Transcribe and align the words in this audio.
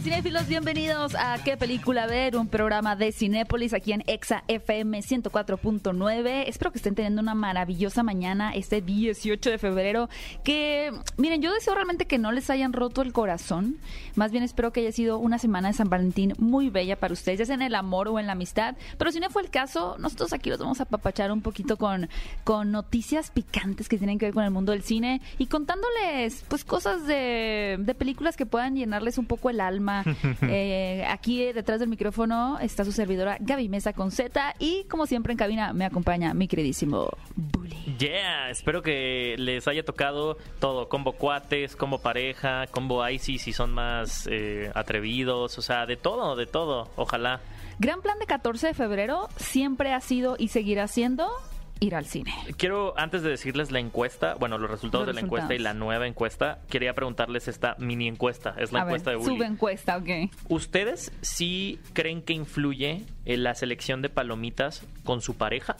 Cinéfilos, 0.00 0.46
bienvenidos 0.46 1.14
a 1.14 1.38
¿Qué 1.42 1.56
película 1.56 2.06
ver? 2.06 2.36
Un 2.36 2.48
programa 2.48 2.96
de 2.96 3.12
Cinépolis 3.12 3.72
aquí 3.72 3.92
en 3.92 4.04
Exa 4.06 4.44
FM 4.46 4.98
104.9. 5.00 6.44
Espero 6.46 6.70
que 6.70 6.78
estén 6.78 6.94
teniendo 6.94 7.22
una 7.22 7.34
maravillosa 7.34 8.02
mañana 8.02 8.52
este 8.54 8.82
18 8.82 9.50
de 9.50 9.58
febrero. 9.58 10.10
Que, 10.44 10.92
miren, 11.16 11.40
yo 11.40 11.52
deseo 11.52 11.74
realmente 11.74 12.04
que 12.06 12.18
no 12.18 12.30
les 12.30 12.50
hayan 12.50 12.74
roto 12.74 13.00
el 13.00 13.14
corazón. 13.14 13.78
Más 14.16 14.32
bien 14.32 14.44
espero 14.44 14.70
que 14.70 14.80
haya 14.80 14.92
sido 14.92 15.18
una 15.18 15.38
semana 15.38 15.68
de 15.68 15.74
San 15.74 15.88
Valentín 15.88 16.34
muy 16.38 16.68
bella 16.68 16.96
para 16.96 17.14
ustedes, 17.14 17.38
ya 17.38 17.46
sea 17.46 17.54
en 17.54 17.62
el 17.62 17.74
amor 17.74 18.08
o 18.08 18.18
en 18.18 18.26
la 18.26 18.32
amistad. 18.32 18.76
Pero 18.98 19.12
si 19.12 19.20
no 19.20 19.30
fue 19.30 19.42
el 19.42 19.50
caso, 19.50 19.96
nosotros 19.98 20.34
aquí 20.34 20.50
los 20.50 20.58
vamos 20.58 20.80
a 20.82 20.84
papachar 20.84 21.32
un 21.32 21.40
poquito 21.40 21.78
con, 21.78 22.10
con 22.44 22.70
noticias 22.70 23.30
picantes 23.30 23.88
que 23.88 23.96
tienen 23.96 24.18
que 24.18 24.26
ver 24.26 24.34
con 24.34 24.44
el 24.44 24.50
mundo 24.50 24.72
del 24.72 24.82
cine 24.82 25.22
y 25.38 25.46
contándoles, 25.46 26.44
pues, 26.48 26.64
cosas 26.64 27.06
de, 27.06 27.76
de 27.78 27.94
películas 27.94 28.36
que 28.36 28.44
puedan 28.44 28.76
llenarles 28.76 29.16
un 29.16 29.24
poco 29.24 29.48
el 29.48 29.60
alma. 29.60 29.85
Eh, 30.48 31.04
aquí 31.08 31.52
detrás 31.52 31.80
del 31.80 31.88
micrófono 31.88 32.58
está 32.60 32.84
su 32.84 32.92
servidora 32.92 33.36
Gaby 33.40 33.68
Mesa 33.68 33.92
con 33.92 34.10
Z 34.10 34.54
y 34.58 34.84
como 34.84 35.06
siempre 35.06 35.32
en 35.32 35.38
cabina 35.38 35.72
me 35.72 35.84
acompaña 35.84 36.34
mi 36.34 36.46
queridísimo 36.48 37.10
Bully. 37.34 37.96
Yeah, 37.98 38.50
espero 38.50 38.82
que 38.82 39.34
les 39.38 39.66
haya 39.68 39.84
tocado 39.84 40.36
todo, 40.58 40.88
combo 40.88 41.12
cuates, 41.12 41.76
combo 41.76 41.98
pareja, 41.98 42.66
combo 42.68 43.06
Icy 43.08 43.38
si 43.38 43.52
son 43.52 43.72
más 43.72 44.28
eh, 44.30 44.70
atrevidos, 44.74 45.58
o 45.58 45.62
sea, 45.62 45.86
de 45.86 45.96
todo, 45.96 46.36
de 46.36 46.46
todo, 46.46 46.90
ojalá. 46.96 47.40
Gran 47.78 48.00
plan 48.00 48.18
de 48.18 48.26
14 48.26 48.68
de 48.68 48.74
febrero 48.74 49.28
siempre 49.36 49.92
ha 49.92 50.00
sido 50.00 50.36
y 50.38 50.48
seguirá 50.48 50.88
siendo 50.88 51.30
ir 51.80 51.94
al 51.94 52.06
cine. 52.06 52.32
Quiero, 52.56 52.98
antes 52.98 53.22
de 53.22 53.30
decirles 53.30 53.70
la 53.70 53.78
encuesta, 53.80 54.34
bueno, 54.34 54.58
los 54.58 54.70
resultados 54.70 55.06
Los 55.06 55.14
de 55.14 55.20
la 55.20 55.26
encuesta 55.26 55.54
y 55.54 55.58
la 55.58 55.74
nueva 55.74 56.06
encuesta, 56.06 56.60
quería 56.68 56.94
preguntarles 56.94 57.48
esta 57.48 57.76
mini 57.78 58.08
encuesta, 58.08 58.54
es 58.58 58.72
la 58.72 58.80
a 58.80 58.84
ver, 58.84 58.92
encuesta 58.92 59.10
de 59.10 59.16
Bully. 59.16 59.36
sube 59.36 59.46
encuesta, 59.46 59.96
ok. 59.96 60.08
¿Ustedes 60.48 61.12
sí 61.20 61.78
creen 61.92 62.22
que 62.22 62.32
influye 62.32 63.04
en 63.24 63.42
la 63.42 63.54
selección 63.54 64.02
de 64.02 64.08
palomitas 64.08 64.84
con 65.04 65.20
su 65.20 65.36
pareja? 65.36 65.76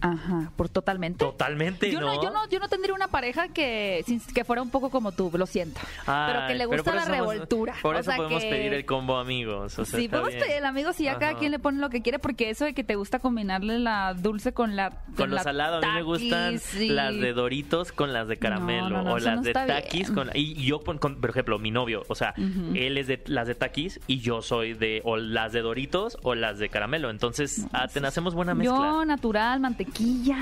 Ajá, 0.00 0.50
por 0.56 0.68
totalmente. 0.68 1.18
Totalmente, 1.24 1.90
Yo 1.90 2.00
no, 2.00 2.22
yo 2.22 2.30
no, 2.30 2.48
yo 2.48 2.58
no 2.58 2.68
tendría 2.68 2.94
una 2.94 3.08
pareja 3.08 3.48
que, 3.48 4.02
sin- 4.06 4.20
que 4.20 4.44
fuera 4.44 4.62
un 4.62 4.70
poco 4.70 4.88
como 4.90 5.12
tú, 5.12 5.30
lo 5.34 5.46
siento. 5.46 5.80
pero 6.06 6.46
que 6.48 6.54
le 6.54 6.64
gusta 6.66 6.94
la 6.94 7.04
revoltura. 7.04 7.74
Por 7.82 7.96
O 7.96 7.98
eso 7.98 8.10
sea 8.10 8.16
podemos 8.16 8.42
que- 8.42 8.50
pedir 8.50 8.72
el 8.72 8.84
combo 8.86 9.16
amigos. 9.18 9.78
o 9.78 9.84
sea, 9.84 9.98
sí, 10.00 10.08
podemos 10.08 10.30
bien. 10.30 10.40
pedir 10.42 10.56
el 10.56 10.64
amigo 10.64 10.92
si 10.92 11.04
ya 11.04 11.18
cada 11.18 11.34
quien 11.34 11.50
le 11.52 11.58
pone 11.58 11.78
lo 11.80 11.90
que 11.90 12.00
quiere, 12.02 12.18
porque 12.18 12.50
eso 12.50 12.64
de 12.64 12.72
que 12.74 12.84
te 12.84 12.94
gusta 12.96 13.18
combinarle 13.18 13.78
la 13.78 14.14
dulce 14.14 14.52
con 14.52 14.74
la 14.76 14.90
Con 15.16 15.30
lo 15.30 15.36
la 15.36 15.42
salado, 15.42 15.76
a 15.78 15.80
mí 15.80 15.86
me 15.94 16.02
gustan 16.02 16.58
sí. 16.58 16.88
las 16.88 17.14
de 17.14 17.32
Doritos 17.32 17.92
con 17.92 18.12
las 18.12 18.26
de 18.28 18.36
caramelo 18.38 18.88
No, 18.88 18.96
no, 18.98 19.02
no, 19.04 19.12
o 19.14 19.18
las 19.18 19.42
de 19.42 19.52
bien. 19.52 20.14
con 20.14 20.30
y 20.34 20.54
yo 20.64 20.80
con, 20.80 20.98
con, 20.98 21.20
por 21.20 21.30
ejemplo, 21.30 21.58
mi 21.58 21.70
novio, 21.70 22.04
o 22.08 22.14
sea, 22.14 22.34
él 22.74 22.96
es 22.98 23.06
de 23.06 23.22
las 23.26 23.46
de 23.48 23.54
Takis 23.54 24.00
y 24.06 24.20
yo 24.20 24.40
soy 24.42 24.72
de 24.74 25.02
o 25.04 25.16
las 25.16 25.52
de 25.52 25.60
Doritos 25.60 26.16
o 26.22 26.34
las 26.34 26.58
de 26.58 26.68
caramelo, 26.70 27.10
entonces 27.10 27.66
ah, 27.72 27.86
ten- 27.88 28.04
hacemos 28.06 28.34
buena 28.34 28.54
mezcla. 28.54 28.76
Yo, 28.76 29.04
natural, 29.04 29.60
mantequilla. 29.60 29.89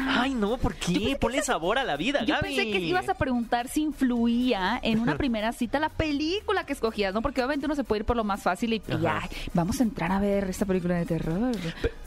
Ay, 0.09 0.35
no, 0.35 0.57
¿por 0.59 0.75
qué? 0.75 1.17
Ponle 1.21 1.43
sabor 1.43 1.79
a 1.79 1.85
la 1.85 1.97
vida, 1.97 2.25
Yo 2.25 2.35
Gaby. 2.35 2.55
pensé 2.57 2.71
que 2.71 2.79
ibas 2.79 3.09
a 3.09 3.15
preguntar 3.15 3.69
si 3.69 3.83
influía 3.83 4.79
en 4.83 5.01
una 5.01 5.17
primera 5.17 5.53
cita 5.53 5.79
la 5.79 5.89
película 5.89 6.65
que 6.65 6.73
escogías, 6.73 7.15
¿no? 7.15 7.23
Porque 7.23 7.41
obviamente 7.41 7.67
uno 7.67 7.75
se 7.75 7.85
puede 7.85 8.01
ir 8.01 8.05
por 8.07 8.17
lo 8.17 8.25
más 8.25 8.43
fácil 8.43 8.73
y, 8.73 8.77
y, 8.77 9.07
ay, 9.07 9.29
vamos 9.55 9.81
a 9.81 9.83
entrar 9.83 10.13
a 10.13 10.19
ver 10.21 10.45
esta 10.51 10.67
película 10.67 10.95
de 10.97 11.07
terror. 11.07 11.55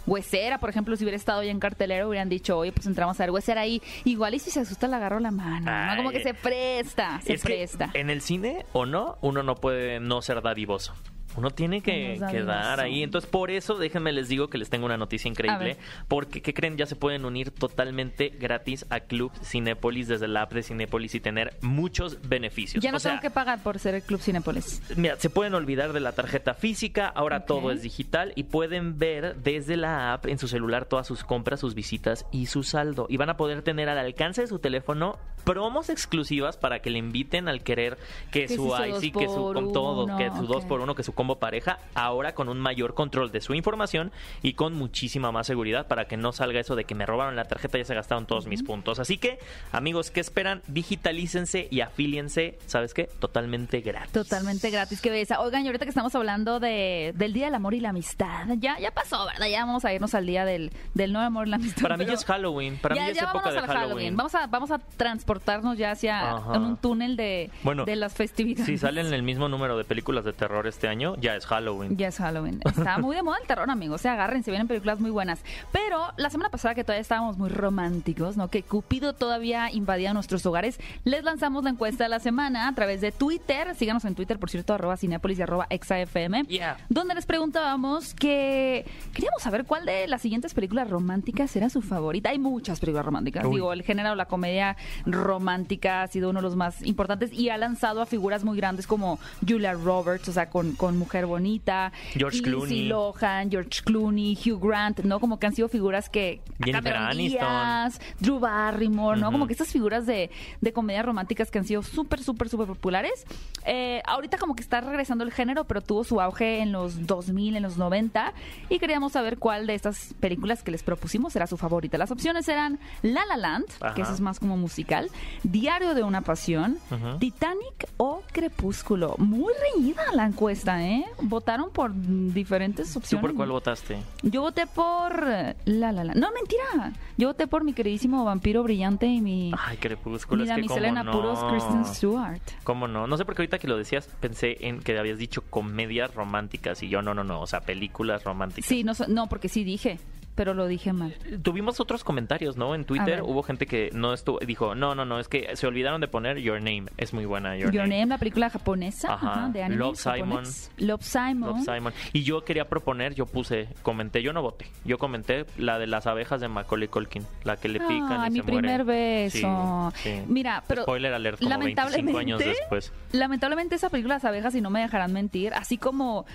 Huesera, 0.07 0.57
por 0.59 0.69
ejemplo, 0.69 0.95
si 0.95 1.03
hubiera 1.03 1.17
estado 1.17 1.43
ya 1.43 1.51
en 1.51 1.59
cartelero, 1.59 2.09
hubieran 2.09 2.29
dicho, 2.29 2.57
oye, 2.57 2.71
pues 2.71 2.87
entramos 2.87 3.19
a 3.19 3.23
ver 3.23 3.31
Huesera 3.31 3.61
ahí. 3.61 3.81
Igual 4.03 4.33
y 4.33 4.39
si 4.39 4.49
se 4.51 4.59
asusta 4.61 4.87
le 4.87 4.95
agarro 4.95 5.19
la 5.19 5.31
mano, 5.31 5.71
¿no? 5.71 5.97
Como 5.97 6.11
que 6.11 6.23
se 6.23 6.33
presta, 6.33 7.21
se 7.21 7.37
presta. 7.37 7.91
en 7.93 8.09
el 8.09 8.21
cine 8.21 8.65
o 8.73 8.85
no, 8.85 9.17
uno 9.21 9.43
no 9.43 9.55
puede 9.55 9.99
no 9.99 10.21
ser 10.21 10.41
dadivoso. 10.41 10.93
Uno 11.35 11.51
tiene 11.51 11.81
que, 11.81 12.15
Uno 12.17 12.25
es 12.25 12.31
que 12.31 12.43
dar 12.43 12.77
dadivoso. 12.77 12.81
ahí. 12.81 13.03
Entonces, 13.03 13.29
por 13.29 13.51
eso, 13.51 13.75
déjenme 13.77 14.11
les 14.11 14.27
digo 14.27 14.49
que 14.49 14.57
les 14.57 14.69
tengo 14.69 14.85
una 14.85 14.97
noticia 14.97 15.29
increíble. 15.29 15.77
Porque, 16.07 16.41
¿qué 16.41 16.53
creen? 16.53 16.77
Ya 16.77 16.85
se 16.85 16.95
pueden 16.95 17.25
unir 17.25 17.51
totalmente 17.51 18.29
gratis 18.29 18.85
a 18.89 19.01
Club 19.01 19.31
Cinépolis 19.43 20.07
desde 20.07 20.27
la 20.27 20.43
app 20.43 20.53
de 20.53 20.63
Cinépolis 20.63 21.15
y 21.15 21.19
tener 21.19 21.55
muchos 21.61 22.27
beneficios. 22.27 22.83
Ya 22.83 22.91
no 22.91 22.97
O 22.97 22.99
sea, 22.99 23.11
tengo 23.11 23.21
que 23.21 23.29
pagar 23.29 23.61
por 23.63 23.79
ser 23.79 23.95
el 23.95 24.03
Club 24.03 24.21
Cinépolis. 24.21 24.81
Mira, 24.95 25.15
se 25.17 25.29
pueden 25.29 25.53
olvidar 25.53 25.93
de 25.93 25.99
la 25.99 26.11
tarjeta 26.13 26.53
física, 26.53 27.07
ahora 27.07 27.45
todo 27.45 27.71
es 27.71 27.81
digital 27.81 28.33
y 28.35 28.43
pueden 28.43 28.97
ver 28.97 29.35
desde 29.37 29.77
la 29.77 30.13
app 30.13 30.25
en 30.27 30.37
su 30.37 30.47
celular 30.47 30.85
todas 30.85 31.07
sus 31.07 31.23
compras, 31.23 31.59
sus 31.59 31.75
visitas 31.75 32.25
y 32.31 32.47
su 32.47 32.63
saldo. 32.63 33.07
Y 33.09 33.17
van 33.17 33.29
a 33.29 33.37
poder 33.37 33.61
tener 33.61 33.89
al 33.89 33.97
alcance 33.97 34.41
de 34.41 34.47
su 34.47 34.59
teléfono 34.59 35.17
promos 35.43 35.89
exclusivas 35.89 36.57
para 36.57 36.81
que 36.81 36.89
le 36.89 36.99
inviten 36.99 37.47
al 37.47 37.63
querer 37.63 37.97
que, 38.31 38.45
Que 38.45 38.55
su 38.55 38.67
IC, 38.67 39.17
que 39.17 39.27
su 39.27 39.51
con 39.53 39.73
todo, 39.73 40.05
uno, 40.05 40.17
que 40.17 40.29
su 40.29 40.45
dos 40.45 40.63
ok. 40.63 40.67
por 40.67 40.81
uno, 40.81 40.95
que 40.95 41.03
su 41.03 41.13
combo 41.21 41.37
pareja, 41.37 41.77
ahora 41.93 42.33
con 42.33 42.49
un 42.49 42.59
mayor 42.59 42.95
control 42.95 43.31
de 43.31 43.41
su 43.41 43.53
información 43.53 44.11
y 44.41 44.53
con 44.53 44.73
muchísima 44.73 45.31
más 45.31 45.45
seguridad 45.45 45.85
para 45.85 46.05
que 46.05 46.17
no 46.17 46.31
salga 46.31 46.59
eso 46.59 46.75
de 46.75 46.85
que 46.85 46.95
me 46.95 47.05
robaron 47.05 47.35
la 47.35 47.45
tarjeta 47.45 47.77
y 47.77 47.81
ya 47.81 47.85
se 47.85 47.93
gastaron 47.93 48.25
todos 48.25 48.47
mis 48.47 48.63
puntos. 48.63 48.97
Así 48.97 49.19
que, 49.19 49.37
amigos, 49.71 50.09
¿qué 50.09 50.19
esperan? 50.19 50.63
Digitalícense 50.65 51.67
y 51.69 51.81
afíliense, 51.81 52.57
¿sabes 52.65 52.95
qué? 52.95 53.03
Totalmente 53.19 53.81
gratis. 53.81 54.11
Totalmente 54.11 54.71
gratis, 54.71 54.99
qué 54.99 55.11
belleza. 55.11 55.41
Oigan, 55.41 55.63
y 55.63 55.67
ahorita 55.67 55.85
que 55.85 55.89
estamos 55.89 56.15
hablando 56.15 56.59
de, 56.59 57.13
del 57.15 57.33
Día 57.33 57.45
del 57.45 57.53
Amor 57.53 57.75
y 57.75 57.81
la 57.81 57.89
Amistad, 57.89 58.47
ya, 58.57 58.79
ya 58.79 58.89
pasó, 58.89 59.23
¿verdad? 59.27 59.47
Ya 59.47 59.63
vamos 59.63 59.85
a 59.85 59.93
irnos 59.93 60.15
al 60.15 60.25
Día 60.25 60.43
del, 60.43 60.71
del 60.95 61.13
no 61.13 61.19
amor 61.19 61.45
y 61.45 61.51
la 61.51 61.57
amistad. 61.57 61.83
Para 61.83 61.97
mí 61.97 62.05
ya 62.05 62.13
es 62.13 62.25
Halloween, 62.25 62.77
para 62.77 62.95
ya, 62.95 63.01
mí 63.01 63.13
ya 63.13 63.21
es 63.21 63.29
época 63.29 63.51
de 63.51 63.59
al 63.59 63.67
Halloween. 63.67 64.17
Vamos 64.17 64.33
a, 64.33 64.47
vamos 64.47 64.71
a 64.71 64.79
transportarnos 64.79 65.77
ya 65.77 65.91
hacia 65.91 66.41
en 66.51 66.63
un 66.63 66.77
túnel 66.77 67.15
de, 67.15 67.51
Bueno, 67.61 67.85
de 67.85 67.95
las 67.95 68.15
festividades. 68.15 68.65
Si 68.65 68.79
salen 68.79 69.13
el 69.13 69.21
mismo 69.21 69.49
número 69.49 69.77
de 69.77 69.83
películas 69.83 70.25
de 70.25 70.33
terror 70.33 70.65
este 70.67 70.87
año, 70.87 71.10
ya 71.19 71.35
es 71.35 71.45
Halloween. 71.45 71.97
Ya 71.97 72.07
es 72.07 72.17
Halloween. 72.17 72.59
Está 72.65 72.97
muy 72.97 73.15
de 73.15 73.23
moda 73.23 73.37
el 73.41 73.47
terror, 73.47 73.69
amigos. 73.69 74.01
Se 74.01 74.09
agarren, 74.09 74.43
se 74.43 74.51
vienen 74.51 74.67
películas 74.67 74.99
muy 74.99 75.11
buenas. 75.11 75.43
Pero 75.71 75.99
la 76.17 76.29
semana 76.29 76.49
pasada, 76.49 76.75
que 76.75 76.83
todavía 76.83 77.01
estábamos 77.01 77.37
muy 77.37 77.49
románticos, 77.49 78.37
¿no? 78.37 78.47
Que 78.47 78.63
Cupido 78.63 79.13
todavía 79.13 79.71
invadía 79.71 80.13
nuestros 80.13 80.45
hogares, 80.45 80.79
les 81.03 81.23
lanzamos 81.23 81.63
la 81.63 81.71
encuesta 81.71 82.03
de 82.03 82.09
la 82.09 82.19
semana 82.19 82.67
a 82.67 82.75
través 82.75 83.01
de 83.01 83.11
Twitter. 83.11 83.75
Síganos 83.75 84.05
en 84.05 84.15
Twitter, 84.15 84.39
por 84.39 84.49
cierto, 84.49 84.73
arroba 84.73 84.97
Cinepolis 84.97 85.39
y 85.39 85.41
arroba 85.41 85.67
ExaFM. 85.69 86.43
Yeah. 86.43 86.77
Donde 86.89 87.15
les 87.15 87.25
preguntábamos 87.25 88.13
que 88.13 88.85
queríamos 89.13 89.41
saber 89.41 89.65
cuál 89.65 89.85
de 89.85 90.07
las 90.07 90.21
siguientes 90.21 90.53
películas 90.53 90.89
románticas 90.89 91.55
era 91.55 91.69
su 91.69 91.81
favorita. 91.81 92.29
Hay 92.29 92.39
muchas 92.39 92.79
películas 92.79 93.05
románticas. 93.05 93.45
Uy. 93.45 93.55
Digo, 93.55 93.73
el 93.73 93.83
género, 93.83 94.15
la 94.15 94.25
comedia 94.25 94.77
romántica 95.05 96.03
ha 96.03 96.07
sido 96.07 96.29
uno 96.29 96.39
de 96.39 96.43
los 96.43 96.55
más 96.55 96.81
importantes 96.83 97.31
y 97.33 97.49
ha 97.49 97.57
lanzado 97.57 98.01
a 98.01 98.05
figuras 98.05 98.43
muy 98.43 98.57
grandes 98.57 98.87
como 98.87 99.19
Julia 99.47 99.73
Roberts, 99.73 100.29
o 100.29 100.33
sea, 100.33 100.49
con, 100.49 100.73
con 100.73 100.97
Mujer 101.01 101.25
Bonita, 101.25 101.91
George 102.13 102.37
Lindsay 102.37 102.43
Clooney. 102.43 102.87
Lohan, 102.87 103.49
George 103.51 103.81
Clooney, 103.83 104.37
Hugh 104.45 104.59
Grant, 104.61 104.99
¿no? 105.01 105.19
Como 105.19 105.39
que 105.39 105.47
han 105.47 105.55
sido 105.55 105.67
figuras 105.67 106.09
que... 106.09 106.41
Jennifer 106.59 106.83
Cameron 106.93 107.03
Aniston. 107.09 107.39
Díaz, 107.39 108.01
Drew 108.19 108.39
Barrymore, 108.39 109.19
¿no? 109.19 109.31
Como 109.31 109.47
que 109.47 109.53
estas 109.53 109.69
figuras 109.71 110.05
de, 110.05 110.29
de 110.61 110.73
comedias 110.73 111.05
románticas 111.05 111.49
que 111.49 111.57
han 111.59 111.65
sido 111.65 111.81
súper, 111.81 112.21
súper, 112.21 112.49
súper 112.49 112.67
populares. 112.67 113.25
Eh, 113.65 114.01
ahorita 114.05 114.37
como 114.37 114.55
que 114.55 114.61
está 114.61 114.81
regresando 114.81 115.23
el 115.23 115.31
género, 115.31 115.65
pero 115.65 115.81
tuvo 115.81 116.03
su 116.03 116.21
auge 116.21 116.59
en 116.59 116.71
los 116.71 117.07
2000, 117.07 117.55
en 117.55 117.63
los 117.63 117.77
90. 117.77 118.33
Y 118.69 118.79
queríamos 118.79 119.13
saber 119.13 119.37
cuál 119.39 119.67
de 119.67 119.73
estas 119.75 120.13
películas 120.19 120.61
que 120.63 120.71
les 120.71 120.83
propusimos 120.83 121.35
era 121.35 121.47
su 121.47 121.57
favorita. 121.57 121.97
Las 121.97 122.11
opciones 122.11 122.47
eran 122.47 122.79
La 123.01 123.25
La 123.25 123.37
Land, 123.37 123.65
Ajá. 123.79 123.93
que 123.95 124.01
eso 124.03 124.13
es 124.13 124.21
más 124.21 124.39
como 124.39 124.57
musical, 124.57 125.09
Diario 125.43 125.93
de 125.93 126.03
una 126.03 126.21
Pasión. 126.21 126.77
Titanic 127.19 127.87
o 127.97 128.21
Crepúsculo. 128.31 129.15
Muy 129.17 129.53
reñida 129.73 130.01
la 130.13 130.25
encuesta, 130.25 130.83
¿eh? 130.85 130.90
Votaron 131.21 131.69
por 131.71 131.91
diferentes 131.93 132.91
¿Tú 132.93 132.99
opciones. 132.99 133.21
por 133.27 133.35
cuál 133.35 133.49
votaste? 133.49 133.97
Yo 134.23 134.41
voté 134.41 134.67
por 134.67 135.23
eh, 135.27 135.55
La 135.65 135.91
La 135.91 136.03
Land. 136.03 136.19
No, 136.19 136.29
mentira. 136.31 136.93
Yo 137.17 137.27
voté 137.29 137.47
por 137.47 137.63
mi 137.63 137.73
queridísimo 137.73 138.23
vampiro 138.25 138.63
brillante 138.63 139.05
y 139.07 139.21
mi, 139.21 139.51
Ay, 139.57 139.77
Crepúsculo, 139.77 140.43
mi 140.43 140.49
es 140.49 140.55
que 140.55 140.61
damisela 140.61 140.87
cómo 140.89 140.99
en 140.99 141.05
no. 141.05 141.11
apuros, 141.11 141.43
Kristen 141.51 141.85
Stewart. 141.85 142.41
¿Cómo 142.63 142.87
no? 142.87 143.07
No 143.07 143.17
sé 143.17 143.25
por 143.25 143.35
qué 143.35 143.41
ahorita 143.43 143.59
que 143.59 143.67
lo 143.67 143.77
decías 143.77 144.07
pensé 144.19 144.57
en 144.67 144.79
que 144.79 144.97
habías 144.97 145.17
dicho 145.17 145.41
comedias 145.49 146.13
románticas 146.15 146.81
y 146.83 146.89
yo 146.89 147.01
no, 147.01 147.13
no, 147.13 147.23
no, 147.23 147.41
o 147.41 147.47
sea, 147.47 147.61
películas 147.61 148.23
románticas. 148.23 148.67
Sí, 148.67 148.83
no, 148.83 148.93
no, 149.07 149.27
porque 149.27 149.49
sí 149.49 149.63
dije, 149.63 149.99
pero 150.41 150.55
lo 150.55 150.65
dije 150.65 150.91
mal. 150.91 151.13
Tuvimos 151.43 151.79
otros 151.79 152.03
comentarios, 152.03 152.57
¿no? 152.57 152.73
En 152.73 152.83
Twitter 152.83 153.21
hubo 153.21 153.43
gente 153.43 153.67
que 153.67 153.91
no 153.93 154.11
estuvo, 154.11 154.39
dijo, 154.39 154.73
no, 154.73 154.95
no, 154.95 155.05
no, 155.05 155.19
es 155.19 155.27
que 155.27 155.55
se 155.55 155.67
olvidaron 155.67 156.01
de 156.01 156.07
poner 156.07 156.39
Your 156.39 156.55
Name, 156.59 156.85
es 156.97 157.13
muy 157.13 157.25
buena 157.25 157.55
Your, 157.55 157.71
Your 157.71 157.83
Name, 157.83 158.07
la 158.07 158.17
película 158.17 158.49
japonesa 158.49 159.13
Ajá. 159.13 159.33
ajá, 159.33 159.49
de 159.49 159.61
anime 159.61 159.77
Love, 159.77 159.99
japonés. 160.01 160.71
Love 160.77 161.03
Simon. 161.03 161.49
Love 161.51 161.63
Simon. 161.63 161.93
Y 162.11 162.23
yo 162.23 162.43
quería 162.43 162.67
proponer, 162.67 163.13
yo 163.13 163.27
puse, 163.27 163.67
comenté, 163.83 164.23
yo 164.23 164.33
no 164.33 164.41
voté, 164.41 164.65
yo 164.83 164.97
comenté 164.97 165.45
la 165.57 165.77
de 165.77 165.85
las 165.85 166.07
abejas 166.07 166.41
de 166.41 166.47
Macaulay 166.47 166.87
Culkin, 166.87 167.23
la 167.43 167.55
que 167.55 167.69
le 167.69 167.79
pican 167.79 168.21
Ay, 168.21 168.29
y 168.29 168.31
mi 168.31 168.39
se 168.39 168.43
primer 168.43 168.83
beso. 168.83 169.91
Sí, 169.97 170.09
sí. 170.09 170.21
Mira, 170.27 170.63
pero 170.67 170.81
Spoiler 170.81 171.13
alert, 171.13 171.37
como 171.37 171.55
25 171.59 172.17
años 172.17 172.39
lamentablemente, 172.39 172.45
después. 172.47 172.93
lamentablemente 173.11 173.75
esa 173.75 173.89
película 173.89 174.15
Las 174.15 174.25
abejas, 174.25 174.55
y 174.55 174.61
no 174.61 174.71
me 174.71 174.81
dejarán 174.81 175.13
mentir, 175.13 175.53
así 175.53 175.77
como 175.77 176.25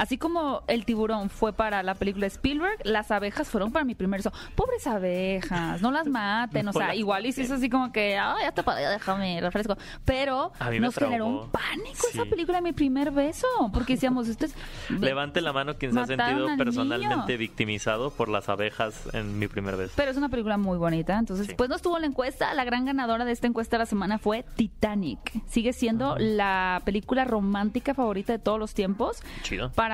Así 0.00 0.16
como 0.16 0.62
el 0.66 0.86
tiburón 0.86 1.28
fue 1.28 1.52
para 1.52 1.82
la 1.82 1.94
película 1.94 2.26
Spielberg, 2.26 2.78
las 2.84 3.10
abejas 3.10 3.48
fueron 3.48 3.70
para 3.70 3.84
mi 3.84 3.94
primer 3.94 4.20
beso. 4.20 4.32
Pobres 4.54 4.86
abejas, 4.86 5.82
no 5.82 5.90
las 5.90 6.06
maten, 6.06 6.66
o 6.68 6.72
sea, 6.72 6.94
igual 6.94 7.26
y 7.26 7.32
si 7.32 7.42
es 7.42 7.50
así 7.50 7.68
como 7.68 7.92
que, 7.92 8.16
ah, 8.16 8.34
ya 8.42 8.50
te 8.52 8.62
podía 8.62 8.88
déjame 8.88 9.40
refresco. 9.42 9.76
Pero 10.06 10.52
nos 10.80 10.94
generó 10.94 11.24
traumó. 11.26 11.42
un 11.42 11.50
pánico 11.50 12.06
esa 12.10 12.22
Sí. 12.24 12.30
película 12.30 12.58
de 12.58 12.62
mi 12.62 12.72
primer 12.72 13.10
beso, 13.10 13.46
porque 13.74 13.92
decíamos, 13.94 14.26
esto 14.28 14.46
es... 14.46 14.54
Levante 14.88 15.42
la 15.42 15.52
mano 15.52 15.76
quien 15.76 15.92
se 15.92 16.00
ha 16.00 16.06
sentido 16.06 16.48
al 16.48 16.56
personalmente 16.56 17.26
niño. 17.32 17.38
victimizado 17.38 18.10
por 18.10 18.28
las 18.30 18.48
abejas 18.48 19.02
en 19.12 19.38
mi 19.38 19.48
primer 19.48 19.76
vez. 19.76 19.92
Pero 19.96 20.10
es 20.10 20.16
una 20.16 20.30
película 20.30 20.56
muy 20.56 20.78
bonita. 20.78 21.18
Entonces, 21.18 21.46
Sí. 21.46 21.54
pues 21.56 21.68
no 21.68 21.76
estuvo 21.76 21.96
en 21.96 22.02
la 22.02 22.06
encuesta. 22.08 22.54
La 22.54 22.64
gran 22.64 22.86
ganadora 22.86 23.26
de 23.26 23.32
esta 23.32 23.46
encuesta 23.46 23.76
de 23.76 23.80
la 23.80 23.86
semana 23.86 24.18
fue 24.18 24.44
Titanic. 24.56 25.42
Sigue 25.46 25.72
siendo 25.74 26.16
la 26.18 26.80
película 26.86 27.24
romántica 27.24 27.92
favorita 27.94 28.32
de 28.32 28.38
todos 28.38 28.58
los 28.58 28.72
tiempos 28.72 29.22
Chido. 29.42 29.70
para 29.72 29.89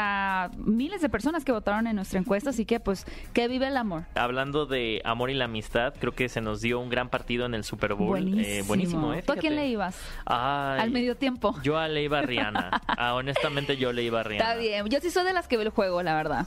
miles 0.59 1.01
de 1.01 1.09
personas 1.09 1.45
que 1.45 1.53
votaron 1.53 1.87
en 1.87 1.97
nuestra 1.97 2.19
encuesta. 2.19 2.51
Así 2.51 2.65
que, 2.65 2.81
pues, 2.81 3.07
que 3.33 3.49
vive 3.49 3.69
el 3.69 3.77
amor. 3.77 4.05
Hablando 4.15 4.67
de 4.67 5.03
amor 5.05 5.31
y 5.31 5.35
la 5.35 5.47
amistad, 5.47 5.95
creo 5.99 6.13
que 6.13 6.29
se 6.29 6.41
nos 6.41 6.61
dio 6.61 6.81
un 6.81 6.89
gran 6.91 7.09
partido 7.09 7.47
en 7.47 7.55
el 7.55 7.65
Super 7.65 7.95
Bowl. 7.95 8.09
Buenísimo. 8.09 8.43
Eh, 8.43 8.63
buenísimo, 8.67 9.15
¿eh? 9.15 9.23
¿Tú 9.23 9.33
a 9.33 9.37
quién 9.37 9.57
le 9.57 9.69
ibas? 9.69 9.99
Ay, 10.25 10.81
Al 10.81 10.91
medio 10.91 11.17
tiempo. 11.17 11.55
Yo 11.63 11.79
a 11.79 11.89
le 11.89 12.03
iba 12.03 12.19
a 12.19 12.23
Rihanna. 12.23 12.71
Ah, 12.87 13.15
honestamente, 13.15 13.77
yo 13.77 13.93
le 13.93 14.03
iba 14.03 14.21
a 14.21 14.23
Rihanna. 14.23 14.45
Está 14.45 14.61
bien. 14.61 14.87
Yo 14.89 15.01
sí 15.01 15.11
soy 15.11 15.25
de 15.25 15.33
las 15.33 15.49
que 15.49 15.57
ve 15.57 15.65
el 15.65 15.71
juego, 15.71 16.03
la 16.03 16.15
verdad. 16.15 16.47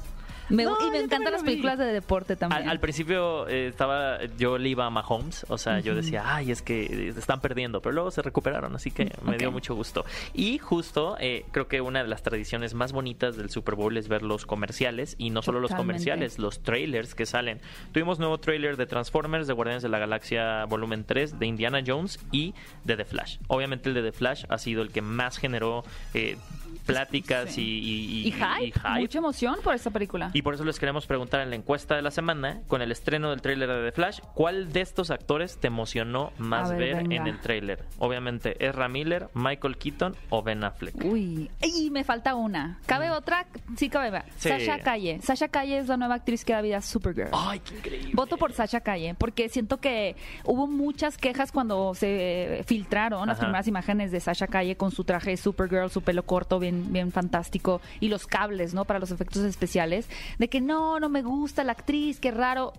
Me- 0.49 0.63
No, 0.63 0.77
y 0.87 0.91
me 0.91 0.99
encantan 0.99 1.31
las 1.33 1.43
vi. 1.43 1.49
películas 1.51 1.77
de 1.77 1.85
deporte 1.85 2.35
también. 2.35 2.63
Al, 2.63 2.69
al 2.69 2.79
principio 2.79 3.47
eh, 3.47 3.67
estaba, 3.67 4.23
yo 4.37 4.57
le 4.57 4.69
iba 4.69 4.85
a 4.85 4.89
Mahomes, 4.89 5.45
o 5.49 5.57
sea, 5.57 5.79
yo 5.79 5.95
decía, 5.95 6.23
ay, 6.25 6.51
es 6.51 6.61
que 6.61 6.85
eh, 6.85 7.13
están 7.17 7.39
perdiendo, 7.41 7.81
pero 7.81 7.93
luego 7.93 8.11
se 8.11 8.21
recuperaron, 8.21 8.75
así 8.75 8.91
que 8.91 9.11
me 9.23 9.37
dio 9.37 9.51
mucho 9.51 9.75
gusto. 9.75 10.05
Y 10.33 10.57
justo, 10.57 11.17
eh, 11.19 11.45
creo 11.51 11.67
que 11.67 11.81
una 11.81 12.01
de 12.01 12.07
las 12.09 12.23
tradiciones 12.23 12.73
más 12.73 12.91
bonitas 12.91 13.37
del 13.37 13.49
Super 13.49 13.75
Bowl 13.75 13.95
es 13.97 14.07
ver 14.07 14.23
los 14.23 14.45
comerciales, 14.45 15.15
y 15.17 15.29
no 15.29 15.41
solo 15.41 15.59
los 15.59 15.71
comerciales, 15.71 16.39
los 16.39 16.61
trailers 16.63 17.15
que 17.15 17.25
salen. 17.25 17.61
Tuvimos 17.91 18.19
nuevo 18.19 18.37
trailer 18.39 18.77
de 18.77 18.85
Transformers, 18.85 19.47
de 19.47 19.53
Guardianes 19.53 19.83
de 19.83 19.89
la 19.89 19.99
Galaxia 19.99 20.65
Volumen 20.65 21.03
3, 21.05 21.39
de 21.39 21.45
Indiana 21.45 21.81
Jones 21.85 22.19
y 22.31 22.53
de 22.85 22.97
The 22.97 23.05
Flash. 23.05 23.37
Obviamente 23.47 23.89
el 23.89 23.95
de 23.95 24.01
The 24.03 24.11
Flash 24.11 24.45
ha 24.49 24.57
sido 24.57 24.81
el 24.81 24.91
que 24.91 25.01
más 25.01 25.37
generó 25.37 25.83
eh, 26.13 26.37
pláticas 26.93 27.51
Sí. 27.53 27.61
y, 27.61 28.25
y- 28.25 28.27
y 28.27 28.31
hype, 28.31 28.65
y 28.67 28.71
hype. 28.71 28.99
mucha 28.99 29.17
emoción 29.19 29.55
por 29.63 29.73
esta 29.75 29.89
película. 29.91 30.31
Y 30.33 30.41
por 30.41 30.53
eso 30.53 30.63
les 30.65 30.79
queremos 30.79 31.05
preguntar 31.05 31.41
en 31.41 31.49
la 31.49 31.55
encuesta 31.55 31.95
de 31.95 32.01
la 32.01 32.11
semana, 32.11 32.61
con 32.67 32.81
el 32.81 32.91
estreno 32.91 33.29
del 33.29 33.41
tráiler 33.41 33.69
de 33.69 33.85
The 33.85 33.91
Flash, 33.91 34.19
¿cuál 34.33 34.71
de 34.73 34.81
estos 34.81 35.11
actores 35.11 35.57
te 35.57 35.67
emocionó 35.67 36.31
más 36.37 36.71
A 36.71 36.75
ver, 36.75 36.97
en 37.11 37.27
el 37.27 37.39
tráiler? 37.39 37.83
Obviamente, 37.97 38.55
Ezra 38.65 38.87
Miller, 38.87 39.29
Michael 39.33 39.77
Keaton 39.77 40.15
o 40.29 40.43
Ben 40.43 40.63
Affleck. 40.63 40.95
Uy, 41.03 41.49
y 41.61 41.89
me 41.91 42.03
falta 42.03 42.35
una. 42.35 42.79
¿Cabe 42.85 43.11
otra? 43.11 43.45
Sí, 43.77 43.89
cabe. 43.89 44.09
Mm. 44.11 44.23
Sí. 44.37 44.49
Sasha 44.49 44.79
Calle. 44.79 45.19
Sasha 45.21 45.47
Calle 45.49 45.77
es 45.79 45.87
la 45.87 45.97
nueva 45.97 46.15
actriz 46.15 46.43
que 46.45 46.53
da 46.53 46.61
vida 46.61 46.77
a 46.77 46.81
Supergirl. 46.81 47.29
¡Ay, 47.33 47.59
qué 47.59 47.75
increíble! 47.75 48.11
Voto 48.13 48.37
por 48.37 48.53
Sasha 48.53 48.81
Calle, 48.81 49.15
porque 49.17 49.49
siento 49.49 49.77
que 49.79 50.15
hubo 50.45 50.67
muchas 50.67 51.17
quejas 51.17 51.51
cuando 51.51 51.93
se 51.95 52.63
filtraron 52.65 53.27
las 53.27 53.39
primeras 53.39 53.67
imágenes 53.67 54.11
de 54.11 54.19
Sasha 54.19 54.47
Calle 54.47 54.75
con 54.75 54.91
su 54.91 55.03
traje 55.03 55.31
de 55.31 55.37
Supergirl, 55.37 55.89
su 55.89 56.01
pelo 56.01 56.23
corto, 56.23 56.59
bien, 56.59 56.78
bien 56.87 57.11
fantástico, 57.11 57.81
y 57.99 58.07
los 58.07 58.27
cables, 58.27 58.73
¿no? 58.73 58.85
Para 58.85 58.99
los 58.99 59.11
efectos 59.11 59.43
especiales, 59.43 60.07
de 60.37 60.47
que 60.47 60.61
no, 60.61 60.99
no 60.99 61.09
me 61.09 61.21
gusta 61.21 61.63
la 61.63 61.73
actriz, 61.73 62.19
qué 62.19 62.31
raro. 62.31 62.73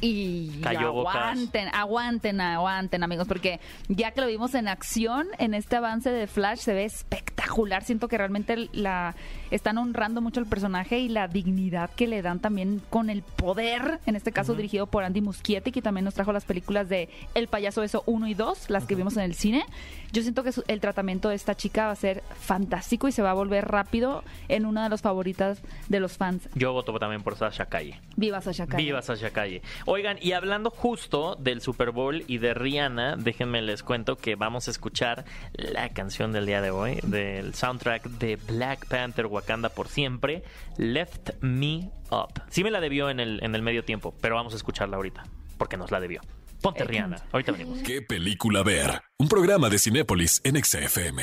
Y 0.00 0.60
aguanten, 0.64 1.68
aguanten, 1.68 2.40
aguanten, 2.40 3.02
amigos, 3.02 3.26
porque 3.26 3.58
ya 3.88 4.10
que 4.10 4.20
lo 4.20 4.26
vimos 4.26 4.54
en 4.54 4.68
acción 4.68 5.28
en 5.38 5.54
este 5.54 5.76
avance 5.76 6.10
de 6.10 6.26
Flash 6.26 6.58
se 6.58 6.74
ve 6.74 6.84
espectacular. 6.84 7.84
Siento 7.84 8.08
que 8.08 8.18
realmente 8.18 8.68
la 8.72 9.14
están 9.54 9.78
honrando 9.78 10.20
mucho 10.20 10.40
el 10.40 10.46
personaje 10.46 10.98
y 10.98 11.08
la 11.08 11.28
dignidad 11.28 11.88
que 11.90 12.08
le 12.08 12.22
dan 12.22 12.40
también 12.40 12.82
con 12.90 13.08
el 13.08 13.22
poder, 13.22 14.00
en 14.04 14.16
este 14.16 14.32
caso 14.32 14.54
dirigido 14.54 14.88
por 14.88 15.04
Andy 15.04 15.20
Muschietti, 15.20 15.70
que 15.70 15.80
también 15.80 16.04
nos 16.04 16.14
trajo 16.14 16.32
las 16.32 16.44
películas 16.44 16.88
de 16.88 17.08
El 17.34 17.46
payaso 17.46 17.84
eso 17.84 18.02
1 18.06 18.26
y 18.26 18.34
2, 18.34 18.70
las 18.70 18.84
que 18.84 18.96
vimos 18.96 19.16
en 19.16 19.22
el 19.22 19.34
cine. 19.34 19.64
Yo 20.12 20.22
siento 20.22 20.42
que 20.42 20.50
el 20.66 20.80
tratamiento 20.80 21.28
de 21.28 21.36
esta 21.36 21.56
chica 21.56 21.86
va 21.86 21.92
a 21.92 21.96
ser 21.96 22.22
fantástico 22.40 23.06
y 23.06 23.12
se 23.12 23.22
va 23.22 23.30
a 23.30 23.34
volver 23.34 23.66
rápido 23.66 24.24
en 24.48 24.66
una 24.66 24.82
de 24.82 24.88
las 24.88 25.02
favoritas 25.02 25.60
de 25.88 26.00
los 26.00 26.16
fans. 26.16 26.48
Yo 26.54 26.72
voto 26.72 26.92
también 26.98 27.22
por 27.22 27.36
Sasha 27.36 27.66
Calle. 27.66 28.00
Viva 28.16 28.40
Sasha 28.40 28.66
Calle. 28.66 28.82
Viva 28.82 29.02
Sasha 29.02 29.30
Calle. 29.30 29.62
Oigan, 29.86 30.18
y 30.20 30.32
hablando 30.32 30.70
justo 30.70 31.36
del 31.36 31.60
Super 31.60 31.92
Bowl 31.92 32.24
y 32.26 32.38
de 32.38 32.54
Rihanna, 32.54 33.16
déjenme 33.16 33.62
les 33.62 33.84
cuento 33.84 34.16
que 34.16 34.34
vamos 34.34 34.66
a 34.66 34.72
escuchar 34.72 35.24
la 35.52 35.88
canción 35.90 36.32
del 36.32 36.46
día 36.46 36.60
de 36.60 36.70
hoy, 36.70 36.98
del 37.04 37.54
soundtrack 37.54 38.04
de 38.04 38.36
Black 38.36 38.86
Panther 38.86 39.26
Wakanda 39.26 39.43
por 39.74 39.88
siempre, 39.88 40.42
Left 40.76 41.30
Me 41.40 41.90
Up. 42.10 42.42
Sí 42.50 42.64
me 42.64 42.70
la 42.70 42.80
debió 42.80 43.10
en 43.10 43.20
el, 43.20 43.42
en 43.42 43.54
el 43.54 43.62
medio 43.62 43.84
tiempo, 43.84 44.14
pero 44.20 44.34
vamos 44.34 44.52
a 44.52 44.56
escucharla 44.56 44.96
ahorita, 44.96 45.24
porque 45.58 45.76
nos 45.76 45.90
la 45.90 46.00
debió. 46.00 46.20
Ponte 46.60 46.82
Eh, 46.82 46.86
Rihanna, 46.86 47.16
ahorita 47.32 47.52
venimos. 47.52 47.78
¿Qué 47.80 48.00
película 48.02 48.62
ver? 48.62 49.02
Un 49.18 49.28
programa 49.28 49.68
de 49.68 49.78
Cinépolis 49.78 50.40
en 50.44 50.62
XFM. 50.62 51.22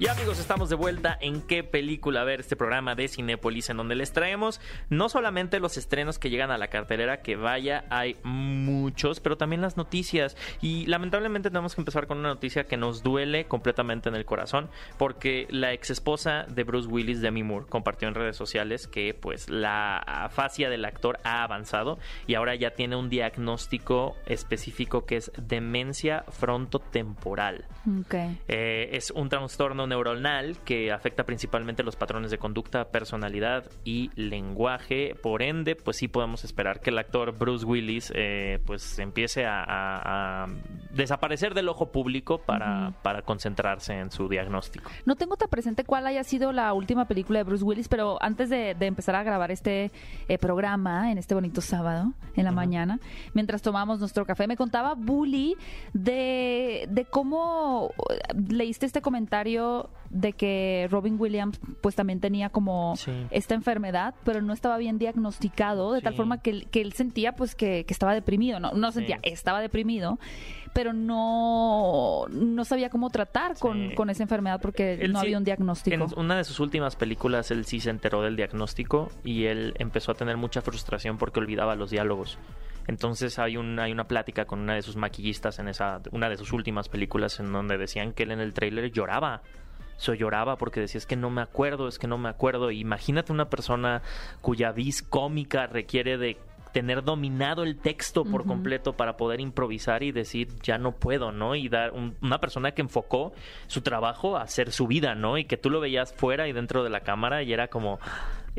Y 0.00 0.06
amigos, 0.06 0.38
estamos 0.38 0.68
de 0.68 0.76
vuelta 0.76 1.18
en 1.20 1.40
qué 1.40 1.64
película 1.64 2.22
ver 2.22 2.38
este 2.38 2.54
programa 2.54 2.94
de 2.94 3.08
Cinépolis 3.08 3.68
en 3.68 3.78
donde 3.78 3.96
les 3.96 4.12
traemos 4.12 4.60
no 4.90 5.08
solamente 5.08 5.58
los 5.58 5.76
estrenos 5.76 6.20
que 6.20 6.30
llegan 6.30 6.52
a 6.52 6.58
la 6.58 6.68
cartelera, 6.68 7.20
que 7.20 7.34
vaya, 7.34 7.84
hay 7.90 8.16
muchos, 8.22 9.18
pero 9.18 9.36
también 9.36 9.60
las 9.60 9.76
noticias. 9.76 10.36
Y 10.62 10.86
lamentablemente 10.86 11.50
tenemos 11.50 11.74
que 11.74 11.80
empezar 11.80 12.06
con 12.06 12.18
una 12.18 12.28
noticia 12.28 12.62
que 12.62 12.76
nos 12.76 13.02
duele 13.02 13.46
completamente 13.46 14.08
en 14.08 14.14
el 14.14 14.24
corazón, 14.24 14.70
porque 14.98 15.48
la 15.50 15.72
ex 15.72 15.90
esposa 15.90 16.44
de 16.44 16.62
Bruce 16.62 16.86
Willis, 16.86 17.20
Demi 17.20 17.42
Moore, 17.42 17.66
compartió 17.68 18.06
en 18.06 18.14
redes 18.14 18.36
sociales 18.36 18.86
que 18.86 19.14
pues 19.14 19.50
la 19.50 19.96
afasia 19.96 20.70
del 20.70 20.84
actor 20.84 21.18
ha 21.24 21.42
avanzado 21.42 21.98
y 22.28 22.36
ahora 22.36 22.54
ya 22.54 22.70
tiene 22.70 22.94
un 22.94 23.10
diagnóstico 23.10 24.14
específico 24.26 25.06
que 25.06 25.16
es 25.16 25.32
demencia 25.36 26.24
frontotemporal. 26.28 27.64
Ok. 28.00 28.14
Eh, 28.46 28.90
es 28.92 29.10
un 29.10 29.28
trastorno 29.28 29.87
neuronal 29.88 30.56
que 30.64 30.92
afecta 30.92 31.24
principalmente 31.24 31.82
los 31.82 31.96
patrones 31.96 32.30
de 32.30 32.38
conducta, 32.38 32.90
personalidad 32.90 33.64
y 33.84 34.10
lenguaje. 34.14 35.14
Por 35.22 35.42
ende, 35.42 35.74
pues 35.76 35.96
sí 35.96 36.08
podemos 36.08 36.44
esperar 36.44 36.80
que 36.80 36.90
el 36.90 36.98
actor 36.98 37.36
Bruce 37.36 37.64
Willis 37.64 38.12
eh, 38.14 38.60
pues 38.66 38.98
empiece 38.98 39.46
a, 39.46 39.62
a- 39.62 40.44
a 40.44 40.46
desaparecer 40.92 41.54
del 41.54 41.68
ojo 41.68 41.90
público 41.92 42.38
para, 42.38 42.92
para 43.02 43.22
concentrarse 43.22 43.94
en 43.98 44.10
su 44.10 44.28
diagnóstico. 44.28 44.90
No 45.06 45.16
tengo 45.16 45.36
tan 45.36 45.48
presente 45.48 45.84
cuál 45.84 46.06
haya 46.06 46.24
sido 46.24 46.52
la 46.52 46.72
última 46.72 47.06
película 47.06 47.38
de 47.38 47.44
Bruce 47.44 47.64
Willis, 47.64 47.88
pero 47.88 48.18
antes 48.22 48.50
de, 48.50 48.74
de 48.74 48.86
empezar 48.86 49.14
a 49.14 49.22
grabar 49.22 49.50
este 49.50 49.90
eh, 50.28 50.38
programa, 50.38 51.10
en 51.12 51.18
este 51.18 51.34
bonito 51.34 51.60
sábado, 51.60 52.12
en 52.36 52.44
la 52.44 52.52
mañana, 52.52 52.98
mientras 53.34 53.62
tomamos 53.62 54.00
nuestro 54.00 54.24
café, 54.26 54.46
me 54.46 54.56
contaba 54.56 54.94
Bully 54.94 55.56
de, 55.92 56.86
de 56.90 57.04
cómo 57.04 57.92
eh, 58.10 58.18
leíste 58.48 58.86
este 58.86 59.00
comentario 59.02 59.77
de 60.10 60.32
que 60.32 60.88
Robin 60.90 61.16
Williams 61.20 61.60
pues 61.82 61.94
también 61.94 62.18
tenía 62.20 62.48
como 62.48 62.96
Sí. 62.96 63.12
esta 63.30 63.54
enfermedad, 63.54 64.14
pero 64.24 64.40
no 64.40 64.52
estaba 64.54 64.78
bien 64.78 64.98
diagnosticado, 64.98 65.92
de 65.92 66.00
tal 66.00 66.14
forma 66.14 66.40
que, 66.40 66.50
él- 66.50 66.66
que 66.70 66.80
él 66.80 66.92
sentía 66.94 67.32
pues 67.36 67.54
que, 67.54 67.84
que 67.84 67.92
estaba 67.92 68.14
deprimido, 68.14 68.58
no, 68.58 68.72
no 68.72 68.90
Sí. 68.90 68.98
sentía, 69.00 69.18
estaba 69.22 69.60
deprimido, 69.60 70.18
pero 70.72 70.92
no, 70.94 72.26
no 72.30 72.64
sabía 72.64 72.88
cómo 72.90 73.10
tratar 73.10 73.58
con, 73.58 73.94
con 73.94 74.10
esa 74.10 74.22
enfermedad 74.22 74.60
porque 74.60 74.94
Él 74.94 75.12
no 75.12 75.20
había 75.20 75.36
un 75.38 75.44
diagnóstico. 75.44 76.04
En 76.04 76.18
una 76.18 76.36
de 76.36 76.44
sus 76.44 76.60
últimas 76.60 76.96
películas, 76.96 77.50
él 77.50 77.64
sí 77.64 77.80
se 77.80 77.90
enteró 77.90 78.22
del 78.22 78.36
diagnóstico 78.36 79.10
y 79.24 79.44
él 79.44 79.74
empezó 79.78 80.12
a 80.12 80.14
tener 80.14 80.36
mucha 80.36 80.62
frustración 80.62 81.18
porque 81.18 81.40
olvidaba 81.40 81.74
los 81.76 81.90
diálogos. 81.90 82.38
Entonces 82.86 83.38
hay, 83.38 83.56
un, 83.58 83.78
hay 83.78 83.92
una 83.92 84.04
plática 84.08 84.46
con 84.46 84.60
una 84.60 84.74
de 84.74 84.82
sus 84.82 84.96
maquillistas 84.96 85.58
en 85.58 85.68
esa, 85.68 86.00
una 86.12 86.28
de 86.30 86.36
sus 86.38 86.52
últimas 86.52 86.88
películas 86.88 87.38
en 87.40 87.52
donde 87.52 87.76
decían 87.76 88.12
que 88.12 88.22
él 88.22 88.30
en 88.32 88.40
el 88.40 88.54
tráiler 88.54 88.90
lloraba. 88.90 89.42
So 89.98 90.14
lloraba 90.14 90.56
porque 90.56 90.80
decía 90.80 90.98
es 90.98 91.04
que 91.06 91.16
no 91.16 91.28
me 91.28 91.42
acuerdo, 91.42 91.86
es 91.88 91.98
que 91.98 92.06
no 92.06 92.16
me 92.16 92.30
acuerdo. 92.30 92.70
Imagínate 92.70 93.32
una 93.32 93.50
persona 93.50 94.00
cuya 94.40 94.72
vis 94.72 95.02
cómica 95.02 95.66
requiere 95.66 96.16
de 96.16 96.38
tener 96.72 97.02
dominado 97.02 97.62
el 97.64 97.78
texto 97.78 98.24
por 98.24 98.44
completo 98.46 98.92
para 98.92 99.16
poder 99.16 99.40
improvisar 99.40 100.02
y 100.02 100.12
decir 100.12 100.48
ya 100.62 100.78
no 100.78 100.92
puedo, 100.92 101.32
¿no? 101.32 101.54
Y 101.54 101.68
dar 101.68 101.92
un- 101.92 102.14
una 102.22 102.40
persona 102.40 102.72
que 102.72 102.82
enfocó 102.82 103.32
su 103.66 103.80
trabajo 103.80 104.36
a 104.36 104.42
hacer 104.42 104.70
su 104.70 104.86
vida, 104.86 105.14
¿no? 105.14 105.38
Y 105.38 105.44
que 105.46 105.56
tú 105.56 105.70
lo 105.70 105.80
veías 105.80 106.12
fuera 106.14 106.46
y 106.46 106.52
dentro 106.52 106.84
de 106.84 106.90
la 106.90 107.00
cámara 107.00 107.42
y 107.42 107.52
era 107.52 107.68
como 107.68 107.98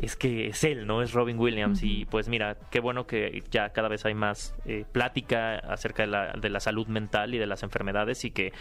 es 0.02 0.16
que 0.16 0.46
es 0.48 0.64
él, 0.64 0.86
¿no? 0.86 1.02
Es 1.02 1.12
Robin 1.12 1.38
Williams 1.38 1.82
y 1.82 2.04
pues 2.06 2.28
mira, 2.28 2.56
qué 2.70 2.80
bueno 2.80 3.06
que 3.06 3.42
ya 3.50 3.70
cada 3.70 3.88
vez 3.88 4.04
hay 4.04 4.14
más 4.14 4.54
eh, 4.64 4.84
plática 4.90 5.56
acerca 5.56 6.02
de 6.04 6.08
la, 6.08 6.32
de 6.32 6.48
la 6.50 6.60
salud 6.60 6.86
mental 6.86 7.34
y 7.34 7.38
de 7.38 7.46
las 7.46 7.62
enfermedades 7.62 8.24
y 8.24 8.30
que 8.30 8.52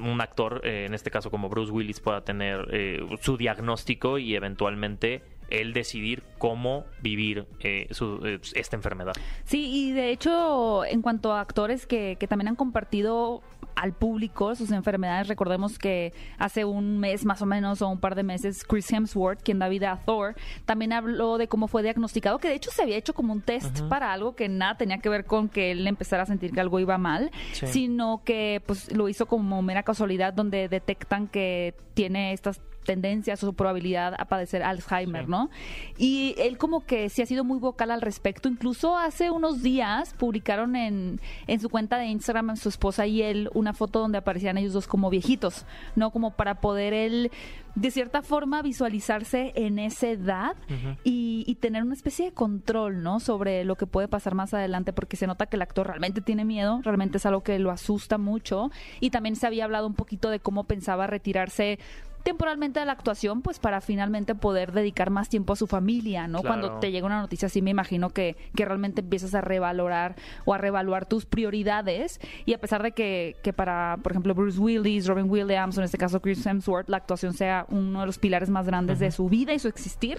un 0.00 0.20
actor, 0.20 0.60
eh, 0.64 0.84
en 0.86 0.94
este 0.94 1.10
caso 1.10 1.30
como 1.30 1.48
Bruce 1.48 1.70
Willis, 1.72 2.00
pueda 2.00 2.22
tener 2.22 2.66
eh, 2.72 3.00
su 3.20 3.36
diagnóstico 3.36 4.18
y 4.18 4.34
eventualmente 4.34 5.22
él 5.50 5.74
decidir 5.74 6.22
cómo 6.38 6.86
vivir 7.02 7.44
eh, 7.60 7.86
su- 7.90 8.20
eh, 8.24 8.40
esta 8.54 8.74
enfermedad. 8.76 9.12
Sí, 9.44 9.70
y 9.70 9.92
de 9.92 10.10
hecho, 10.10 10.84
en 10.86 11.02
cuanto 11.02 11.32
a 11.34 11.40
actores 11.40 11.86
que, 11.86 12.16
que 12.18 12.26
también 12.26 12.48
han 12.48 12.56
compartido 12.56 13.42
al 13.76 13.92
público 13.92 14.54
sus 14.54 14.70
enfermedades, 14.70 15.28
recordemos 15.28 15.78
que 15.78 16.12
hace 16.38 16.64
un 16.64 16.98
mes 16.98 17.24
más 17.24 17.42
o 17.42 17.46
menos 17.46 17.82
o 17.82 17.88
un 17.88 17.98
par 17.98 18.14
de 18.14 18.22
meses, 18.22 18.64
Chris 18.64 18.90
Hemsworth, 18.92 19.42
quien 19.42 19.58
da 19.58 19.68
vida 19.68 19.92
a 19.92 19.96
Thor, 19.98 20.34
también 20.64 20.92
habló 20.92 21.38
de 21.38 21.48
cómo 21.48 21.68
fue 21.68 21.82
diagnosticado, 21.82 22.38
que 22.38 22.48
de 22.48 22.54
hecho 22.54 22.70
se 22.70 22.82
había 22.82 22.96
hecho 22.96 23.14
como 23.14 23.32
un 23.32 23.40
test 23.40 23.82
para 23.88 24.12
algo 24.12 24.34
que 24.36 24.48
nada 24.48 24.76
tenía 24.76 24.98
que 24.98 25.08
ver 25.08 25.24
con 25.24 25.48
que 25.48 25.70
él 25.72 25.86
empezara 25.86 26.22
a 26.22 26.26
sentir 26.26 26.52
que 26.52 26.60
algo 26.60 26.78
iba 26.80 26.98
mal, 26.98 27.30
Sí. 27.52 27.66
sino 27.66 28.22
que 28.24 28.62
pues 28.66 28.92
lo 28.94 29.08
hizo 29.08 29.26
como 29.26 29.62
mera 29.62 29.82
casualidad 29.82 30.32
donde 30.32 30.68
detectan 30.68 31.28
que 31.28 31.74
tiene 31.94 32.32
estas 32.32 32.60
tendencias 32.84 33.42
o 33.42 33.46
su 33.46 33.54
probabilidad 33.54 34.14
a 34.18 34.24
padecer 34.26 34.62
Alzheimer, 34.62 35.24
Sí. 35.24 35.30
¿no? 35.30 35.50
Y 35.98 36.34
él 36.38 36.58
como 36.58 36.84
que 36.84 37.08
sí 37.08 37.22
ha 37.22 37.26
sido 37.26 37.44
muy 37.44 37.58
vocal 37.58 37.90
al 37.90 38.00
respecto. 38.00 38.48
Incluso 38.48 38.96
hace 38.96 39.30
unos 39.30 39.62
días 39.62 40.14
publicaron 40.18 40.76
en, 40.76 41.20
en 41.46 41.60
su 41.60 41.68
cuenta 41.68 41.98
de 41.98 42.06
Instagram, 42.06 42.56
su 42.56 42.68
esposa 42.68 43.06
y 43.06 43.22
él, 43.22 43.50
una 43.54 43.72
foto 43.72 44.00
donde 44.00 44.18
aparecían 44.18 44.58
ellos 44.58 44.72
dos 44.72 44.86
como 44.86 45.10
viejitos, 45.10 45.64
¿no? 45.96 46.10
Como 46.10 46.32
para 46.32 46.56
poder 46.60 46.92
él, 46.92 47.30
de 47.74 47.90
cierta 47.90 48.22
forma, 48.22 48.62
visualizarse 48.62 49.52
en 49.54 49.78
esa 49.78 50.08
edad 50.08 50.56
y, 51.04 51.44
y 51.46 51.54
tener 51.56 51.82
una 51.82 51.94
especie 51.94 52.26
de 52.26 52.32
control, 52.32 53.02
¿no? 53.02 53.20
Sobre 53.20 53.64
lo 53.64 53.76
que 53.76 53.86
puede 53.86 54.08
pasar 54.08 54.34
más 54.34 54.52
adelante, 54.54 54.92
porque 54.92 55.16
se 55.16 55.26
nota 55.26 55.46
que 55.46 55.56
el 55.56 55.62
actor 55.62 55.86
realmente 55.86 56.20
tiene 56.20 56.44
miedo, 56.44 56.80
realmente 56.82 57.18
es 57.18 57.26
algo 57.26 57.42
que 57.42 57.58
lo 57.58 57.70
asusta 57.70 58.18
mucho. 58.18 58.70
Y 59.00 59.10
también 59.10 59.36
se 59.36 59.46
había 59.46 59.64
hablado 59.64 59.86
un 59.86 59.94
poquito 59.94 60.28
de 60.30 60.40
cómo 60.40 60.64
pensaba 60.64 61.06
retirarse 61.06 61.78
temporalmente 62.22 62.80
de 62.80 62.86
la 62.86 62.92
actuación, 62.92 63.42
pues 63.42 63.58
para 63.58 63.80
finalmente 63.80 64.34
poder 64.34 64.72
dedicar 64.72 65.10
más 65.10 65.28
tiempo 65.28 65.52
a 65.52 65.56
su 65.56 65.66
familia, 65.66 66.28
¿no? 66.28 66.40
Claro. 66.40 66.60
Cuando 66.60 66.80
te 66.80 66.90
llega 66.90 67.06
una 67.06 67.20
noticia 67.20 67.46
así, 67.46 67.62
me 67.62 67.70
imagino 67.70 68.10
que, 68.10 68.36
que 68.54 68.64
realmente 68.64 69.00
empiezas 69.00 69.34
a 69.34 69.40
revalorar 69.40 70.16
o 70.44 70.54
a 70.54 70.58
revaluar 70.58 71.06
tus 71.06 71.26
prioridades. 71.26 72.20
Y 72.46 72.54
a 72.54 72.58
pesar 72.58 72.82
de 72.82 72.92
que, 72.92 73.36
que 73.42 73.52
para, 73.52 73.98
por 74.02 74.12
ejemplo, 74.12 74.34
Bruce 74.34 74.58
Willis, 74.58 75.06
Robin 75.06 75.28
Williams, 75.28 75.76
o 75.76 75.80
en 75.80 75.84
este 75.84 75.98
caso 75.98 76.20
Chris 76.20 76.44
Hemsworth, 76.44 76.88
la 76.88 76.98
actuación 76.98 77.34
sea 77.34 77.66
uno 77.68 78.00
de 78.00 78.06
los 78.06 78.18
pilares 78.18 78.50
más 78.50 78.66
grandes 78.66 78.98
de 78.98 79.10
su 79.10 79.28
vida 79.28 79.52
y 79.52 79.58
su 79.58 79.68
existir, 79.68 80.18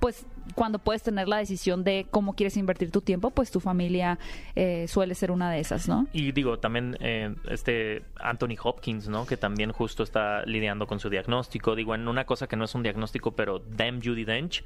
pues 0.00 0.26
cuando 0.54 0.78
puedes 0.78 1.02
tener 1.02 1.28
la 1.28 1.38
decisión 1.38 1.84
de 1.84 2.06
cómo 2.10 2.34
quieres 2.34 2.56
invertir 2.56 2.90
tu 2.90 3.00
tiempo, 3.00 3.30
pues 3.30 3.50
tu 3.50 3.60
familia 3.60 4.18
eh, 4.54 4.86
suele 4.88 5.14
ser 5.14 5.30
una 5.30 5.50
de 5.50 5.60
esas, 5.60 5.88
¿no? 5.88 6.06
Y 6.12 6.32
digo, 6.32 6.58
también 6.58 6.96
eh, 7.00 7.34
este 7.48 8.02
Anthony 8.20 8.56
Hopkins, 8.62 9.08
¿no? 9.08 9.26
Que 9.26 9.36
también 9.36 9.72
justo 9.72 10.02
está 10.02 10.44
lidiando 10.44 10.86
con 10.86 11.00
su 11.00 11.08
diagnóstico. 11.08 11.43
Digo, 11.74 11.94
en 11.94 12.08
una 12.08 12.24
cosa 12.24 12.46
que 12.46 12.56
no 12.56 12.64
es 12.64 12.74
un 12.74 12.82
diagnóstico, 12.82 13.32
pero 13.32 13.58
Damn 13.58 14.02
Judy 14.02 14.24
Dench, 14.24 14.64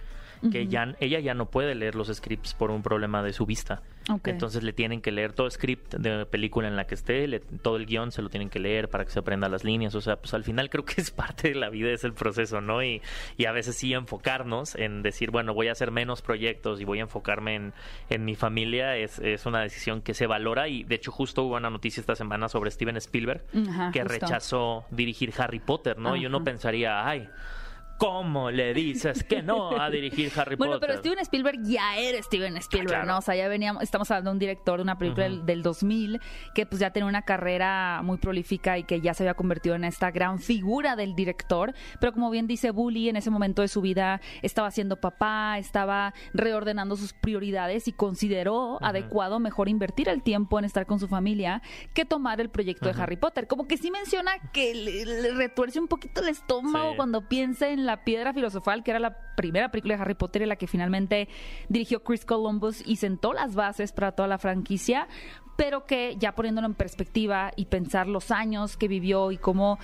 que 0.52 0.66
ya, 0.68 0.94
ella 1.00 1.20
ya 1.20 1.34
no 1.34 1.46
puede 1.46 1.74
leer 1.74 1.94
los 1.94 2.08
scripts 2.08 2.54
por 2.54 2.70
un 2.70 2.82
problema 2.82 3.22
de 3.22 3.32
su 3.32 3.46
vista. 3.46 3.82
Entonces 4.30 4.62
le 4.62 4.72
tienen 4.72 5.02
que 5.02 5.12
leer 5.12 5.34
todo 5.34 5.50
script 5.50 5.94
de 5.96 6.24
película 6.24 6.66
en 6.66 6.76
la 6.76 6.86
que 6.86 6.94
esté, 6.94 7.26
le- 7.28 7.40
todo 7.40 7.76
el 7.76 7.84
guion 7.84 8.10
se 8.10 8.22
lo 8.22 8.30
tienen 8.30 8.48
que 8.48 8.58
leer 8.58 8.88
para 8.88 9.04
que 9.04 9.10
se 9.10 9.18
aprenda 9.18 9.50
las 9.50 9.64
líneas. 9.64 9.94
O 9.94 10.00
sea, 10.00 10.16
pues 10.16 10.32
al 10.32 10.44
final 10.44 10.70
creo 10.70 10.84
que 10.86 11.00
es 11.00 11.10
parte 11.10 11.48
de 11.50 11.54
la 11.56 11.68
vida, 11.68 11.90
es 11.90 12.04
el 12.04 12.14
proceso, 12.14 12.62
¿no? 12.62 12.82
Y, 12.82 13.02
y 13.36 13.44
a 13.44 13.52
veces 13.52 13.76
sí 13.76 13.92
enfocarnos 13.92 14.74
en 14.76 15.02
decir, 15.02 15.30
bueno, 15.30 15.52
voy 15.52 15.68
a 15.68 15.72
hacer 15.72 15.90
menos 15.90 16.22
proyectos 16.22 16.80
y 16.80 16.84
voy 16.84 17.00
a 17.00 17.02
enfocarme 17.02 17.54
en, 17.56 17.72
en 18.08 18.24
mi 18.24 18.34
familia, 18.34 18.96
es, 18.96 19.18
es 19.18 19.44
una 19.44 19.60
decisión 19.60 20.00
que 20.00 20.14
se 20.14 20.26
valora. 20.26 20.68
Y 20.68 20.84
de 20.84 20.94
hecho, 20.94 21.12
justo 21.12 21.42
hubo 21.42 21.56
una 21.56 21.68
noticia 21.68 22.00
esta 22.00 22.14
semana 22.16 22.48
sobre 22.48 22.70
Steven 22.70 22.96
Spielberg, 22.96 23.44
Ajá, 23.68 23.90
que 23.92 24.00
justo. 24.00 24.14
rechazó 24.14 24.84
dirigir 24.90 25.34
Harry 25.36 25.58
Potter, 25.58 25.98
¿no? 25.98 26.16
Y 26.16 26.24
uno 26.24 26.42
pensaría, 26.44 27.06
ay. 27.06 27.28
¿Cómo 27.98 28.50
le 28.50 28.72
dices 28.74 29.24
que 29.24 29.42
no 29.42 29.78
a 29.80 29.90
dirigir 29.90 30.30
Harry 30.36 30.54
Bueno, 30.56 30.74
Potter? 30.74 30.88
pero 30.88 31.00
Steven 31.00 31.18
Spielberg 31.18 31.58
ya 31.64 31.96
era 31.96 32.22
Steven 32.22 32.56
Spielberg, 32.58 32.88
Claro. 33.00 33.06
¿no? 33.06 33.18
O 33.18 33.20
sea, 33.20 33.34
ya 33.34 33.48
veníamos, 33.48 33.82
estamos 33.82 34.08
hablando 34.10 34.30
de 34.30 34.34
un 34.34 34.38
director 34.38 34.78
de 34.78 34.82
una 34.84 34.96
película 34.98 35.24
del, 35.24 35.44
del 35.44 35.62
2000 35.62 36.20
que 36.54 36.64
pues 36.64 36.78
ya 36.80 36.92
tenía 36.92 37.08
una 37.08 37.22
carrera 37.22 38.00
muy 38.04 38.18
prolífica 38.18 38.78
y 38.78 38.84
que 38.84 39.00
ya 39.00 39.14
se 39.14 39.24
había 39.24 39.34
convertido 39.34 39.74
en 39.74 39.82
esta 39.84 40.10
gran 40.12 40.38
figura 40.38 40.94
del 40.94 41.14
director. 41.16 41.74
Pero 42.00 42.12
como 42.12 42.30
bien 42.30 42.46
dice 42.46 42.70
Bully, 42.70 43.08
en 43.08 43.16
ese 43.16 43.30
momento 43.30 43.62
de 43.62 43.68
su 43.68 43.80
vida 43.80 44.20
estaba 44.42 44.70
siendo 44.70 45.00
papá, 45.00 45.58
estaba 45.58 46.14
reordenando 46.32 46.96
sus 46.96 47.12
prioridades 47.12 47.88
y 47.88 47.92
consideró 47.92 48.78
adecuado 48.82 49.40
mejor 49.40 49.68
invertir 49.68 50.08
el 50.08 50.22
tiempo 50.22 50.58
en 50.58 50.64
estar 50.64 50.86
con 50.86 51.00
su 51.00 51.08
familia 51.08 51.62
que 51.94 52.04
tomar 52.04 52.40
el 52.40 52.48
proyecto 52.48 52.92
de 52.92 53.02
Harry 53.02 53.16
Potter. 53.16 53.46
Como 53.48 53.66
que 53.66 53.76
sí 53.76 53.90
menciona 53.90 54.32
que 54.52 54.72
le, 54.74 55.04
le 55.04 55.32
retuerce 55.34 55.80
un 55.80 55.88
poquito 55.88 56.20
el 56.20 56.28
estómago 56.28 56.90
Sí. 56.90 56.96
cuando 56.96 57.28
piensa 57.28 57.68
en 57.70 57.86
la 57.88 58.04
piedra 58.04 58.32
filosofal, 58.32 58.84
que 58.84 58.92
era 58.92 59.00
la 59.00 59.34
primera 59.34 59.70
película 59.70 59.96
de 59.96 60.02
Harry 60.02 60.14
Potter 60.14 60.42
y 60.42 60.46
la 60.46 60.56
que 60.56 60.66
finalmente 60.66 61.28
dirigió 61.68 62.04
Chris 62.04 62.24
Columbus 62.24 62.82
y 62.86 62.96
sentó 62.96 63.32
las 63.32 63.54
bases 63.54 63.92
para 63.92 64.12
toda 64.12 64.28
la 64.28 64.38
franquicia, 64.38 65.08
pero 65.56 65.86
que 65.86 66.16
ya 66.18 66.34
poniéndolo 66.34 66.66
en 66.68 66.74
perspectiva 66.74 67.50
y 67.56 67.66
pensar 67.66 68.06
los 68.06 68.30
años 68.30 68.76
que 68.76 68.86
vivió 68.86 69.32
y 69.32 69.38
cómo 69.38 69.78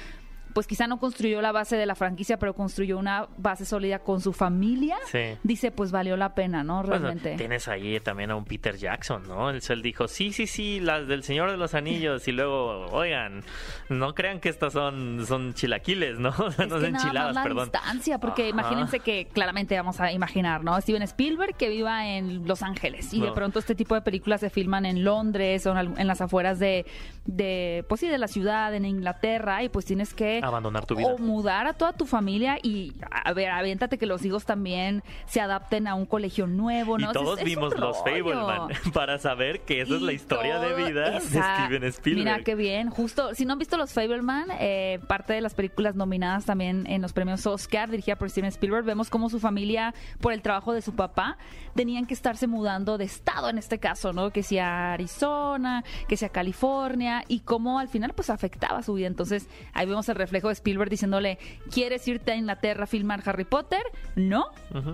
pues 0.54 0.66
quizá 0.66 0.87
no 0.87 0.99
construyó 0.99 1.42
la 1.42 1.52
base 1.52 1.76
de 1.76 1.84
la 1.84 1.94
franquicia, 1.94 2.38
pero 2.38 2.54
construyó 2.54 2.96
una 2.96 3.26
base 3.37 3.66
sólida 3.66 3.99
con 3.99 4.20
su 4.23 4.32
familia, 4.32 4.96
Sí. 5.11 5.37
dice 5.42 5.70
pues 5.70 5.90
valió 5.92 6.16
la 6.16 6.34
pena, 6.34 6.64
¿no? 6.64 6.76
Bueno, 6.82 6.90
Realmente. 6.92 7.34
tienes 7.37 7.68
ahí 7.68 8.00
también 8.00 8.30
a 8.30 8.37
un 8.37 8.44
Peter 8.44 8.76
Jackson, 8.76 9.25
¿no? 9.28 9.50
Él, 9.50 9.61
él 9.68 9.82
dijo, 9.82 10.08
sí, 10.08 10.32
sí, 10.32 10.46
sí, 10.46 10.80
las 10.80 11.06
del 11.06 11.23
Señor 11.25 11.50
de 11.50 11.56
los 11.56 11.75
Anillos. 11.75 12.26
Y 12.28 12.32
luego, 12.32 12.87
oigan, 12.92 13.42
no 13.88 14.14
crean 14.14 14.40
que 14.40 14.49
estas 14.49 14.73
son, 14.73 15.26
son 15.26 15.54
chilaquiles, 15.54 16.18
¿no? 16.18 16.30
no 16.38 16.50
son 16.52 16.68
nada 16.68 16.87
enchiladas, 16.88 17.34
la 17.34 17.42
perdón. 17.42 17.64
distancia, 17.73 18.18
porque 18.18 18.42
Ajá. 18.42 18.50
imagínense 18.50 19.00
que 19.00 19.26
claramente 19.26 19.76
vamos 19.76 20.00
a 20.00 20.12
imaginar, 20.12 20.62
¿no? 20.64 20.80
Steven 20.80 21.02
Spielberg 21.02 21.56
que 21.56 21.68
viva 21.68 22.06
en 22.08 22.46
Los 22.46 22.62
Ángeles 22.62 23.12
y 23.12 23.20
de 23.20 23.32
pronto 23.32 23.58
este 23.58 23.75
tipo 23.75 23.94
de 23.96 24.02
películas 24.02 24.40
se 24.40 24.50
filman 24.50 24.87
en 24.87 25.02
Londres 25.04 25.66
o 25.66 25.76
en 25.76 26.06
las 26.06 26.20
afueras 26.20 26.58
de, 26.61 26.87
de, 27.26 27.84
pues 27.88 28.00
sí, 28.00 28.08
de 28.08 28.18
la 28.18 28.28
ciudad, 28.28 28.73
en 28.75 28.84
Inglaterra 28.84 29.62
y 29.62 29.68
pues 29.68 29.84
tienes 29.84 30.14
que 30.14 30.40
Abandonar 30.48 30.86
tu 30.86 30.94
vida. 30.96 31.08
o 31.08 31.18
mudar 31.18 31.66
a 31.66 31.72
toda 31.72 31.92
tu 31.92 32.06
familia 32.06 32.58
y 32.62 32.92
a 33.10 33.32
ver, 33.32 33.50
aviéntate 33.50 33.98
que 33.98 34.06
los 34.06 34.24
hijos 34.24 34.44
también 34.44 35.02
se 35.26 35.40
adapten 35.40 35.86
a 35.88 35.94
un 35.94 36.06
colegio 36.06 36.46
nuevo, 36.46 36.98
¿no? 36.98 37.10
Y 37.10 37.12
todos 37.12 37.38
es 37.38 37.44
vimos 37.44 37.76
los. 37.78 37.98
Fableman 37.98 38.68
para 38.92 39.18
saber 39.18 39.60
que 39.60 39.80
esa 39.80 39.94
es 39.94 40.02
la 40.02 40.12
historia 40.12 40.58
de 40.58 40.74
vida 40.90 41.16
Esa- 41.16 41.58
de 41.58 41.64
Steven 41.66 41.84
Spielberg. 41.84 42.24
Mira 42.26 42.44
qué 42.44 42.54
bien. 42.54 42.90
Justo, 42.90 43.34
si 43.34 43.44
no 43.46 43.52
han 43.54 43.58
visto 43.58 43.76
los 43.76 43.92
Fableman, 43.92 44.48
eh, 44.58 44.98
parte 45.08 45.32
de 45.32 45.40
las 45.40 45.54
películas 45.54 45.94
nominadas 45.94 46.44
también 46.44 46.86
en 46.88 47.00
los 47.02 47.12
premios 47.12 47.46
Oscar, 47.46 47.90
dirigida 47.90 48.16
por 48.16 48.28
Steven 48.30 48.48
Spielberg, 48.48 48.84
vemos 48.84 49.08
cómo 49.10 49.30
su 49.30 49.40
familia, 49.40 49.94
por 50.20 50.32
el 50.32 50.42
trabajo 50.42 50.72
de 50.72 50.82
su 50.82 50.94
papá, 50.94 51.38
tenían 51.74 52.06
que 52.06 52.14
estarse 52.14 52.46
mudando 52.46 52.98
de 52.98 53.04
estado 53.04 53.48
en 53.48 53.58
este 53.58 53.78
caso, 53.78 54.12
¿no? 54.12 54.30
Que 54.30 54.42
sea 54.42 54.92
Arizona, 54.92 55.84
que 56.08 56.16
sea 56.16 56.28
California, 56.28 57.24
y 57.28 57.40
cómo 57.40 57.78
al 57.78 57.88
final 57.88 58.12
pues 58.14 58.28
afectaba 58.30 58.82
su 58.82 58.94
vida. 58.94 59.06
Entonces, 59.06 59.48
ahí 59.72 59.86
vemos 59.86 60.08
el 60.08 60.16
reflejo 60.16 60.33
de 60.48 60.54
Spielberg 60.54 60.90
diciéndole, 60.90 61.38
¿quieres 61.72 62.06
irte 62.08 62.32
a 62.32 62.36
Inglaterra 62.36 62.84
a 62.84 62.86
filmar 62.86 63.22
Harry 63.26 63.44
Potter? 63.44 63.82
No, 64.16 64.46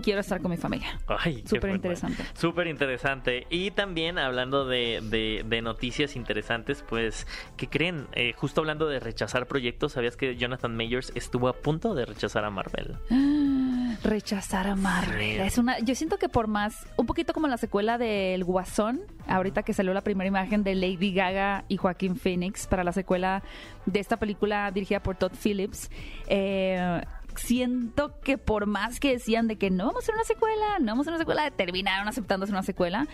quiero 0.03 0.19
estar 0.21 0.41
con 0.41 0.51
mi 0.51 0.57
familia. 0.57 0.99
Ay, 1.07 1.43
Súper 1.47 1.71
interesante. 1.71 2.23
Súper 2.33 2.67
interesante. 2.67 3.47
Y 3.49 3.71
también 3.71 4.17
hablando 4.19 4.65
de, 4.65 4.99
de- 5.03 5.43
de 5.45 5.61
noticias 5.61 6.15
interesantes, 6.15 6.83
pues, 6.87 7.27
¿qué 7.57 7.67
creen? 7.67 8.07
Eh, 8.13 8.33
justo 8.37 8.61
hablando 8.61 8.87
de 8.87 8.99
rechazar 8.99 9.47
proyectos, 9.47 9.93
¿sabías 9.93 10.17
que 10.17 10.35
Jonathan 10.35 10.75
Mayers 10.75 11.11
estuvo 11.15 11.47
a 11.47 11.53
punto 11.53 11.93
de 11.95 12.05
rechazar 12.05 12.45
a 12.45 12.49
Marvel? 12.49 12.97
Rechazar 14.03 14.67
a 14.67 14.75
Marvel. 14.75 15.19
Sí. 15.19 15.37
Es 15.41 15.57
una, 15.57 15.79
yo 15.79 15.95
siento 15.95 16.17
que 16.17 16.29
por 16.29 16.47
más, 16.47 16.87
un 16.97 17.05
poquito 17.05 17.33
como 17.33 17.47
la 17.47 17.57
secuela 17.57 17.97
del 17.97 18.43
Guasón, 18.43 19.01
ahorita 19.31 19.63
que 19.63 19.73
salió 19.73 19.93
la 19.93 20.01
primera 20.01 20.27
imagen 20.27 20.63
de 20.63 20.75
Lady 20.75 21.13
Gaga 21.13 21.65
y 21.67 21.77
Joaquín 21.77 22.15
Phoenix 22.15 22.67
para 22.67 22.83
la 22.83 22.91
secuela 22.91 23.43
de 23.85 23.99
esta 23.99 24.17
película 24.17 24.71
dirigida 24.71 25.01
por 25.01 25.15
Todd 25.15 25.33
Phillips. 25.41 25.89
eh, 26.27 27.01
siento 27.35 28.19
que 28.21 28.37
por 28.37 28.65
más 28.65 28.99
que 28.99 29.11
decían 29.11 29.47
de 29.47 29.57
que 29.57 29.69
no 29.69 29.85
vamos 29.85 30.03
a 30.03 30.03
hacer 30.03 30.15
una 30.15 30.23
secuela, 30.23 30.79
no 30.79 30.87
vamos 30.87 30.99
a 30.99 31.11
hacer 31.11 31.13
una 31.13 31.19
secuela, 31.19 31.51
terminaron 31.51 32.07
aceptando 32.07 32.43
hacer 32.43 32.53
una 32.53 32.63
secuela. 32.63 33.07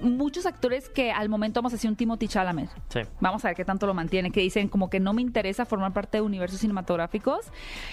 Muchos 0.00 0.44
actores 0.44 0.88
que 0.90 1.10
al 1.10 1.28
momento 1.28 1.60
vamos 1.60 1.72
a 1.72 1.76
decir 1.76 1.88
un 1.88 1.96
Timothy 1.96 2.28
Chalamet. 2.28 2.68
Sí. 2.90 3.00
Vamos 3.20 3.44
a 3.44 3.48
ver 3.48 3.56
qué 3.56 3.64
tanto 3.64 3.86
lo 3.86 3.94
mantiene, 3.94 4.30
que 4.30 4.40
dicen 4.40 4.68
como 4.68 4.90
que 4.90 5.00
no 5.00 5.14
me 5.14 5.22
interesa 5.22 5.64
formar 5.64 5.92
parte 5.92 6.18
de 6.18 6.22
universos 6.22 6.60
cinematográficos. 6.60 7.46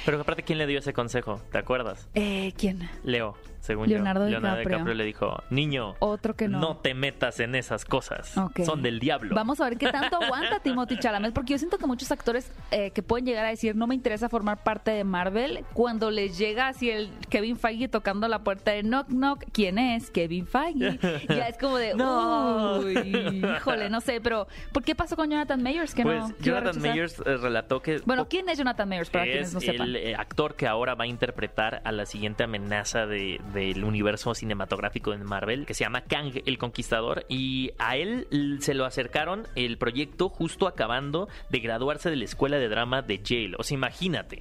Pero 0.06 0.20
aparte, 0.20 0.44
¿quién 0.44 0.58
le 0.58 0.68
dio 0.68 0.80
ese 0.80 0.92
consejo? 0.92 1.40
¿Te 1.52 1.58
acuerdas? 1.58 2.10
Eh, 2.14 2.54
¿Quién? 2.58 2.90
Leo, 3.04 3.38
según 3.64 3.88
Leonardo 3.88 4.26
yo. 4.26 4.32
Leonardo 4.32 4.58
DiCaprio. 4.58 4.78
DiCaprio 4.78 4.96
le 4.96 5.04
dijo, 5.06 5.44
niño, 5.50 5.96
Otro 6.00 6.36
que 6.36 6.48
no. 6.50 6.60
no 6.60 6.78
te 6.78 6.94
metas 6.94 7.40
en 7.40 7.56
esas 7.56 7.86
cosas. 7.86 8.36
Son 8.66 8.82
del 8.82 9.00
diablo. 9.00 9.34
Vamos 9.36 9.62
a 9.62 9.70
ver 9.70 9.78
qué 9.78 9.90
tanto 9.90 10.22
aguanta 10.22 10.60
Timothy 10.60 10.98
Chalamet, 11.00 11.34
porque 11.34 11.54
yo 11.54 11.58
siento 11.58 11.78
que 11.78 11.88
muchos 11.88 12.12
actores 12.12 12.52
eh, 12.72 12.92
que 12.92 13.02
pueden 13.02 13.26
llegar 13.26 13.46
a 13.46 13.50
decir 13.50 13.76
no 13.76 13.88
me 13.88 13.96
interesa 13.96 14.28
formar 14.28 14.64
parte 14.64 14.92
de 14.92 15.04
Marvel, 15.06 15.64
cuando 15.74 16.12
les 16.12 16.38
llega 16.38 16.68
así 16.68 16.90
el 16.90 17.10
Kevin 17.30 17.56
Feige 17.58 17.88
tocando 17.88 18.28
la 18.28 18.40
puerta 18.44 18.72
de 18.72 18.84
knock 18.84 19.08
knock, 19.08 19.44
¿quién 19.54 19.78
es? 19.78 20.12
Kevin 20.12 20.46
Feige. 20.46 21.00
ya 21.30 21.48
es 21.48 21.58
como 21.58 21.78
de, 21.78 21.94
No. 21.96 22.80
Uy, 22.80 23.42
híjole, 23.58 23.90
no 23.90 24.02
sé, 24.02 24.20
pero 24.22 24.48
¿por 24.74 24.84
qué 24.84 24.94
pasó 24.96 25.16
con 25.16 25.30
Jonathan 25.30 25.64
Mayers? 25.64 25.96
Que 25.96 26.04
Pues 26.04 26.20
no, 26.20 26.36
Jonathan? 26.42 26.82
Mayers 26.82 27.20
eh, 27.26 27.38
relató 27.38 27.82
que 27.82 28.00
Bueno, 28.06 28.28
¿quién 28.28 28.50
es 28.50 28.58
Jonathan 28.58 28.90
Mayers 28.90 29.10
para 29.10 29.24
quienes 29.24 29.48
es 29.50 29.54
no 29.54 29.62
sepan? 29.62 29.88
el 29.88 29.96
eh, 29.96 30.16
actor 30.16 30.56
que 30.56 30.68
ahora 30.68 30.96
va 30.96 31.06
a 31.06 31.08
interpretar 31.08 31.82
a 31.86 31.92
la 31.92 32.06
siguiente 32.06 32.44
amenaza 32.44 33.06
de- 33.06 33.40
del 33.54 33.84
universo 33.84 34.34
cinematográfico 34.34 35.12
de 35.12 35.18
Marvel, 35.18 35.66
que 35.66 35.74
se 35.74 35.84
llama 35.84 36.02
Kang 36.02 36.42
el 36.46 36.58
Conquistador, 36.58 37.26
y 37.30 37.72
a 37.78 37.96
él 37.96 38.28
se 38.60 38.74
lo 38.74 38.86
acercaron 38.86 39.48
el 39.56 39.78
proyecto 39.78 40.30
justo 40.30 40.68
acabando 40.68 41.30
de 41.50 41.60
graduarse 41.60 42.10
de 42.10 42.18
la 42.18 42.26
escuela 42.26 42.58
de 42.58 42.68
drama 42.68 43.02
de 43.02 43.22
Yale. 43.24 43.56
O 43.58 43.64
sea, 43.64 43.76
imagínate. 43.76 44.40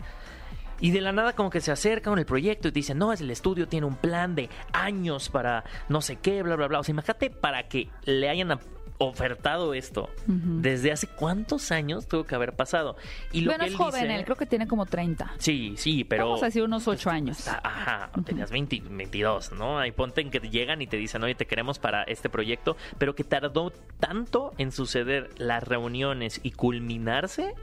Y 0.81 0.91
de 0.91 1.01
la 1.01 1.13
nada 1.13 1.35
como 1.35 1.49
que 1.49 1.61
se 1.61 1.71
acerca 1.71 2.11
con 2.11 2.19
el 2.19 2.27
proyecto 2.27 2.67
y 2.67 2.73
te 2.73 2.81
dicen, 2.81 2.99
no, 2.99 3.13
es 3.13 3.21
el 3.21 3.31
estudio 3.31 3.69
tiene 3.69 3.87
un 3.87 3.95
plan 3.95 4.35
de 4.35 4.51
años 4.73 5.29
para 5.29 5.63
no 5.89 6.01
sé 6.01 6.17
qué, 6.17 6.43
bla, 6.43 6.57
bla, 6.57 6.67
bla. 6.67 6.81
O 6.81 6.83
sea, 6.83 6.93
imagínate 6.93 7.31
para 7.31 7.69
que 7.69 7.89
le 8.05 8.29
hayan 8.29 8.59
ofertado 9.05 9.75
esto. 9.75 10.09
¿Desde 10.27 10.93
hace 10.93 11.07
cuántos 11.07 11.71
años 11.73 12.07
tuvo 12.07 12.25
que 12.25 12.35
haber 12.35 12.55
pasado? 12.55 12.97
Y 13.33 13.43
lo 13.43 13.51
bueno, 13.51 13.65
que 13.65 13.67
es 13.69 13.73
él 13.73 13.79
joven, 13.79 14.03
dice- 14.03 14.15
él 14.17 14.25
creo 14.25 14.37
que 14.37 14.47
tiene 14.47 14.67
como 14.67 14.87
30. 14.87 15.35
Sí, 15.39 15.75
sí, 15.77 16.05
pero... 16.05 16.27
Vamos 16.27 16.43
a 16.43 16.47
decir 16.47 16.63
unos 16.63 16.87
8 16.89 17.11
años. 17.11 17.39
Está- 17.41 17.61
ajá, 17.65 18.11
tenías 18.25 18.51
20, 18.51 18.83
22, 18.91 19.53
¿no? 19.53 19.79
Ahí 19.79 19.93
ponte 19.93 20.21
en 20.21 20.31
que 20.31 20.41
llegan 20.41 20.83
y 20.83 20.87
te 20.87 20.97
dicen, 20.97 21.23
oye, 21.23 21.35
te 21.35 21.47
queremos 21.47 21.79
para 21.79 22.03
este 22.05 22.29
proyecto, 22.29 22.77
pero 22.99 23.15
que 23.15 23.25
tardó 23.25 23.73
tanto 24.01 24.53
en 24.59 24.73
suceder 24.73 25.31
las 25.39 25.63
reuniones 25.63 26.41
y 26.43 26.53
culminarse 26.53 27.55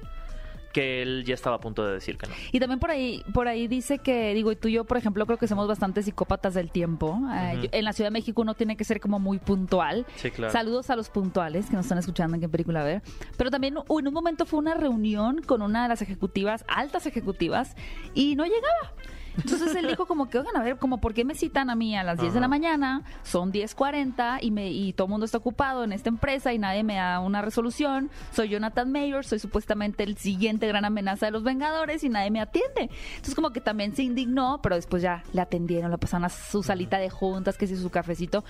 que 0.74 1.02
él 1.02 1.24
ya 1.26 1.34
estaba 1.34 1.56
a 1.56 1.60
punto 1.60 1.86
de 1.86 1.94
decir 1.94 2.18
que 2.18 2.28
no. 2.28 2.34
Y 2.52 2.60
también 2.60 2.80
por 2.80 2.92
ahí, 2.92 3.24
por 3.34 3.48
ahí 3.48 3.68
dice 3.68 3.98
que, 4.00 4.34
digo, 4.34 4.52
y 4.52 4.56
tú 4.56 4.68
y 4.68 4.74
yo, 4.74 4.86
por 4.86 4.98
ejemplo, 4.98 5.26
creo 5.26 5.38
que 5.38 5.48
somos 5.48 5.68
bastante 5.68 6.04
psicópatas 6.04 6.54
del 6.54 6.72
tiempo. 6.72 7.20
Eh, 7.34 7.52
Ujú. 7.54 7.64
yo- 7.64 7.70
en 7.72 7.86
la 7.86 7.94
Ciudad 7.94 8.10
de 8.10 8.14
México 8.14 8.42
uno 8.42 8.54
tiene 8.54 8.78
que 8.78 8.84
ser 8.84 9.00
como 9.00 9.20
muy 9.20 9.40
puntual. 9.40 10.06
Sí, 10.16 10.32
claro. 10.32 10.52
Saludos 10.54 10.90
a 10.90 10.96
los 10.96 11.10
puntuales 11.10 11.68
que 11.70 11.76
nos 11.76 11.86
están 11.86 11.98
escuchando 11.98 12.36
en 12.36 12.42
qué 12.42 12.50
película 12.50 12.84
ver. 12.84 13.02
Pero 13.38 13.50
también 13.52 13.78
uh, 13.78 14.00
en 14.00 14.08
un 14.08 14.14
momento 14.14 14.46
fue 14.46 14.60
una 14.60 14.74
reunión 14.76 15.42
con 15.42 15.62
una 15.62 15.84
de 15.84 15.90
las 15.90 16.02
ejecutivas, 16.02 16.64
altas 16.68 17.06
ejecutivas, 17.06 17.76
y 18.14 18.36
no 18.36 18.44
llegaba. 18.46 18.94
Él 19.80 19.88
dijo 19.88 20.06
como 20.06 20.30
que, 20.30 20.40
oigan, 20.40 20.56
a 20.56 20.64
ver, 20.64 20.78
como 20.78 21.00
por 21.00 21.14
qué 21.14 21.26
me 21.26 21.36
citan 21.36 21.70
a 21.70 21.76
mí 21.76 21.96
a 21.96 22.04
las 22.04 22.20
10 22.20 22.34
de 22.34 22.40
la 22.40 22.48
mañana, 22.48 23.04
son 23.24 23.52
10.40 23.52 24.40
y, 24.42 24.52
me, 24.52 24.70
y 24.72 24.94
todo 24.94 25.06
el 25.08 25.12
mundo 25.12 25.26
está 25.26 25.38
ocupado 25.38 25.84
en 25.84 25.92
esta 25.92 26.10
empresa 26.10 26.54
y 26.54 26.60
nadie 26.60 26.84
me 26.84 26.96
da 26.96 27.20
una 27.20 27.42
resolución. 27.42 28.10
Soy 28.34 28.50
Jonathan 28.50 28.92
Mayer, 28.92 29.26
soy 29.26 29.40
supuestamente 29.40 30.04
el 30.04 30.18
siguiente 30.18 30.68
gran 30.68 30.86
amenaza 30.86 31.26
de 31.26 31.32
los 31.32 31.44
Vengadores 31.44 32.04
y 32.04 32.10
nadie 32.10 32.32
me 32.32 32.42
atiende. 32.42 32.90
Entonces 33.12 33.36
como 33.36 33.52
que 33.52 33.62
también 33.62 33.96
se 33.96 34.04
indignó, 34.04 34.60
pero 34.62 34.76
después 34.76 35.02
ya 35.02 35.24
le 35.34 35.42
atendieron, 35.42 35.92
le 35.92 35.98
pasaron 35.98 36.26
a 36.26 36.30
su 36.30 36.64
salita 36.64 36.98
de 36.98 37.10
juntas, 37.10 37.58
que 37.58 37.68
si 37.68 37.76
su 37.76 37.90
cafecito. 37.90 38.44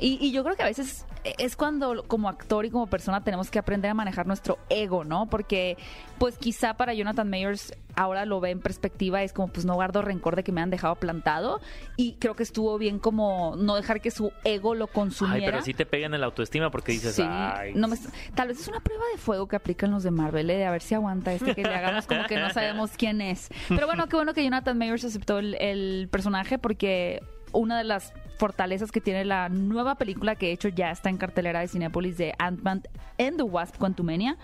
Y, 0.00 0.18
y 0.24 0.32
yo 0.32 0.42
creo 0.42 0.56
que 0.56 0.62
a 0.62 0.66
veces 0.66 1.04
es 1.38 1.54
cuando 1.56 2.04
como 2.08 2.28
actor 2.30 2.64
y 2.64 2.70
como 2.70 2.86
persona 2.86 3.22
tenemos 3.22 3.50
que 3.50 3.58
aprender 3.58 3.90
a 3.90 3.94
manejar 3.94 4.26
nuestro 4.26 4.58
ego, 4.70 5.04
¿no? 5.04 5.26
Porque 5.28 5.76
pues 6.18 6.38
quizá 6.38 6.74
para 6.74 6.94
Jonathan 6.94 7.28
Mayers 7.28 7.74
ahora 7.96 8.24
lo 8.24 8.40
ve 8.40 8.50
en 8.50 8.60
perspectiva, 8.60 9.22
es 9.22 9.32
como 9.34 9.48
pues 9.52 9.66
no 9.66 9.74
guardo 9.74 10.00
rencor 10.00 10.36
de 10.36 10.42
que 10.44 10.52
me 10.52 10.62
han 10.62 10.70
dejado 10.70 10.94
plantado 10.94 11.60
y 11.96 12.14
creo 12.14 12.34
que 12.34 12.42
estuvo 12.42 12.78
bien 12.78 12.98
como 12.98 13.54
no 13.58 13.76
dejar 13.76 14.00
que 14.00 14.10
su 14.10 14.32
ego 14.44 14.74
lo 14.74 14.86
consumiera. 14.86 15.44
Ay, 15.46 15.52
pero 15.52 15.62
sí 15.62 15.74
te 15.74 15.84
pegan 15.84 16.14
en 16.14 16.20
la 16.20 16.26
autoestima 16.26 16.70
porque 16.70 16.92
dices, 16.92 17.14
Sí, 17.16 17.22
ay, 17.26 17.74
no 17.74 17.86
me- 17.88 17.98
tal 18.34 18.48
vez 18.48 18.58
es 18.60 18.68
una 18.68 18.80
prueba 18.80 19.04
de 19.12 19.18
fuego 19.18 19.46
que 19.48 19.56
aplican 19.56 19.90
los 19.90 20.02
de 20.02 20.10
Marvel, 20.10 20.48
¿eh? 20.48 20.56
de 20.56 20.64
a 20.64 20.70
ver 20.70 20.80
si 20.80 20.94
aguanta 20.94 21.34
este 21.34 21.54
que 21.54 21.62
le 21.62 21.74
hagamos 21.74 22.06
como 22.06 22.24
que 22.24 22.38
no 22.38 22.48
sabemos 22.50 22.92
quién 22.96 23.20
es. 23.20 23.48
Pero 23.68 23.86
bueno, 23.86 24.08
qué 24.08 24.16
bueno 24.16 24.32
que 24.32 24.42
Jonathan 24.42 24.78
Mayers 24.78 25.04
aceptó 25.04 25.38
el, 25.38 25.54
el 25.60 26.08
personaje 26.10 26.58
porque 26.58 27.22
una 27.52 27.78
de 27.78 27.84
las 27.84 28.12
fortalezas 28.38 28.90
que 28.90 29.00
tiene 29.00 29.24
la 29.24 29.48
nueva 29.48 29.96
película 29.96 30.34
que 30.34 30.46
de 30.46 30.52
hecho 30.52 30.68
ya 30.68 30.90
está 30.90 31.10
en 31.10 31.18
cartelera 31.18 31.60
de 31.60 31.68
Cinepolis 31.68 32.16
de 32.16 32.34
Ant-Man 32.38 32.82
and 33.18 33.36
the 33.36 33.42
Wasp 33.42 33.76
Quantumania 33.76 34.38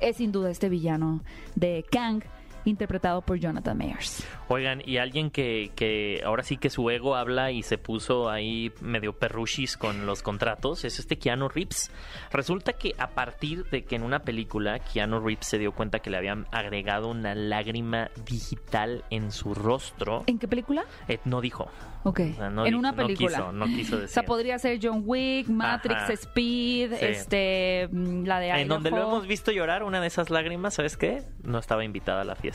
es 0.00 0.16
sin 0.16 0.32
duda 0.32 0.50
este 0.50 0.68
villano 0.68 1.22
de 1.54 1.84
Kang 1.90 2.22
interpretado 2.64 3.22
por 3.22 3.38
Jonathan 3.38 3.76
Mayers. 3.76 4.26
Oigan, 4.48 4.82
y 4.84 4.98
alguien 4.98 5.30
que, 5.30 5.72
que 5.74 6.20
ahora 6.24 6.42
sí 6.42 6.56
que 6.56 6.70
su 6.70 6.88
ego 6.90 7.16
habla 7.16 7.50
y 7.50 7.62
se 7.62 7.78
puso 7.78 8.28
ahí 8.30 8.72
medio 8.80 9.12
perruchis 9.14 9.76
con 9.76 10.06
los 10.06 10.22
contratos 10.22 10.84
es 10.84 10.98
este 10.98 11.18
Keanu 11.18 11.48
Reeves. 11.48 11.90
Resulta 12.30 12.72
que 12.74 12.94
a 12.98 13.08
partir 13.08 13.64
de 13.70 13.84
que 13.84 13.96
en 13.96 14.02
una 14.02 14.20
película 14.20 14.78
Keanu 14.78 15.20
Reeves 15.20 15.46
se 15.46 15.58
dio 15.58 15.72
cuenta 15.72 16.00
que 16.00 16.10
le 16.10 16.18
habían 16.18 16.46
agregado 16.52 17.08
una 17.08 17.34
lágrima 17.34 18.10
digital 18.24 19.04
en 19.10 19.32
su 19.32 19.54
rostro, 19.54 20.24
¿En 20.26 20.38
qué 20.38 20.48
película? 20.48 20.84
eh, 21.08 21.18
no 21.24 21.40
dijo. 21.40 21.70
Ok, 22.04 22.20
O 22.32 22.34
sea, 22.36 22.50
no 22.50 22.62
en 22.66 22.70
dijo- 22.72 22.78
una 22.80 22.90
no 22.90 22.96
película. 22.96 23.28
quiso, 23.38 23.52
no 23.52 23.66
quiso 23.66 23.96
O 23.96 23.98
decir. 24.00 24.12
sea, 24.14 24.22
podría 24.24 24.58
ser 24.58 24.80
John 24.82 25.02
Wick, 25.06 25.48
Matrix, 25.48 26.02
Ajá. 26.02 26.12
Speed, 26.14 26.94
Sí. 26.96 27.04
este, 27.04 27.88
mm, 27.92 28.24
la 28.24 28.40
de 28.40 28.50
En 28.50 28.66
donde 28.68 28.90
lo 28.90 28.96
Idaho. 28.96 29.08
hemos 29.10 29.26
visto 29.28 29.52
llorar, 29.52 29.84
una 29.84 30.00
de 30.00 30.08
esas 30.08 30.28
lágrimas, 30.30 30.74
¿sabes 30.74 30.96
qué? 30.96 31.22
No 31.44 31.58
estaba 31.58 31.84
invitada 31.84 32.22
a 32.22 32.24
la 32.24 32.34
fiesta. 32.34 32.51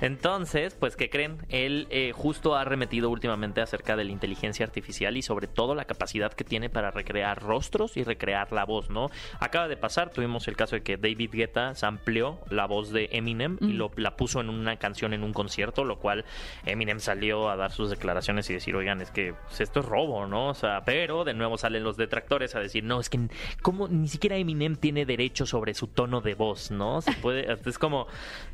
Entonces, 0.00 0.74
pues, 0.74 0.96
¿qué 0.96 1.10
creen? 1.10 1.38
Él 1.48 1.86
eh, 1.90 2.12
justo 2.14 2.56
ha 2.56 2.64
remetido 2.64 3.10
últimamente 3.10 3.60
acerca 3.60 3.96
de 3.96 4.04
la 4.04 4.12
inteligencia 4.12 4.64
artificial 4.66 5.16
y 5.16 5.22
sobre 5.22 5.46
todo 5.46 5.74
la 5.74 5.84
capacidad 5.84 6.32
que 6.32 6.44
tiene 6.44 6.70
para 6.70 6.90
recrear 6.90 7.42
rostros 7.42 7.96
y 7.96 8.04
recrear 8.04 8.52
la 8.52 8.64
voz, 8.64 8.90
¿no? 8.90 9.10
Acaba 9.40 9.68
de 9.68 9.76
pasar, 9.76 10.10
tuvimos 10.10 10.48
el 10.48 10.56
caso 10.56 10.76
de 10.76 10.82
que 10.82 10.96
David 10.96 11.30
Guetta 11.32 11.72
amplió 11.82 12.38
la 12.50 12.66
voz 12.66 12.90
de 12.90 13.08
Eminem 13.12 13.58
y 13.60 13.72
Mm. 13.72 13.76
lo, 13.76 13.90
la 13.96 14.16
puso 14.16 14.40
en 14.40 14.48
una 14.48 14.76
canción 14.76 15.12
en 15.12 15.22
un 15.22 15.32
concierto, 15.32 15.84
lo 15.84 15.98
cual 15.98 16.24
Eminem 16.64 17.00
salió 17.00 17.48
a 17.48 17.56
dar 17.56 17.72
sus 17.72 17.90
declaraciones 17.90 18.48
y 18.50 18.54
decir, 18.54 18.74
oigan, 18.74 19.00
es 19.00 19.10
que 19.10 19.34
pues, 19.48 19.60
esto 19.60 19.80
es 19.80 19.86
robo, 19.86 20.26
¿no? 20.26 20.48
O 20.48 20.54
sea, 20.54 20.82
pero 20.84 21.24
de 21.24 21.34
nuevo 21.34 21.58
salen 21.58 21.84
los 21.84 21.96
detractores 21.96 22.54
a 22.54 22.60
decir, 22.60 22.84
no, 22.84 23.00
es 23.00 23.08
que 23.08 23.20
como 23.62 23.88
ni 23.88 24.08
siquiera 24.08 24.36
Eminem 24.36 24.76
tiene 24.76 25.06
derecho 25.06 25.46
sobre 25.46 25.74
su 25.74 25.86
tono 25.86 26.20
de 26.20 26.34
voz, 26.34 26.70
¿no? 26.70 27.00
Se 27.00 27.12
puede, 27.12 27.46
es 27.66 27.78
como, 27.78 28.06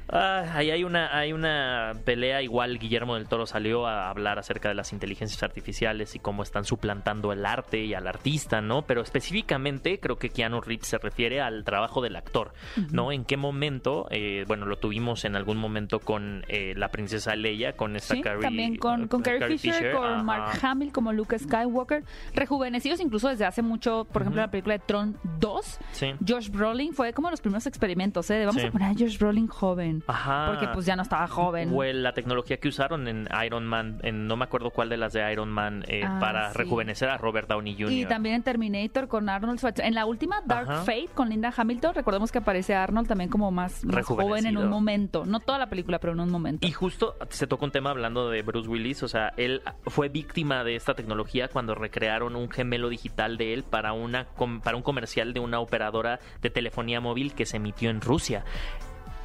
ah, 0.08 0.27
ahí 0.54 0.70
hay 0.70 0.84
una, 0.84 1.16
hay 1.16 1.32
una 1.32 1.92
pelea, 2.04 2.42
igual 2.42 2.78
Guillermo 2.78 3.14
del 3.16 3.26
Toro 3.28 3.46
salió 3.46 3.86
a 3.86 4.10
hablar 4.10 4.38
acerca 4.38 4.68
de 4.68 4.74
las 4.74 4.92
inteligencias 4.92 5.42
artificiales 5.42 6.14
y 6.14 6.18
cómo 6.18 6.42
están 6.42 6.64
suplantando 6.64 7.32
el 7.32 7.44
arte 7.46 7.84
y 7.84 7.94
al 7.94 8.06
artista, 8.06 8.60
¿no? 8.60 8.82
Pero 8.82 9.00
específicamente 9.02 10.00
creo 10.00 10.16
que 10.16 10.30
Keanu 10.30 10.60
Reeves 10.60 10.88
se 10.88 10.98
refiere 10.98 11.40
al 11.40 11.64
trabajo 11.64 12.00
del 12.02 12.16
actor, 12.16 12.52
¿no? 12.90 13.12
En 13.12 13.24
qué 13.24 13.36
momento, 13.36 14.06
eh, 14.10 14.44
bueno, 14.46 14.66
lo 14.66 14.76
tuvimos 14.78 15.24
en 15.24 15.36
algún 15.36 15.56
momento 15.58 16.00
con 16.00 16.44
eh, 16.48 16.74
la 16.76 16.88
princesa 16.90 17.34
Leia, 17.36 17.74
con 17.76 17.96
esta 17.96 18.14
Sí, 18.14 18.22
Carrie- 18.22 18.42
también 18.42 18.76
con, 18.76 19.08
con 19.08 19.22
Carrie, 19.22 19.58
Fisher, 19.58 19.92
con 19.94 20.04
ajá. 20.04 20.22
Mark 20.22 20.58
Hamill 20.62 20.92
como 20.92 21.12
Luke 21.12 21.38
Skywalker, 21.38 22.04
rejuvenecidos 22.34 23.00
incluso 23.00 23.28
desde 23.28 23.44
hace 23.44 23.62
mucho, 23.62 24.06
por 24.12 24.22
ejemplo, 24.22 24.42
la 24.42 24.50
película 24.50 24.74
de 24.74 24.82
Tron 24.86 25.16
2. 25.40 25.78
Sí. 25.92 26.12
Josh 26.26 26.48
Brolin 26.50 26.92
fue 26.92 27.12
como 27.12 27.30
los 27.30 27.40
primeros 27.40 27.66
experimentos, 27.66 28.30
¿eh? 28.30 28.44
Vamos 28.46 28.60
Sí. 28.62 28.68
a 28.68 28.70
poner 28.70 28.88
a 28.90 28.94
Josh 28.94 29.18
Brolin 29.18 29.46
joven. 29.46 30.02
Ajá. 30.06 30.17
Porque 30.48 30.68
pues 30.68 30.86
ya 30.86 30.96
no 30.96 31.02
estaba 31.02 31.26
joven. 31.28 31.70
O 31.74 31.82
el- 31.82 32.02
la 32.02 32.12
tecnología 32.12 32.58
que 32.58 32.68
usaron 32.68 33.08
en 33.08 33.28
Iron 33.44 33.66
Man, 33.66 33.98
en 34.02 34.26
no 34.26 34.36
me 34.36 34.44
acuerdo 34.44 34.70
cuál 34.70 34.88
de 34.88 34.96
las 34.96 35.12
de 35.12 35.32
Iron 35.32 35.50
Man, 35.50 35.84
eh, 35.88 36.02
Ah, 36.04 36.18
para 36.20 36.52
sí. 36.52 36.58
rejuvenecer 36.58 37.08
a 37.08 37.18
Robert 37.18 37.48
Downey 37.48 37.74
Jr. 37.74 37.92
Y 37.92 38.06
también 38.06 38.36
en 38.36 38.42
Terminator 38.42 39.08
con 39.08 39.28
Arnold 39.28 39.58
Schwarzenegger. 39.58 39.88
En 39.88 39.94
la 39.94 40.06
última 40.06 40.40
Dark 40.44 40.68
Ajá. 40.70 40.82
Fate 40.82 41.08
con 41.14 41.28
Linda 41.28 41.52
Hamilton, 41.56 41.94
recordemos 41.94 42.32
que 42.32 42.38
aparece 42.38 42.74
Arnold 42.74 43.08
también 43.08 43.30
como 43.30 43.50
más, 43.50 43.84
más 43.84 44.04
joven 44.06 44.46
en 44.46 44.56
un 44.56 44.68
momento. 44.68 45.24
No 45.26 45.40
toda 45.40 45.58
la 45.58 45.68
película, 45.68 45.98
pero 45.98 46.12
en 46.12 46.20
un 46.20 46.30
momento. 46.30 46.66
Y 46.66 46.70
justo 46.72 47.16
se 47.30 47.46
tocó 47.46 47.64
un 47.64 47.70
tema 47.70 47.90
hablando 47.90 48.30
de 48.30 48.42
Bruce 48.42 48.68
Willis, 48.68 49.02
o 49.02 49.08
sea, 49.08 49.32
él 49.36 49.62
fue 49.86 50.08
víctima 50.08 50.64
de 50.64 50.76
esta 50.76 50.94
tecnología 50.94 51.48
cuando 51.48 51.74
recrearon 51.74 52.36
un 52.36 52.50
gemelo 52.50 52.88
digital 52.88 53.36
de 53.36 53.54
él 53.54 53.62
para 53.64 53.92
una 53.92 54.26
para 54.62 54.76
un 54.76 54.82
comercial 54.82 55.32
de 55.32 55.40
una 55.40 55.60
operadora 55.60 56.20
de 56.42 56.50
telefonía 56.50 57.00
móvil 57.00 57.34
que 57.34 57.46
se 57.46 57.56
emitió 57.58 57.90
en 57.90 58.00
Rusia. 58.00 58.44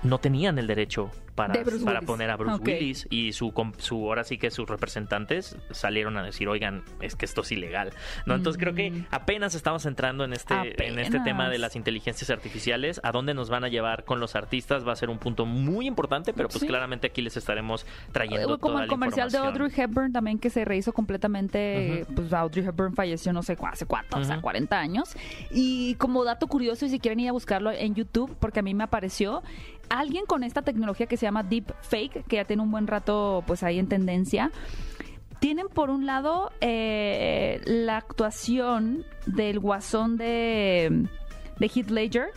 No 0.03 0.17
tenían 0.19 0.57
el 0.59 0.67
derecho 0.67 1.09
para, 1.35 1.53
De 1.53 1.63
para 1.83 2.01
poner 2.01 2.29
a 2.29 2.35
Bruce. 2.37 2.61
Willis 2.63 3.07
y 3.09 3.31
su, 3.33 3.51
su 3.79 3.95
ahora 4.07 4.23
sí 4.23 4.37
que 4.37 4.51
sus 4.51 4.67
representantes 4.69 5.57
salieron 5.71 6.17
a 6.17 6.23
decir, 6.23 6.47
oigan, 6.47 6.83
es 7.01 7.15
que 7.15 7.25
esto 7.25 7.41
es 7.41 7.51
ilegal. 7.51 7.91
¿No? 8.25 8.35
Entonces 8.35 8.59
creo 8.59 8.75
que 8.75 9.03
apenas 9.11 9.55
estamos 9.55 9.85
entrando 9.85 10.23
en 10.25 10.33
este, 10.33 10.53
en 10.85 10.99
este 10.99 11.19
Mm. 11.19 11.23
Tema 11.23 11.49
de 11.49 11.57
las 11.57 11.75
inteligencias 11.77 12.29
artificiales, 12.29 12.99
a 13.03 13.11
dónde 13.13 13.33
nos 13.33 13.49
van 13.49 13.63
a 13.63 13.69
llevar 13.69 14.03
con 14.03 14.19
los 14.19 14.35
artistas 14.35 14.85
va 14.85 14.91
a 14.91 14.95
ser 14.95 15.09
un 15.09 15.17
punto 15.19 15.45
muy 15.45 15.87
importante, 15.87 16.33
pero 16.33 16.49
pues 16.49 16.59
Sí. 16.59 16.67
claramente 16.67 17.07
aquí 17.07 17.21
les 17.21 17.37
estaremos 17.37 17.85
trayendo 18.11 18.59
como 18.59 18.73
toda 18.73 18.83
el 18.83 18.89
la 18.89 18.93
comercial 18.93 19.31
de. 19.31 19.37
Audrey 19.37 19.71
Hepburn 19.75 20.11
también 20.11 20.37
que 20.37 20.49
se 20.49 20.65
rehizo 20.65 20.91
completamente, 20.91 22.05
pues 22.15 22.31
Audrey 22.33 22.65
Hepburn 22.65 22.93
falleció 22.93 23.31
no 23.33 23.41
sé 23.43 23.57
hace 23.71 23.85
cuánto, 23.85 24.17
o 24.19 24.23
sea, 24.23 24.35
Ujú. 24.35 24.41
40 24.43 24.77
años. 24.79 25.15
Y 25.51 25.95
como 25.95 26.23
dato 26.23 26.47
curioso, 26.47 26.85
y 26.85 26.89
si 26.89 26.99
quieren 26.99 27.19
ir 27.21 27.29
a 27.29 27.31
buscarlo 27.31 27.71
en 27.71 27.95
YouTube, 27.95 28.35
porque 28.39 28.59
a 28.59 28.63
mí 28.63 28.73
me 28.73 28.83
apareció, 28.83 29.41
alguien 29.89 30.25
con 30.25 30.43
esta 30.43 30.61
tecnología 30.61 31.07
que 31.07 31.17
se 31.17 31.25
llama 31.25 31.43
Deep 31.43 31.73
Fake, 31.81 32.25
que 32.25 32.37
ya 32.37 32.45
tiene 32.45 32.61
un 32.61 32.71
buen 32.71 32.87
rato 32.87 33.43
pues 33.45 33.63
ahí 33.63 33.79
en 33.79 33.87
tendencia, 33.87 34.51
tienen 35.39 35.67
por 35.67 35.89
un 35.89 36.05
lado 36.05 36.51
eh, 36.61 37.61
la 37.65 37.97
actuación 37.97 39.05
del 39.25 39.59
guasón 39.59 40.17
de, 40.17 41.07
de 41.59 41.65
Heath 41.67 41.89
Ledger 41.89 42.27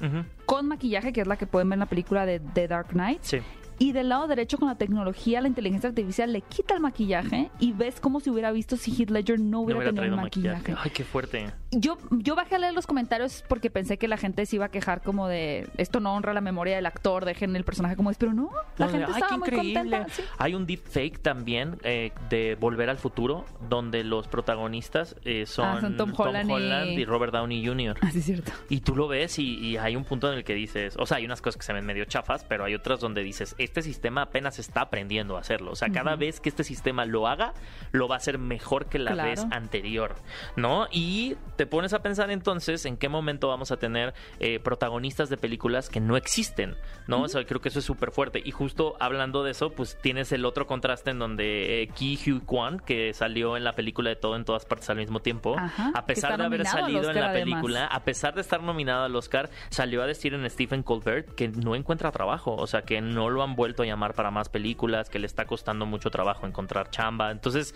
con 0.44 0.66
maquillaje, 0.66 1.12
que 1.12 1.20
es 1.20 1.26
la 1.26 1.36
que 1.36 1.46
pueden 1.46 1.68
ver 1.68 1.76
en 1.76 1.80
la 1.80 1.86
película 1.86 2.26
de 2.26 2.40
The 2.40 2.68
Dark 2.68 2.88
Knight. 2.88 3.22
Sí. 3.22 3.38
Y 3.78 3.92
del 3.92 4.08
lado 4.08 4.26
derecho 4.26 4.58
con 4.58 4.68
la 4.68 4.76
tecnología, 4.76 5.40
la 5.40 5.48
inteligencia 5.48 5.88
artificial 5.88 6.32
le 6.32 6.40
quita 6.42 6.74
el 6.74 6.80
maquillaje 6.80 7.50
y 7.58 7.72
ves 7.72 8.00
como 8.00 8.20
si 8.20 8.30
hubiera 8.30 8.50
visto 8.52 8.76
si 8.76 8.90
Heath 8.92 9.10
Ledger 9.10 9.38
no 9.40 9.46
No 9.56 9.60
hubiera, 9.60 9.78
hubiera 9.78 9.92
tenido 9.94 10.14
el 10.14 10.20
maquillaje. 10.20 10.58
maquillaje. 10.58 10.82
Ay, 10.84 10.90
qué 10.94 11.04
fuerte. 11.04 11.52
Yo, 11.72 11.98
yo 12.10 12.34
bajé 12.34 12.54
a 12.54 12.58
leer 12.58 12.72
los 12.74 12.86
comentarios 12.86 13.44
porque 13.48 13.70
pensé 13.70 13.98
que 13.98 14.08
la 14.08 14.16
gente 14.16 14.46
se 14.46 14.56
iba 14.56 14.66
a 14.66 14.70
quejar 14.70 15.02
como 15.02 15.28
de 15.28 15.68
esto 15.76 16.00
no 16.00 16.14
honra 16.14 16.32
la 16.32 16.40
memoria 16.40 16.76
del 16.76 16.86
actor, 16.86 17.24
dejen 17.24 17.54
el 17.56 17.64
personaje 17.64 17.96
como 17.96 18.10
es, 18.10 18.16
pero 18.18 18.32
no, 18.32 18.50
la 18.78 18.86
No, 18.86 18.92
gente 18.92 19.06
ay, 19.06 19.12
estaba 19.14 19.28
qué 19.32 19.38
muy 19.38 19.48
increíble. 19.48 19.80
contenta. 19.98 20.08
sí. 20.14 20.22
Hay 20.38 20.54
un 20.54 20.66
deepfake 20.66 21.18
también 21.20 21.78
eh, 21.82 22.12
de 22.30 22.56
Volver 22.58 22.88
al 22.88 22.98
Futuro, 22.98 23.44
donde 23.68 24.04
los 24.04 24.28
protagonistas 24.28 25.16
eh, 25.24 25.44
son, 25.46 25.66
Ah, 25.66 25.80
son 25.80 25.96
Tom 25.96 26.12
Holland 26.16 26.50
y- 26.90 27.00
y 27.00 27.04
Robert 27.04 27.32
Downey 27.32 27.66
Jr. 27.66 27.96
Así 28.00 28.20
es 28.20 28.24
cierto. 28.24 28.52
Y 28.68 28.80
tú 28.80 28.94
lo 28.96 29.08
ves 29.08 29.38
y, 29.38 29.58
y 29.58 29.76
hay 29.76 29.96
un 29.96 30.04
punto 30.04 30.30
en 30.32 30.38
el 30.38 30.44
que 30.44 30.54
dices, 30.54 30.94
o 30.98 31.06
sea, 31.06 31.18
hay 31.18 31.24
unas 31.26 31.42
cosas 31.42 31.58
que 31.58 31.64
se 31.66 31.72
ven 31.72 31.84
medio 31.84 32.04
chafas, 32.06 32.44
pero 32.44 32.64
hay 32.64 32.74
otras 32.74 33.00
donde 33.00 33.22
dices, 33.22 33.54
este 33.66 33.82
sistema 33.82 34.22
apenas 34.22 34.58
está 34.58 34.80
aprendiendo 34.82 35.36
a 35.36 35.40
hacerlo. 35.40 35.72
O 35.72 35.76
sea, 35.76 35.90
cada 35.90 36.16
vez 36.16 36.40
que 36.40 36.48
este 36.48 36.64
sistema 36.64 37.04
lo 37.04 37.28
haga, 37.28 37.52
lo 37.92 38.08
va 38.08 38.14
a 38.16 38.18
hacer 38.18 38.38
mejor 38.38 38.86
que 38.86 38.98
la 38.98 39.12
Claro. 39.12 39.30
vez 39.30 39.46
anterior, 39.50 40.14
¿no? 40.56 40.86
Y 40.90 41.36
te 41.56 41.66
pones 41.66 41.92
a 41.92 42.00
pensar 42.02 42.30
entonces 42.30 42.84
en 42.86 42.96
qué 42.96 43.08
momento 43.08 43.48
vamos 43.48 43.70
a 43.72 43.76
tener 43.76 44.14
eh, 44.40 44.58
protagonistas 44.60 45.28
de 45.28 45.36
películas 45.36 45.88
que 45.88 46.00
no 46.00 46.16
existen, 46.16 46.76
¿no? 47.06 47.22
O 47.22 47.28
sea, 47.28 47.44
creo 47.44 47.60
que 47.60 47.68
eso 47.68 47.78
es 47.78 47.84
súper 47.84 48.10
fuerte. 48.10 48.40
Y 48.44 48.50
justo 48.50 48.96
hablando 49.00 49.42
de 49.42 49.50
eso, 49.52 49.70
pues 49.70 49.98
tienes 50.00 50.32
el 50.32 50.44
otro 50.44 50.66
contraste 50.66 51.10
en 51.10 51.18
donde 51.18 51.82
eh, 51.82 51.88
Ki 51.88 52.18
Hugh 52.26 52.44
Kwan, 52.44 52.78
que 52.80 53.12
salió 53.14 53.56
en 53.56 53.64
la 53.64 53.72
película 53.72 54.10
de 54.10 54.16
todo 54.16 54.36
en 54.36 54.44
todas 54.44 54.64
partes 54.64 54.88
al 54.90 54.96
mismo 54.96 55.20
tiempo, 55.20 55.56
Ajá, 55.58 55.90
a 55.94 56.06
pesar 56.06 56.36
de 56.38 56.44
haber 56.44 56.66
salido 56.66 57.10
en 57.10 57.16
la 57.20 57.30
además. 57.30 57.32
película, 57.54 57.86
a 57.86 58.04
pesar 58.04 58.34
de 58.34 58.40
estar 58.42 58.62
nominado 58.62 59.04
al 59.04 59.16
Oscar, 59.16 59.50
salió 59.70 60.02
a 60.02 60.06
decir 60.06 60.34
en 60.34 60.48
Stephen 60.50 60.82
Colbert 60.82 61.34
que 61.34 61.48
no 61.48 61.74
encuentra 61.74 62.12
trabajo, 62.12 62.54
o 62.54 62.66
sea, 62.66 62.82
que 62.82 63.00
no 63.00 63.30
lo 63.30 63.42
han 63.42 63.55
vuelto 63.56 63.82
a 63.82 63.86
llamar 63.86 64.14
para 64.14 64.30
más 64.30 64.48
películas, 64.48 65.10
que 65.10 65.18
le 65.18 65.26
está 65.26 65.46
costando 65.46 65.86
mucho 65.86 66.10
trabajo 66.10 66.46
encontrar 66.46 66.90
chamba. 66.90 67.30
Entonces, 67.30 67.74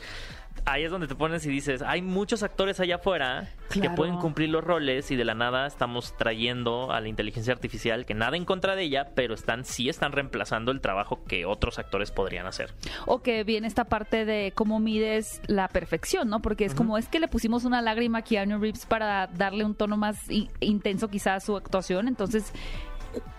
ahí 0.65 0.85
es 0.85 0.91
donde 0.91 1.09
te 1.09 1.15
pones 1.15 1.45
y 1.47 1.49
dices, 1.49 1.83
hay 1.83 2.03
muchos 2.03 2.43
actores 2.43 2.81
allá 2.81 2.97
afuera 2.97 3.49
que 3.73 3.89
pueden 3.91 4.17
cumplir 4.17 4.51
los 4.51 4.63
roles 4.65 5.11
y 5.11 5.17
de 5.17 5.25
la 5.25 5.35
nada 5.35 5.67
estamos 5.67 6.17
trayendo 6.17 6.93
a 6.93 7.01
la 7.01 7.09
inteligencia 7.09 7.53
artificial, 7.53 8.05
que 8.05 8.15
nada 8.15 8.37
en 8.37 8.45
contra 8.45 8.77
de 8.77 8.83
ella, 8.83 9.13
pero 9.15 9.35
están 9.35 9.65
sí 9.65 9.89
están 9.89 10.13
reemplazando 10.13 10.73
el 10.73 10.81
trabajo 10.81 11.25
que 11.25 11.47
otros 11.47 11.79
actores 11.79 12.11
podrían 12.11 12.47
hacer. 12.47 12.75
O 13.07 13.23
que 13.23 13.45
viene 13.45 13.67
esta 13.67 13.85
parte 13.85 14.25
de 14.25 14.53
cómo 14.55 14.81
mides 14.81 15.41
la 15.47 15.69
perfección, 15.69 16.29
¿no? 16.29 16.41
Porque 16.41 16.65
es 16.65 16.75
como 16.75 16.99
es 16.99 17.09
que 17.09 17.21
le 17.21 17.29
pusimos 17.29 17.65
una 17.65 17.81
lágrima 17.81 18.19
a 18.19 18.23
Keanu 18.23 18.59
Reeves 18.59 18.87
para 18.87 19.29
darle 19.29 19.65
un 19.65 19.75
tono 19.75 19.97
más 19.97 20.19
intenso 20.61 21.09
quizá 21.09 21.35
a 21.35 21.41
su 21.41 21.57
actuación, 21.57 22.09
entonces 22.09 22.53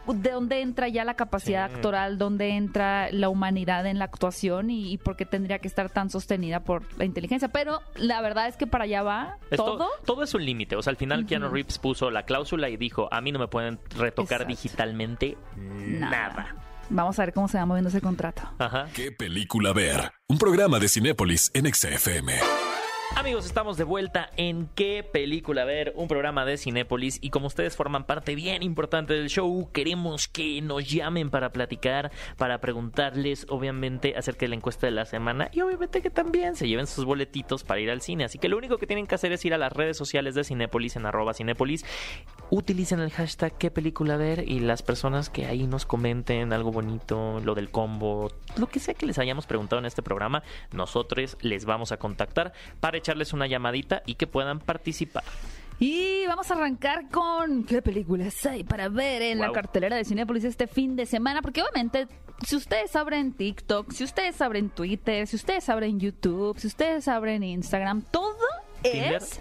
¿de 0.08 0.32
dónde 0.32 0.62
entra 0.62 0.88
ya 0.88 1.04
la 1.06 1.14
capacidad 1.16 1.70
Sí. 1.70 1.76
actoral? 1.76 2.18
¿Dónde 2.18 2.50
entra 2.50 3.12
la 3.12 3.30
humanidad 3.30 3.86
en 3.86 4.00
la 4.00 4.06
actuación? 4.06 4.70
Y, 4.70 4.92
y 4.94 4.98
por 4.98 5.16
qué 5.16 5.26
tendría 5.26 5.60
que 5.60 5.68
estar 5.68 5.90
tan 5.90 6.10
sostenida 6.10 6.62
por 6.62 6.84
la 6.98 7.06
inteligencia? 7.06 7.48
Pero 7.50 7.82
la 7.96 8.22
verdad 8.22 8.48
es 8.48 8.58
que 8.58 8.68
para 8.68 8.84
allá 8.86 9.04
va 9.04 9.38
Esto- 9.50 9.66
todo. 9.78 9.88
todo 10.06 10.24
es 10.24 10.34
un 10.34 10.46
límite. 10.46 10.76
O 10.76 10.82
sea, 10.82 10.92
al 10.92 10.98
final 10.98 11.26
Keanu 11.26 11.50
Reeves 11.50 11.78
puso 11.80 12.12
la 12.12 12.24
cláusula 12.24 12.70
y 12.70 12.78
dijo, 12.78 13.08
a 13.12 13.22
mí 13.22 13.32
no 13.32 13.40
me 13.40 13.48
pueden 13.48 13.80
retocar 13.98 14.42
Exacto. 14.42 14.48
digitalmente 14.48 15.38
nada. 15.58 16.56
Vamos 16.90 17.18
a 17.20 17.26
ver 17.26 17.34
cómo 17.34 17.48
se 17.48 17.58
va 17.58 17.66
moviendo 17.66 17.90
ese 17.90 18.02
contrato. 18.02 18.42
Ajá. 18.60 18.88
¿Qué 18.94 19.12
película 19.14 19.72
ver? 19.72 20.12
Un 20.28 20.38
programa 20.38 20.78
de 20.80 20.90
Cinépolis 20.90 21.50
en 21.54 21.74
XFM. 21.74 22.34
Amigos, 23.16 23.46
estamos 23.46 23.78
de 23.78 23.84
vuelta 23.84 24.30
en 24.38 24.68
qué 24.74 25.04
película 25.04 25.66
ver, 25.66 25.92
un 25.96 26.08
programa 26.08 26.46
de 26.46 26.58
Cinépolis 26.58 27.20
y 27.22 27.30
como 27.30 27.48
ustedes 27.48 27.76
forman 27.76 28.06
parte 28.06 28.36
bien 28.36 28.64
importante 28.64 29.14
del 29.14 29.30
show, 29.30 29.70
queremos 29.74 30.30
que 30.30 30.62
nos 30.62 30.90
llamen 30.90 31.30
para 31.30 31.52
platicar, 31.52 32.12
para 32.38 32.62
preguntarles 32.62 33.46
obviamente 33.50 34.16
acerca 34.18 34.46
de 34.46 34.48
la 34.48 34.56
encuesta 34.56 34.88
de 34.88 34.92
la 34.92 35.06
semana 35.06 35.50
y 35.52 35.62
obviamente 35.62 36.02
que 36.02 36.10
también 36.10 36.56
se 36.56 36.68
lleven 36.68 36.88
sus 36.88 37.06
boletitos 37.06 37.64
para 37.64 37.82
ir 37.82 37.92
al 37.92 38.02
cine. 38.02 38.24
Así 38.24 38.40
que 38.40 38.48
lo 38.48 38.58
único 38.58 38.78
que 38.78 38.88
tienen 38.88 39.06
que 39.06 39.16
hacer 39.16 39.34
es 39.34 39.44
ir 39.46 39.54
a 39.54 39.58
las 39.58 39.74
redes 39.74 39.98
sociales 39.98 40.34
de 40.34 40.46
Cinépolis 40.46 40.96
en 40.96 41.06
arroba 41.06 41.34
Cinépolis, 41.34 41.86
utilicen 42.50 43.02
el 43.02 43.12
hashtag 43.12 43.58
qué 43.58 43.70
película 43.72 44.16
ver 44.16 44.50
y 44.50 44.62
las 44.62 44.82
personas 44.82 45.30
que 45.30 45.46
ahí 45.46 45.68
nos 45.68 45.86
comenten 45.86 46.54
algo 46.54 46.72
bonito, 46.72 47.40
lo 47.42 47.56
del 47.56 47.70
combo, 47.70 48.32
lo 48.58 48.68
que 48.68 48.80
sea 48.80 48.94
que 48.94 49.06
les 49.06 49.20
hayamos 49.20 49.46
preguntado 49.46 49.80
en 49.80 49.86
este 49.86 50.02
programa, 50.02 50.44
nosotros 50.72 51.38
les 51.42 51.66
vamos 51.66 51.92
a 51.92 51.98
contactar 51.98 52.54
para 52.80 53.01
echarles 53.02 53.34
una 53.34 53.48
llamadita 53.48 54.02
y 54.06 54.16
que 54.16 54.28
puedan 54.28 54.60
participar. 54.60 55.24
Y 55.80 56.28
vamos 56.28 56.52
a 56.52 56.54
arrancar 56.54 57.10
con 57.10 57.64
qué 57.64 57.82
películas 57.82 58.46
hay 58.46 58.64
para 58.64 58.88
ver 58.88 59.24
en 59.24 59.40
la 59.40 59.52
cartelera 59.52 59.96
de 59.96 60.06
Cinépolis 60.06 60.44
este 60.44 60.68
fin 60.68 60.96
de 60.96 61.08
semana, 61.08 61.42
porque 61.42 61.64
obviamente 61.64 62.08
si 62.46 62.56
ustedes 62.56 62.96
abren 62.96 63.34
TikTok, 63.34 63.92
si 63.92 64.04
ustedes 64.04 64.40
abren 64.42 64.70
Twitter, 64.70 65.26
si 65.26 65.36
ustedes 65.36 65.68
abren 65.70 66.00
YouTube, 66.00 66.60
si 66.60 66.68
ustedes 66.68 67.08
abren 67.08 67.42
Instagram, 67.42 68.04
todo 68.04 68.38
¿Tinder? 68.84 69.16
es... 69.16 69.40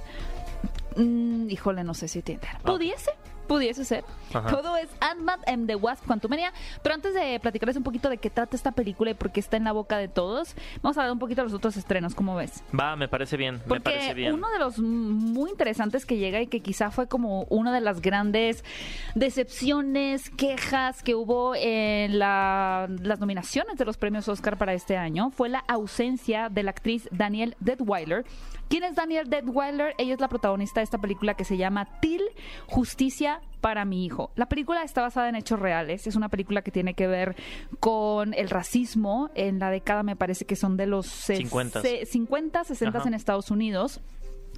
Mm, 0.97 1.51
híjole, 1.51 1.85
no 1.85 1.93
sé 1.93 2.09
si 2.09 2.23
Tinder. 2.23 2.59
¿Pudiese? 2.65 3.11
Pudiese 3.51 3.85
ser. 3.85 4.05
Ajá. 4.33 4.49
Todo 4.49 4.77
es 4.77 4.89
Ant-Man 5.01 5.41
and 5.49 5.67
the 5.67 5.75
Wasp 5.75 6.07
Quantumania. 6.07 6.53
Pero 6.85 6.95
antes 6.95 7.13
de 7.15 7.41
platicarles 7.41 7.77
un 7.77 7.83
poquito 7.83 8.09
de 8.09 8.19
qué 8.19 8.31
trata 8.31 8.55
esta 8.55 8.71
película 8.71 9.11
y 9.11 9.15
por 9.15 9.33
qué 9.33 9.41
está 9.41 9.57
en 9.57 9.65
la 9.65 9.73
boca 9.73 9.99
de 9.99 10.07
todos, 10.07 10.55
vamos 10.83 10.97
a 10.97 11.01
hablar 11.01 11.13
un 11.15 11.19
poquito 11.19 11.41
de 11.41 11.47
los 11.47 11.55
otros 11.55 11.77
estrenos, 11.77 12.15
¿cómo 12.15 12.37
ves? 12.37 12.63
Va, 12.79 12.95
me 12.95 13.09
parece 13.09 13.37
bien, 13.37 13.55
me 13.57 13.61
Porque 13.63 13.83
parece 13.83 14.15
bien. 14.15 14.35
uno 14.35 14.49
de 14.51 14.61
los 14.61 14.79
muy 14.79 15.51
interesantes 15.51 16.07
que 16.07 16.17
llega 16.17 16.41
y 16.41 16.47
que 16.47 16.61
quizá 16.61 16.93
fue 16.93 17.09
como 17.09 17.43
una 17.51 17.73
de 17.75 17.81
las 17.81 18.01
grandes 18.01 18.63
decepciones, 19.17 20.31
quejas 20.31 21.03
que 21.03 21.15
hubo 21.17 21.55
en 21.57 22.19
la- 22.21 22.87
las 23.01 23.19
nominaciones 23.19 23.77
de 23.79 23.85
los 23.85 23.97
premios 23.97 24.29
Oscar 24.29 24.59
para 24.59 24.75
este 24.75 24.97
año 24.97 25.31
fue 25.31 25.49
la 25.49 25.65
ausencia 25.67 26.49
de 26.51 26.63
la 26.63 26.71
actriz 26.71 27.09
Danielle 27.11 27.57
Detweiler. 27.61 28.25
¿Quién 28.69 28.85
es 28.85 28.95
Danielle 28.95 29.29
Detweiler? 29.29 29.95
Ella 29.99 30.15
es 30.15 30.21
la 30.21 30.29
protagonista 30.29 30.81
de 30.81 30.85
esta 30.85 30.99
película 30.99 31.35
que 31.35 31.45
se 31.45 31.57
llama 31.57 31.87
Till 32.01 32.23
Justicia 32.69 33.40
para 33.61 33.85
mi 33.85 34.07
hijo. 34.07 34.31
La 34.37 34.47
película 34.49 34.83
está 34.83 35.03
basada 35.03 35.29
en 35.29 35.35
hechos 35.35 35.59
reales. 35.61 36.07
Es 36.07 36.17
una 36.17 36.29
película 36.31 36.63
que 36.63 36.71
tiene 36.71 36.95
que 36.95 37.07
ver 37.07 37.37
con 37.79 38.33
el 38.35 38.49
racismo 38.49 39.31
en 39.35 39.59
la 39.59 39.71
década, 39.71 40.03
me 40.03 40.17
parece 40.17 40.47
que 40.47 40.57
son 40.57 40.77
de 40.77 40.87
los 40.87 41.07
ses- 41.07 41.39
50s. 41.49 41.83
se- 41.83 42.07
50, 42.07 42.65
60 42.65 42.99
Ajá. 42.99 43.09
en 43.09 43.15
Estados 43.15 43.51
Unidos 43.51 44.01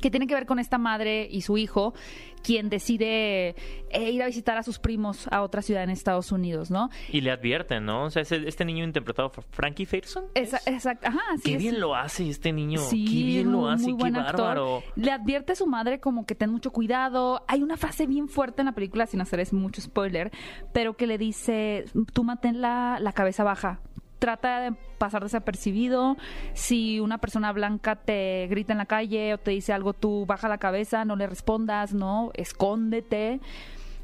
que 0.03 0.11
tiene 0.11 0.27
que 0.27 0.35
ver 0.35 0.45
con 0.45 0.59
esta 0.59 0.77
madre 0.77 1.27
y 1.31 1.41
su 1.41 1.57
hijo, 1.57 1.95
quien 2.43 2.69
decide 2.69 3.55
eh, 3.91 4.11
ir 4.11 4.23
a 4.23 4.27
visitar 4.27 4.59
a 4.59 4.63
sus 4.63 4.79
primos 4.79 5.29
a 5.31 5.43
otra 5.43 5.63
ciudad 5.63 5.83
en 5.85 5.91
Estados 5.91 6.33
Unidos, 6.33 6.71
¿no? 6.71 6.91
Y 7.11 7.23
le 7.23 7.31
advierten, 7.31 7.87
¿no? 7.87 8.05
O 8.05 8.11
sea, 8.11 8.23
este 8.23 8.65
niño 8.67 8.85
interpretado 8.85 9.33
por 9.33 9.45
Frankie 9.51 9.89
¿es? 10.35 10.55
Exacto, 10.67 11.07
ajá, 11.09 11.21
así 11.33 11.43
Qué 11.45 11.55
es. 11.55 11.59
bien 11.63 11.81
lo 11.81 11.95
hace 11.95 12.29
este 12.29 12.53
niño. 12.53 12.79
Sí, 12.81 13.05
Qué 13.05 13.25
bien 13.25 13.53
lo 13.53 13.69
hace, 13.69 13.85
muy 13.85 13.93
qué 13.93 14.01
buen 14.01 14.17
actor. 14.17 14.41
bárbaro. 14.41 14.83
Le 14.97 15.11
advierte 15.13 15.53
a 15.53 15.55
su 15.55 15.67
madre 15.67 16.01
como 16.01 16.27
que 16.27 16.35
ten 16.35 16.51
mucho 16.51 16.73
cuidado. 16.73 17.45
Hay 17.49 17.63
una 17.63 17.77
frase 17.77 18.07
bien 18.07 18.29
fuerte 18.29 18.63
en 18.63 18.67
la 18.67 18.73
película, 18.73 19.07
sin 19.07 19.21
hacerles 19.21 19.53
mucho 19.53 19.81
spoiler, 19.81 20.31
pero 20.73 20.97
que 20.97 21.07
le 21.07 21.17
dice, 21.17 21.85
tú 22.13 22.25
mantén 22.25 22.61
la, 22.61 22.99
la 23.01 23.13
cabeza 23.13 23.45
baja. 23.45 23.81
Trata 24.23 24.61
de 24.61 24.73
pasar 24.99 25.25
desapercibido. 25.25 26.17
Si 26.55 27.01
una 27.01 27.19
persona 27.19 27.53
blanca 27.53 27.97
te 27.97 28.47
grita 28.49 28.73
en 28.73 28.79
la 28.79 28.87
calle 28.87 29.35
o 29.35 29.39
te 29.39 29.51
dice 29.51 29.73
algo, 29.73 29.95
tú 29.95 30.27
baja 30.27 30.49
la 30.49 30.59
cabeza, 30.59 31.05
no 31.05 31.17
le 31.17 31.27
respondas, 31.27 31.93
no, 31.93 32.31
escóndete. 32.35 33.41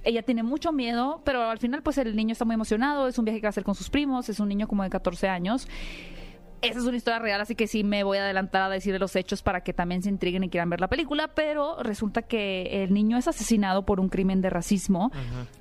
Ella 0.02 0.24
tiene 0.24 0.42
mucho 0.42 0.72
miedo, 0.72 1.22
pero 1.24 1.48
al 1.48 1.58
final 1.58 1.84
pues 1.84 1.98
el 1.98 2.16
niño 2.16 2.32
está 2.32 2.44
muy 2.44 2.54
emocionado, 2.54 3.06
es 3.06 3.16
un 3.16 3.26
viaje 3.26 3.38
que 3.38 3.46
va 3.46 3.50
a 3.50 3.50
hacer 3.50 3.62
con 3.62 3.76
sus 3.76 3.90
primos, 3.90 4.28
es 4.28 4.40
un 4.40 4.48
niño 4.48 4.66
como 4.66 4.82
de 4.82 4.90
14 4.90 5.28
años. 5.28 5.68
Esa 6.62 6.78
es 6.78 6.84
una 6.84 6.96
historia 6.96 7.18
real, 7.18 7.40
así 7.40 7.54
que 7.54 7.66
sí 7.66 7.84
me 7.84 8.02
voy 8.04 8.18
a 8.18 8.24
adelantar 8.24 8.62
a 8.62 8.68
decir 8.68 8.98
los 8.98 9.14
hechos 9.16 9.42
para 9.42 9.62
que 9.62 9.72
también 9.72 10.02
se 10.02 10.08
intriguen 10.08 10.44
y 10.44 10.48
quieran 10.48 10.70
ver 10.70 10.80
la 10.80 10.88
película, 10.88 11.28
pero 11.28 11.82
resulta 11.82 12.22
que 12.22 12.82
el 12.82 12.92
niño 12.92 13.16
es 13.16 13.28
asesinado 13.28 13.84
por 13.84 14.00
un 14.00 14.08
crimen 14.08 14.40
de 14.40 14.50
racismo. 14.50 15.12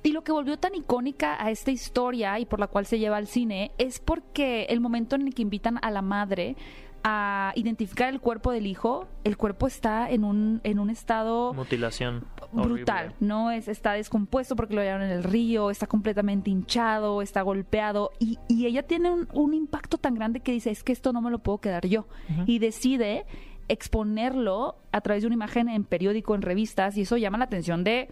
Y 0.02 0.12
lo 0.12 0.22
que 0.24 0.32
volvió 0.32 0.58
tan 0.58 0.74
icónica 0.74 1.42
a 1.42 1.50
esta 1.50 1.70
historia 1.70 2.38
y 2.38 2.46
por 2.46 2.60
la 2.60 2.66
cual 2.66 2.86
se 2.86 2.98
lleva 2.98 3.16
al 3.16 3.26
cine 3.26 3.72
es 3.78 4.00
porque 4.00 4.66
el 4.70 4.80
momento 4.80 5.16
en 5.16 5.26
el 5.26 5.34
que 5.34 5.42
invitan 5.42 5.78
a 5.82 5.90
la 5.90 6.02
madre 6.02 6.56
a 7.04 7.52
identificar 7.54 8.08
el 8.08 8.20
cuerpo 8.20 8.52
del 8.52 8.66
hijo, 8.66 9.06
el 9.24 9.36
cuerpo 9.36 9.66
está 9.66 10.10
en 10.10 10.24
un, 10.24 10.60
en 10.64 10.78
un 10.78 10.90
estado 10.90 11.54
Mutilación. 11.54 12.24
brutal, 12.52 13.06
horrible. 13.06 13.16
¿no? 13.20 13.50
Es, 13.50 13.68
está 13.68 13.92
descompuesto 13.92 14.56
porque 14.56 14.74
lo 14.74 14.80
hallaron 14.80 15.02
en 15.02 15.10
el 15.10 15.24
río, 15.24 15.70
está 15.70 15.86
completamente 15.86 16.50
hinchado, 16.50 17.22
está 17.22 17.42
golpeado 17.42 18.10
y, 18.18 18.38
y 18.48 18.66
ella 18.66 18.82
tiene 18.82 19.10
un, 19.10 19.28
un 19.32 19.54
impacto 19.54 19.98
tan 19.98 20.14
grande 20.14 20.40
que 20.40 20.52
dice, 20.52 20.70
es 20.70 20.82
que 20.82 20.92
esto 20.92 21.12
no 21.12 21.20
me 21.20 21.30
lo 21.30 21.38
puedo 21.38 21.58
quedar 21.58 21.86
yo. 21.86 22.06
Y 22.46 22.58
decide 22.58 23.24
exponerlo 23.68 24.76
a 24.92 25.00
través 25.00 25.22
de 25.22 25.26
una 25.26 25.34
imagen 25.34 25.68
en 25.68 25.84
periódico, 25.84 26.34
en 26.34 26.42
revistas 26.42 26.96
y 26.96 27.02
eso 27.02 27.16
llama 27.16 27.38
la 27.38 27.44
atención 27.44 27.84
de 27.84 28.08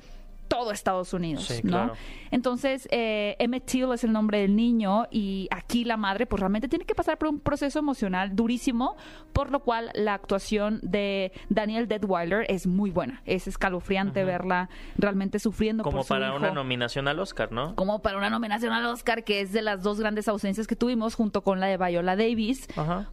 todo 0.49 0.71
Estados 0.73 1.13
Unidos, 1.13 1.45
Sí, 1.45 1.61
¿no? 1.65 1.71
claro. 1.71 1.93
Entonces, 2.31 2.89
eh, 2.91 3.37
Emmett 3.39 3.67
Till 3.67 3.93
es 3.93 4.05
el 4.05 4.13
nombre 4.13 4.41
del 4.41 4.57
niño 4.57 5.07
y 5.11 5.49
aquí 5.51 5.85
la 5.85 5.97
madre 5.97 6.27
pues 6.27 6.41
realmente 6.41 6.69
tiene 6.69 6.85
que 6.85 6.95
pasar 6.95 7.19
por 7.19 7.29
un 7.29 7.39
proceso 7.41 7.79
emocional 7.79 8.35
durísimo, 8.35 8.97
por 9.33 9.51
lo 9.51 9.61
cual 9.61 9.91
la 9.95 10.15
actuación 10.15 10.81
de 10.83 11.33
Daniel 11.49 11.87
Detweiler 11.89 12.45
es 12.49 12.67
muy 12.67 12.91
buena. 12.91 13.23
Es 13.27 13.47
escalofriante 13.47 14.25
verla 14.25 14.69
realmente 14.97 15.39
sufriendo 15.39 15.83
Como 15.85 15.99
por 15.99 16.05
su 16.05 16.09
para 16.09 16.35
una 16.35 16.51
nominación 16.51 17.07
al 17.09 17.19
Oscar, 17.21 17.53
¿no? 17.53 17.75
como 17.77 18.03
para 18.03 18.17
una 18.19 18.29
nominación 18.31 18.73
al 18.73 18.87
Oscar, 18.87 19.25
que 19.25 19.41
es 19.41 19.53
de 19.53 19.63
las 19.63 19.83
dos 19.83 20.01
grandes 20.01 20.27
ausencias 20.29 20.67
que 20.67 20.77
tuvimos 20.77 21.15
junto 21.15 21.43
con 21.43 21.61
la 21.61 21.67
de 21.67 21.77
Viola 21.77 22.17
Davis 22.17 22.67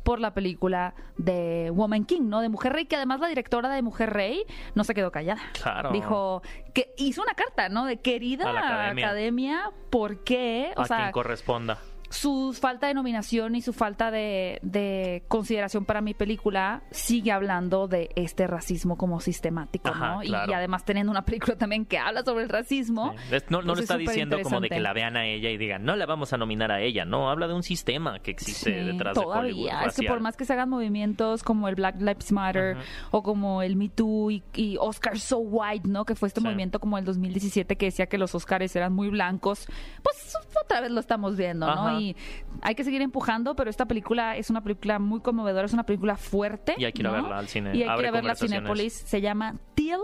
por 0.03 0.19
la 0.19 0.33
película 0.33 0.95
de 1.17 1.71
Woman 1.73 2.05
King, 2.05 2.23
¿no? 2.23 2.41
De 2.41 2.49
Mujer 2.49 2.73
Rey, 2.73 2.85
que 2.85 2.95
además 2.95 3.19
la 3.19 3.27
directora 3.27 3.69
de 3.69 3.81
Mujer 3.81 4.11
Rey 4.11 4.43
no 4.75 4.83
se 4.83 4.93
quedó 4.93 5.11
callada. 5.11 5.41
Claro. 5.61 5.91
Dijo 5.91 6.41
que 6.73 6.93
hizo 6.97 7.22
una 7.23 7.33
carta, 7.33 7.69
¿no? 7.69 7.86
De 7.86 7.97
querida 7.97 8.49
academia. 8.49 9.07
academia, 9.07 9.71
¿por 9.89 10.23
qué? 10.23 10.71
O 10.75 10.81
a 10.81 10.88
sea, 10.88 10.97
quien 10.97 11.12
corresponda. 11.12 11.79
Su 12.13 12.54
falta 12.60 12.88
de 12.88 12.93
nominación 12.93 13.56
y 13.56 13.62
su 13.62 13.73
falta 13.73 14.12
de, 14.12 14.60
de 14.62 15.23
consideración 15.28 15.84
para 15.86 16.02
mi 16.02 16.13
película 16.13 16.84
sigue 16.91 17.32
hablando 17.32 17.88
de 17.88 18.10
este 18.15 18.45
racismo 18.47 18.97
como 18.97 19.19
sistemático, 19.19 19.89
Ajá, 19.89 20.15
¿no? 20.15 20.23
Y- 20.23 20.28
claro. 20.28 20.52
Y, 20.52 20.54
además 20.54 20.86
teniendo 20.86 21.12
una 21.12 21.26
película 21.26 21.56
también 21.58 21.86
que 21.86 21.97
habla 21.97 22.23
sobre 22.23 22.43
el 22.43 22.49
racismo. 22.49 23.13
Sí. 23.30 23.36
Es- 23.36 23.45
No, 23.49 23.62
no 23.62 23.67
pues 23.73 23.78
le 23.80 23.84
es 23.86 23.89
está 23.89 23.97
diciendo 23.97 24.38
como 24.43 24.62
de 24.62 24.69
que 24.69 24.80
la 24.80 24.93
vean 24.93 25.17
a 25.17 25.26
ella 25.26 25.49
y 25.49 25.58
digan, 25.58 25.84
no 25.86 25.95
la 25.95 26.06
vamos 26.06 26.34
a 26.34 26.38
nominar 26.38 26.71
a 26.71 26.82
ella. 26.82 27.04
No, 27.06 27.30
habla 27.30 27.47
de 27.47 27.54
un 27.54 27.63
sistema 27.63 28.19
que 28.19 28.32
existe 28.32 28.80
Sí, 28.80 28.86
detrás 28.91 29.15
de 29.15 29.21
Hollywood. 29.21 29.67
todavía. 29.67 29.84
Es 29.88 29.95
que 29.95 30.08
por 30.08 30.19
más 30.19 30.38
que 30.38 30.45
se 30.45 30.54
hagan 30.54 30.69
movimientos 30.69 31.43
como 31.43 31.67
el 31.67 31.76
Black 31.76 31.99
Lives 31.99 32.32
Matter 32.32 32.78
o 33.12 33.23
como 33.23 33.62
el 33.63 33.76
Me 33.76 33.89
Too 33.89 34.32
y, 34.32 34.43
y 34.54 34.78
Oscar 34.80 35.19
So 35.19 35.39
White, 35.39 35.88
¿no? 35.89 36.06
Que 36.06 36.15
fue 36.15 36.28
este 36.28 36.41
Sí. 36.41 36.45
movimiento 36.45 36.80
como 36.80 36.97
el 36.97 37.06
2017 37.06 37.76
que 37.76 37.88
decía 37.88 38.06
que 38.06 38.17
los 38.17 38.36
Oscars 38.36 38.76
eran 38.76 38.93
muy 38.93 39.10
blancos. 39.10 39.65
Pues 40.04 40.34
otra 40.63 40.82
vez 40.82 40.91
lo 40.91 40.99
estamos 40.99 41.36
viendo, 41.36 41.65
¿no? 41.73 41.99
Hay 42.61 42.75
que 42.75 42.83
seguir 42.83 43.01
empujando, 43.01 43.55
pero 43.55 43.69
esta 43.69 43.85
película 43.85 44.37
es 44.37 44.49
una 44.49 44.61
película 44.61 44.99
muy 44.99 45.19
conmovedora, 45.21 45.65
es 45.65 45.73
una 45.73 45.85
película 45.85 46.17
fuerte. 46.17 46.75
Y 46.77 46.85
hay 46.85 46.93
que 46.93 47.01
ir 47.01 47.07
a 47.07 47.11
verla 47.11 47.39
al 47.39 47.47
cine. 47.47 47.75
Y 47.75 47.83
hay 47.83 47.95
que 47.95 48.01
ir 48.01 48.07
a 48.07 48.11
verla 48.11 48.31
a. 48.33 48.35
Cinépolis. 48.35 48.93
Se 48.93 49.21
llama 49.21 49.55
Till 49.75 49.99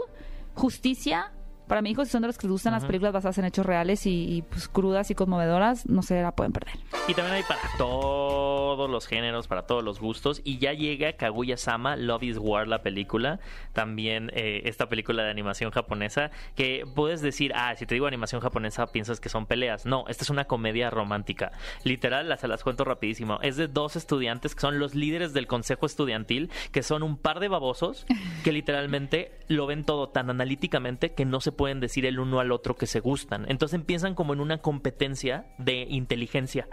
Justicia. 0.53 1.31
Para 1.69 1.83
mi 1.83 1.91
hijo, 1.91 2.03
si 2.03 2.09
son 2.09 2.23
de 2.23 2.27
los 2.27 2.39
que 2.39 2.47
les 2.47 2.51
gustan 2.51 2.73
las 2.73 2.83
películas 2.83 3.13
basadas 3.13 3.37
en 3.37 3.45
hechos 3.45 3.63
reales 3.63 4.07
y, 4.07 4.37
y, 4.37 4.41
pues 4.41 4.67
crudas 4.67 5.11
y 5.11 5.15
conmovedoras, 5.15 5.87
no 5.87 6.01
se 6.01 6.19
la 6.19 6.31
pueden 6.31 6.51
perder. 6.51 6.73
Y 7.07 7.13
también 7.13 7.35
hay 7.35 7.43
para 7.43 7.61
todos 7.77 8.89
los 8.89 9.05
géneros, 9.05 9.47
para 9.47 9.67
todos 9.67 9.83
los 9.83 9.99
gustos. 9.99 10.41
Y 10.43 10.57
ya 10.57 10.73
llega 10.73 11.13
Kaguya 11.13 11.57
Sama, 11.57 11.95
Love 11.95 12.23
is 12.23 12.37
War, 12.39 12.67
la 12.67 12.81
película. 12.81 13.39
También 13.73 14.31
eh, 14.33 14.63
esta 14.65 14.89
película 14.89 15.21
de 15.21 15.29
animación 15.29 15.69
japonesa. 15.69 16.31
Que 16.55 16.85
puedes 16.95 17.21
decir, 17.21 17.51
ah, 17.53 17.75
si 17.75 17.85
te 17.85 17.93
digo 17.93 18.07
animación 18.07 18.41
japonesa, 18.41 18.87
piensas 18.87 19.19
que 19.19 19.29
son 19.29 19.45
peleas. 19.45 19.85
No, 19.85 20.05
esta 20.07 20.23
es 20.23 20.31
una 20.31 20.45
comedia 20.45 20.89
romántica. 20.89 21.51
Literal, 21.83 22.29
las, 22.29 22.39
se 22.39 22.47
las 22.47 22.63
cuento 22.63 22.83
rapidísimo. 22.83 23.37
Es 23.43 23.57
de 23.57 23.67
dos 23.67 23.95
estudiantes 23.95 24.55
que 24.55 24.61
son 24.61 24.79
los 24.79 24.95
líderes 24.95 25.33
del 25.33 25.45
consejo 25.45 25.85
estudiantil, 25.85 26.49
que 26.71 26.81
son 26.81 27.03
un 27.03 27.15
par 27.15 27.39
de 27.39 27.47
babosos 27.47 28.07
que 28.43 28.51
literalmente 28.51 29.31
lo 29.47 29.67
ven 29.67 29.83
todo 29.83 30.09
tan 30.09 30.31
analíticamente 30.31 31.13
que 31.13 31.25
no 31.25 31.41
se 31.41 31.51
pueden 31.59 31.81
decir 31.81 32.05
el 32.05 32.21
uno 32.21 32.39
al 32.39 32.53
otro 32.53 32.77
que 32.77 32.87
se 32.87 33.01
gustan. 33.01 33.43
Entonces 33.49 33.75
empiezan 33.75 34.15
como 34.15 34.31
en 34.31 34.39
una 34.39 34.59
competencia 34.59 35.45
de 35.57 35.85
inteligencia 35.89 36.69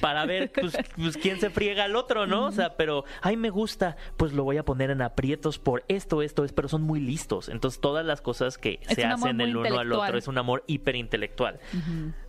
para 0.00 0.24
ver 0.24 0.52
pues, 0.60 0.78
pues, 0.94 1.16
quién 1.16 1.40
se 1.40 1.50
friega 1.50 1.82
al 1.82 1.96
otro, 1.96 2.28
¿no? 2.28 2.46
O 2.46 2.52
sea, 2.52 2.76
pero, 2.76 3.02
ay, 3.22 3.36
me 3.36 3.50
gusta, 3.50 3.96
pues 4.16 4.32
lo 4.32 4.44
voy 4.44 4.56
a 4.56 4.64
poner 4.64 4.92
en 4.92 5.02
aprietos 5.02 5.58
por 5.58 5.82
esto, 5.88 6.22
esto, 6.22 6.44
es, 6.44 6.52
pero 6.52 6.68
son 6.68 6.82
muy 6.82 7.00
listos. 7.00 7.48
Entonces 7.48 7.80
todas 7.80 8.06
las 8.06 8.20
cosas 8.20 8.56
que 8.56 8.78
Es 8.82 8.94
se 8.94 9.04
hacen 9.04 9.40
el 9.40 9.56
uno 9.56 9.80
al 9.80 9.92
otro 9.92 10.16
es 10.16 10.28
un 10.28 10.38
amor 10.38 10.62
hiperintelectual. 10.68 11.58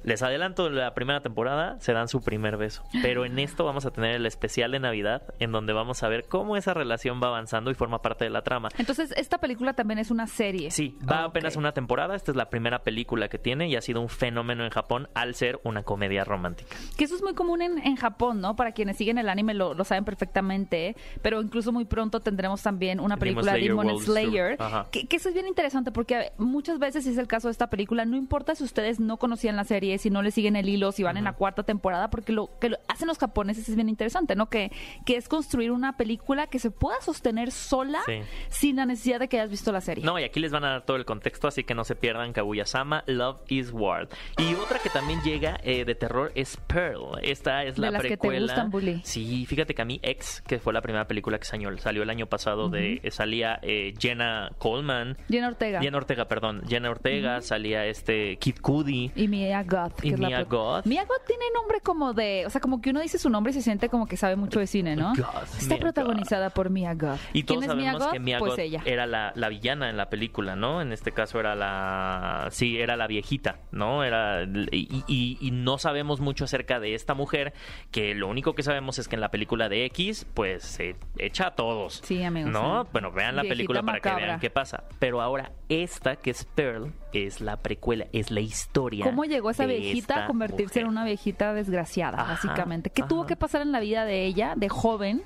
Les 0.03 0.23
adelanto, 0.23 0.71
la 0.71 0.95
primera 0.95 1.21
temporada 1.21 1.79
se 1.81 1.93
dan 1.93 2.07
su 2.07 2.23
primer 2.23 2.57
beso, 2.57 2.81
pero 3.03 3.25
en 3.25 3.37
esto 3.37 3.63
vamos 3.63 3.85
a 3.85 3.91
tener 3.91 4.15
el 4.15 4.25
especial 4.25 4.71
de 4.71 4.79
Navidad 4.79 5.35
en 5.37 5.51
donde 5.51 5.71
vamos 5.73 6.01
a 6.01 6.07
ver 6.09 6.25
cómo 6.27 6.57
esa 6.57 6.73
relación 6.73 7.21
va 7.21 7.27
avanzando 7.27 7.69
y 7.69 7.75
forma 7.75 8.01
parte 8.01 8.23
de 8.23 8.31
la 8.31 8.41
trama. 8.41 8.69
Entonces, 8.79 9.13
esta 9.15 9.37
película 9.37 9.73
también 9.73 9.99
es 9.99 10.09
una 10.09 10.25
serie. 10.25 10.71
Sí, 10.71 10.97
va 11.07 11.27
Ok. 11.27 11.29
apenas 11.29 11.55
una 11.57 11.71
temporada. 11.73 11.90
Esta 11.99 12.31
es 12.31 12.37
la 12.37 12.49
primera 12.49 12.83
película 12.83 13.27
que 13.27 13.37
tiene 13.37 13.67
y 13.67 13.75
ha 13.75 13.81
sido 13.81 13.99
un 14.01 14.09
fenómeno 14.09 14.63
en 14.63 14.69
Japón 14.69 15.09
al 15.13 15.35
ser 15.35 15.59
una 15.63 15.83
comedia 15.83 16.23
romántica. 16.23 16.75
Que 16.97 17.03
eso 17.03 17.15
es 17.15 17.21
muy 17.21 17.33
común 17.33 17.61
en, 17.61 17.77
en 17.79 17.95
Japón, 17.95 18.39
¿no? 18.41 18.55
Para 18.55 18.71
quienes 18.71 18.97
siguen 18.97 19.17
el 19.17 19.27
anime 19.29 19.53
lo, 19.53 19.73
lo 19.73 19.83
saben 19.83 20.05
perfectamente, 20.05 20.95
pero 21.21 21.41
incluso 21.41 21.71
muy 21.71 21.85
pronto 21.85 22.19
tendremos 22.19 22.61
también 22.61 22.99
una 22.99 23.15
Demon 23.15 23.19
película 23.19 23.51
Slayer 23.53 23.67
Demon 23.69 23.99
Slayer, 23.99 24.57
Tour. 24.57 24.67
Ajá. 24.67 24.87
que, 24.91 25.07
que 25.07 25.15
eso 25.17 25.29
es 25.29 25.33
bien 25.35 25.47
interesante 25.47 25.91
porque 25.91 26.31
muchas 26.37 26.79
veces 26.79 27.03
si 27.03 27.09
es 27.11 27.17
el 27.17 27.27
caso 27.27 27.47
de 27.47 27.51
esta 27.51 27.69
película, 27.69 28.05
no 28.05 28.15
importa 28.17 28.55
si 28.55 28.63
ustedes 28.63 28.99
no 28.99 29.17
conocían 29.17 29.55
la 29.55 29.63
serie, 29.63 29.97
si 29.97 30.09
no 30.09 30.21
le 30.21 30.31
siguen 30.31 30.55
el 30.55 30.69
hilo, 30.69 30.91
si 30.91 31.03
van 31.03 31.17
en 31.17 31.25
la 31.25 31.33
cuarta 31.33 31.63
temporada, 31.63 32.09
porque 32.09 32.31
lo 32.31 32.49
que 32.59 32.69
lo 32.69 32.77
hacen 32.87 33.07
los 33.07 33.17
japoneses 33.17 33.67
es 33.69 33.75
bien 33.75 33.89
interesante, 33.89 34.35
¿no? 34.35 34.49
Que, 34.49 34.71
que 35.05 35.15
es 35.17 35.27
construir 35.27 35.71
una 35.71 35.97
película 35.97 36.47
que 36.47 36.59
se 36.59 36.71
pueda 36.71 36.99
sostener 37.01 37.51
sola 37.51 37.99
Sí. 38.05 38.21
sin 38.49 38.75
la 38.77 38.85
necesidad 38.85 39.19
de 39.19 39.27
que 39.27 39.39
hayas 39.39 39.49
visto 39.51 39.71
la 39.71 39.81
serie. 39.81 40.03
No, 40.05 40.17
y 40.19 40.23
aquí 40.23 40.39
les 40.39 40.51
van 40.51 40.63
a 40.63 40.69
dar 40.69 40.81
todo 40.83 40.97
el 40.97 41.05
contexto, 41.05 41.47
así 41.47 41.63
que 41.63 41.73
no 41.75 41.80
se 41.83 41.95
pierdan 41.95 42.33
Kaguya-sama, 42.33 43.03
Love 43.07 43.39
is 43.47 43.71
War. 43.71 44.07
Y 44.37 44.53
otra 44.55 44.79
que 44.79 44.89
también 44.89 45.21
llega 45.21 45.59
eh, 45.63 45.85
de 45.85 45.95
terror 45.95 46.31
es 46.35 46.57
Pearl. 46.67 47.17
Esta 47.21 47.63
es 47.63 47.75
De 47.75 47.81
la 47.81 47.91
las 47.91 48.01
que 48.01 48.09
te 48.09 48.17
precuela. 48.17 48.41
gustan, 48.41 48.69
Bully. 48.71 49.01
Sí, 49.03 49.45
fíjate 49.45 49.73
que 49.75 49.81
a 49.81 49.85
mí 49.85 49.99
X, 50.03 50.43
que 50.47 50.59
fue 50.59 50.73
la 50.73 50.81
primera 50.81 51.07
película 51.07 51.37
que 51.39 51.45
salió, 51.45 51.75
salió 51.77 52.03
el 52.03 52.09
año 52.09 52.25
pasado, 52.27 52.69
de 52.69 52.99
eh, 53.03 53.11
salía 53.11 53.59
eh, 53.61 53.93
Jenna 53.99 54.51
Coleman. 54.57 55.17
Jenna 55.29 55.47
Ortega. 55.49 55.79
Jenna 55.81 55.97
Ortega, 55.97 56.25
perdón. 56.25 56.61
Jenna 56.67 56.89
Ortega, 56.89 57.41
salía 57.41 57.85
este 57.85 58.37
Kid 58.37 58.55
Cudi. 58.61 59.11
Y 59.15 59.27
Mia 59.27 59.63
Goth. 59.63 60.03
Y 60.03 60.13
Mia 60.13 60.43
Goth. 60.43 60.85
Mia 60.85 61.03
Goth 61.05 61.25
tiene 61.27 61.45
nombre 61.53 61.79
como 61.81 62.13
de... 62.13 62.43
O 62.45 62.49
sea, 62.49 62.61
como 62.61 62.81
que 62.81 62.89
uno 62.91 63.01
dice 63.01 63.17
su 63.17 63.29
nombre 63.29 63.51
y 63.51 63.53
se 63.53 63.61
siente 63.61 63.89
como 63.89 64.07
que 64.07 64.17
sabe 64.17 64.35
mucho 64.35 64.59
de 64.59 64.67
cine, 64.67 64.95
¿no? 64.95 65.13
Goth, 65.15 65.55
Está 65.59 65.75
Mia 65.75 65.79
protagonizada 65.79 66.49
por 66.49 66.69
Mia 66.69 66.93
Goth. 66.93 67.19
Y 67.33 67.43
todos 67.43 67.59
¿Quién 67.59 67.71
es 67.71 67.77
Mia 67.77 67.85
sabemos 67.91 68.03
Goth? 68.05 68.13
que 68.13 68.19
Mia 68.19 68.39
pues 68.39 68.51
Goth 68.51 68.59
ella. 68.59 68.81
era 68.85 69.05
la, 69.05 69.31
la 69.35 69.49
villana 69.49 69.89
en 69.89 69.97
la 69.97 70.09
película, 70.09 70.55
¿no? 70.55 70.81
En 70.81 70.91
este 70.91 71.11
caso 71.11 71.39
era 71.39 71.55
la... 71.61 72.47
Sí, 72.51 72.79
era 72.79 72.95
la 72.97 73.07
viejita, 73.07 73.59
¿no? 73.71 74.03
Era... 74.03 74.43
Y, 74.43 75.03
y- 75.07 75.37
y 75.39 75.51
no 75.51 75.77
sabemos 75.77 76.19
mucho 76.19 76.43
acerca 76.43 76.79
de 76.79 76.93
esta 76.95 77.13
mujer, 77.13 77.53
que 77.91 78.13
lo 78.15 78.27
único 78.27 78.53
que 78.55 78.63
sabemos 78.63 78.99
es 78.99 79.07
que 79.07 79.15
en 79.15 79.21
la 79.21 79.29
película 79.31 79.69
de 79.69 79.85
X, 79.85 80.25
pues 80.33 80.63
se 80.63 80.95
echa 81.17 81.47
a 81.47 81.55
todos. 81.55 82.01
Sí, 82.03 82.23
amigos, 82.23 82.51
¿No? 82.51 82.83
sí. 82.83 82.89
Bueno, 82.91 83.11
vean 83.11 83.35
la 83.35 83.43
Viejita 83.43 83.55
película 83.55 83.83
para 83.83 83.99
que 83.99 84.13
vean 84.13 84.39
qué 84.39 84.49
pasa. 84.49 84.83
Pero 84.99 85.21
ahora, 85.21 85.51
esta 85.71 86.17
que 86.17 86.31
es 86.31 86.43
Pearl, 86.43 86.91
es 87.13 87.39
la 87.41 87.57
precuela, 87.57 88.07
es 88.13 88.29
la 88.31 88.41
historia. 88.41 89.05
¿Cómo 89.05 89.23
llegó 89.25 89.49
esa 89.49 89.65
viejita 89.65 90.25
a 90.25 90.27
convertirse 90.27 90.81
en 90.81 90.87
una 90.87 91.03
viejita 91.05 91.53
desgraciada, 91.53 92.21
Ajá, 92.21 92.33
básicamente? 92.33 92.89
¿Qué 92.89 93.01
ajá. 93.01 93.09
tuvo 93.09 93.25
que 93.25 93.35
pasar 93.35 93.61
en 93.61 93.71
la 93.71 93.79
vida 93.79 94.05
de 94.05 94.25
ella, 94.25 94.53
de 94.55 94.69
joven, 94.69 95.21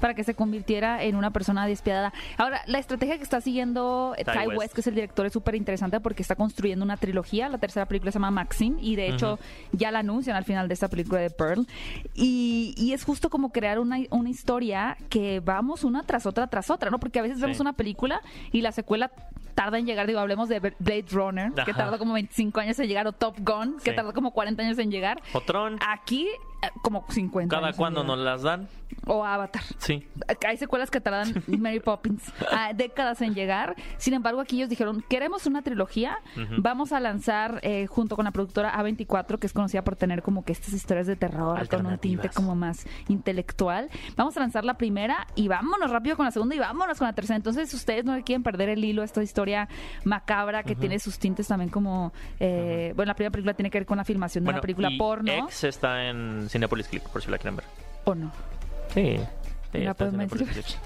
para 0.00 0.14
que 0.14 0.22
se 0.24 0.34
convirtiera 0.34 1.02
en 1.02 1.16
una 1.16 1.30
persona 1.32 1.66
despiadada? 1.66 2.12
Ahora, 2.36 2.62
la 2.66 2.78
estrategia 2.78 3.16
que 3.16 3.22
está 3.24 3.40
siguiendo 3.40 4.14
eh, 4.16 4.24
Ty 4.24 4.32
Ty 4.32 4.38
West. 4.48 4.58
West, 4.58 4.74
que 4.74 4.80
es 4.82 4.86
el 4.86 4.94
director, 4.94 5.26
es 5.26 5.32
súper 5.32 5.54
interesante 5.56 6.00
porque 6.00 6.22
está 6.22 6.34
construyendo 6.36 6.84
una 6.84 6.96
trilogía. 6.96 7.48
La 7.48 7.58
tercera 7.58 7.86
película 7.86 8.10
se 8.12 8.16
llama 8.16 8.30
Maxine 8.30 8.76
y 8.80 8.96
de 8.96 9.08
hecho 9.08 9.38
ya 9.72 9.90
la 9.90 10.00
anuncian 10.00 10.36
al 10.36 10.44
final 10.44 10.66
de 10.68 10.74
esta 10.74 10.88
película 10.88 11.20
de 11.20 11.30
Pearl. 11.30 11.66
Y, 12.14 12.74
y 12.76 12.92
es 12.92 13.04
justo 13.04 13.30
como 13.30 13.50
crear 13.52 13.78
una, 13.78 13.98
una 14.10 14.30
historia 14.30 14.96
que 15.08 15.40
vamos 15.40 15.84
una 15.84 16.02
tras 16.04 16.26
otra 16.26 16.46
tras 16.46 16.70
otra, 16.70 16.90
¿no? 16.90 16.98
Porque 16.98 17.18
a 17.18 17.22
veces 17.22 17.40
vemos 17.40 17.56
Sí. 17.56 17.62
una 17.62 17.72
película 17.72 18.20
y 18.52 18.60
la 18.60 18.70
secuela 18.72 19.10
tarda 19.58 19.76
en 19.76 19.86
llegar, 19.86 20.06
digo, 20.06 20.20
hablemos 20.20 20.48
de 20.48 20.60
Blade 20.60 21.06
Runner, 21.10 21.52
que 21.64 21.74
tardó 21.74 21.98
como 21.98 22.12
25 22.14 22.60
años 22.60 22.78
en 22.78 22.86
llegar, 22.86 23.08
o 23.08 23.12
Top 23.12 23.34
Gun, 23.40 23.78
que 23.82 23.90
Sí. 23.90 23.96
tardó 23.96 24.12
como 24.12 24.30
40 24.30 24.62
años 24.62 24.78
en 24.78 24.88
llegar. 24.92 25.20
O 25.32 25.40
Tron, 25.40 25.78
Aquí, 25.84 26.28
como 26.82 27.04
50 27.08 27.54
cada 27.54 27.72
llegar. 27.72 27.92
nos 28.04 28.18
las 28.18 28.42
dan. 28.42 28.68
O 29.06 29.22
Avatar. 29.24 29.62
Sí. 29.78 30.06
Hay 30.46 30.56
secuelas 30.56 30.90
que 30.90 31.00
tardan 31.00 31.42
Mary 31.46 31.80
Poppins 31.80 32.32
ah, 32.50 32.72
décadas 32.74 33.20
en 33.20 33.34
llegar. 33.34 33.76
Sin 33.98 34.14
embargo, 34.14 34.40
aquí 34.40 34.56
ellos 34.56 34.70
dijeron, 34.70 35.04
queremos 35.08 35.46
una 35.46 35.62
trilogía, 35.62 36.18
vamos 36.58 36.92
a 36.92 37.00
lanzar 37.00 37.60
eh, 37.62 37.86
junto 37.86 38.16
con 38.16 38.24
la 38.24 38.30
productora 38.30 38.72
A24, 38.74 39.38
que 39.38 39.46
es 39.46 39.52
conocida 39.52 39.82
por 39.82 39.96
tener 39.96 40.22
como 40.22 40.44
que 40.44 40.52
estas 40.52 40.72
historias 40.72 41.06
de 41.06 41.16
terror 41.16 41.68
con 41.68 41.86
un 41.86 41.98
tinte 41.98 42.28
como 42.30 42.54
más 42.54 42.86
intelectual. 43.08 43.90
Vamos 44.16 44.36
a 44.36 44.40
lanzar 44.40 44.64
la 44.64 44.74
primera 44.78 45.26
y 45.34 45.48
vámonos 45.48 45.90
rápido 45.90 46.16
con 46.16 46.24
la 46.24 46.30
segunda 46.30 46.54
y 46.54 46.58
vámonos 46.58 46.98
con 46.98 47.06
la 47.06 47.12
tercera. 47.12 47.36
Entonces, 47.36 47.72
ustedes 47.74 48.04
no 48.04 48.14
le 48.14 48.22
quieren 48.22 48.42
perder 48.42 48.68
el 48.70 48.84
hilo 48.84 49.02
a 49.02 49.04
esta 49.04 49.22
historia 49.22 49.68
macabra 50.04 50.62
que 50.62 50.74
tiene 50.74 50.98
sus 50.98 51.18
tintes 51.18 51.48
también 51.48 51.70
como... 51.70 52.12
eh, 52.40 52.92
Bueno, 52.96 53.10
la 53.10 53.14
primera 53.14 53.30
película 53.32 53.54
tiene 53.54 53.70
que 53.70 53.78
ver 53.78 53.86
con 53.86 53.98
la 53.98 54.04
filmación 54.04 54.44
de 54.44 54.50
una 54.50 54.60
película 54.60 54.90
y 54.90 54.98
porno. 54.98 55.30
X 55.32 55.64
está 55.64 56.08
en 56.08 56.47
Cinepolis 56.48 56.88
Click, 56.88 57.02
por 57.04 57.22
si 57.22 57.30
la 57.30 57.38
quieren 57.38 57.56
ver. 57.56 57.64
¿O 58.04 58.14
no? 58.14 58.32
Sí. 58.94 59.18
Sí, 59.72 59.78
La 59.78 59.94
en 59.98 60.16
ver. 60.16 60.28
Click. 60.28 60.64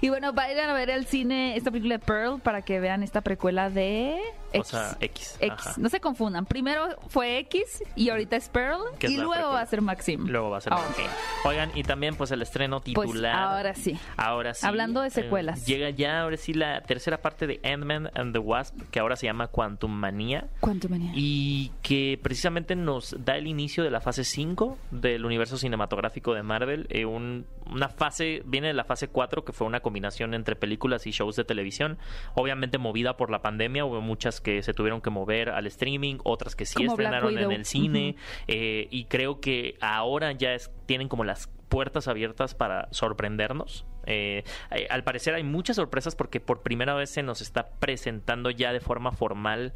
Y 0.00 0.10
bueno, 0.10 0.32
vayan 0.32 0.70
a 0.70 0.74
ver 0.74 0.92
al 0.92 1.06
cine 1.06 1.56
esta 1.56 1.72
película 1.72 1.96
de 1.96 1.98
Pearl 1.98 2.40
para 2.40 2.62
que 2.62 2.78
vean 2.78 3.02
esta 3.02 3.20
precuela 3.20 3.68
de 3.68 4.20
O 4.52 4.56
X. 4.58 4.68
sea, 4.68 4.96
X. 5.00 5.36
X. 5.40 5.52
ajá. 5.66 5.74
No 5.78 5.88
se 5.88 6.00
confundan. 6.00 6.46
Primero 6.46 6.88
fue 7.08 7.38
X 7.40 7.82
y 7.96 8.08
ahorita 8.10 8.36
es 8.36 8.48
Pearl 8.48 8.80
y 9.00 9.16
luego 9.18 9.50
va 9.52 9.60
a 9.60 9.66
ser 9.66 9.82
Maxim. 9.82 10.26
Luego 10.26 10.50
va 10.50 10.58
a 10.58 10.60
ser 10.60 10.72
Ah, 10.72 10.76
Maxim. 10.86 11.04
Oigan, 11.44 11.70
y 11.74 11.82
también 11.82 12.14
pues 12.16 12.30
el 12.30 12.42
estreno 12.42 12.80
Pues 12.80 13.08
titular. 13.08 13.34
ahora 13.34 13.74
sí. 13.74 13.98
Ahora 14.16 14.54
sí. 14.54 14.66
Hablando 14.66 15.00
de 15.02 15.08
eh, 15.08 15.10
secuelas. 15.10 15.66
llega 15.66 15.90
ya, 15.90 16.22
ahora 16.22 16.36
sí, 16.36 16.54
la 16.54 16.80
tercera 16.82 17.20
parte 17.20 17.46
de 17.46 17.60
Ant-Man 17.64 18.10
and 18.14 18.32
the 18.32 18.38
Wasp, 18.38 18.74
que 18.90 19.00
ahora 19.00 19.16
se 19.16 19.26
llama 19.26 19.48
Quantum 19.48 19.90
Manía. 19.92 20.48
¿Cuánto 20.60 20.88
venía? 20.88 21.12
Y 21.14 21.70
que 21.82 22.18
precisamente 22.22 22.74
nos 22.76 23.16
da 23.24 23.36
el 23.36 23.46
inicio 23.46 23.84
de 23.84 23.90
la 23.90 24.00
fase 24.00 24.24
5 24.24 24.78
del 24.90 25.24
universo 25.24 25.58
cinematográfico 25.58 26.34
de 26.34 26.42
Marvel. 26.42 26.86
Eh, 26.90 27.04
un- 27.04 27.46
una 27.70 27.88
fase, 27.90 28.42
viene 28.46 28.68
de 28.68 28.72
la 28.74 28.84
fase 28.84 29.08
4, 29.08 29.44
que 29.44 29.52
fue 29.52 29.66
una 29.66 29.80
combinación 29.80 30.32
entre 30.32 30.56
películas 30.56 31.06
y 31.06 31.10
shows 31.10 31.36
de 31.36 31.44
televisión. 31.44 31.98
Obviamente 32.34 32.78
movida 32.78 33.16
por 33.18 33.30
la 33.30 33.42
pandemia, 33.42 33.84
hubo 33.84 34.00
muchas 34.00 34.37
que 34.40 34.62
se 34.62 34.74
tuvieron 34.74 35.00
que 35.00 35.10
mover 35.10 35.50
al 35.50 35.66
streaming, 35.66 36.18
otras 36.24 36.54
que 36.56 36.66
sí 36.66 36.74
Como 36.74 36.92
estrenaron 36.92 37.38
en 37.38 37.52
el 37.52 37.64
cine. 37.64 38.16
Eh, 38.46 38.88
y 38.90 39.04
creo 39.06 39.40
que 39.40 39.76
ahora 39.80 40.32
ya 40.32 40.54
es- 40.54 40.70
tienen 40.86 41.08
como 41.08 41.24
las 41.24 41.48
puertas 41.68 42.08
abiertas 42.08 42.54
para 42.54 42.88
sorprendernos. 42.92 43.86
Eh, 44.06 44.42
eh, 44.70 44.86
al 44.88 45.04
parecer 45.04 45.34
hay 45.34 45.42
muchas 45.42 45.76
sorpresas 45.76 46.16
porque 46.16 46.40
por 46.40 46.62
primera 46.62 46.94
vez 46.94 47.10
se 47.10 47.22
nos 47.22 47.42
está 47.42 47.68
presentando 47.78 48.48
ya 48.50 48.72
de 48.72 48.80
forma 48.80 49.12
formal 49.12 49.74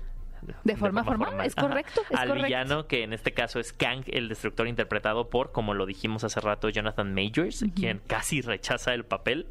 De 0.64 0.76
forma 0.76 1.04
formal, 1.04 1.40
es 1.44 1.54
correcto, 1.54 2.02
es 2.10 2.18
al 2.18 2.28
correcto. 2.28 2.46
villano 2.46 2.86
que 2.86 3.02
en 3.02 3.12
este 3.12 3.32
caso 3.32 3.60
es 3.60 3.72
Kang 3.72 4.04
el 4.06 4.28
destructor 4.28 4.66
interpretado 4.66 5.30
por 5.30 5.52
como 5.52 5.74
lo 5.74 5.86
dijimos 5.86 6.24
hace 6.24 6.40
rato 6.40 6.68
Jonathan 6.68 7.14
Majors 7.14 7.64
quien 7.74 8.00
casi 8.06 8.40
rechaza 8.40 8.94
el 8.94 9.04
papel 9.04 9.46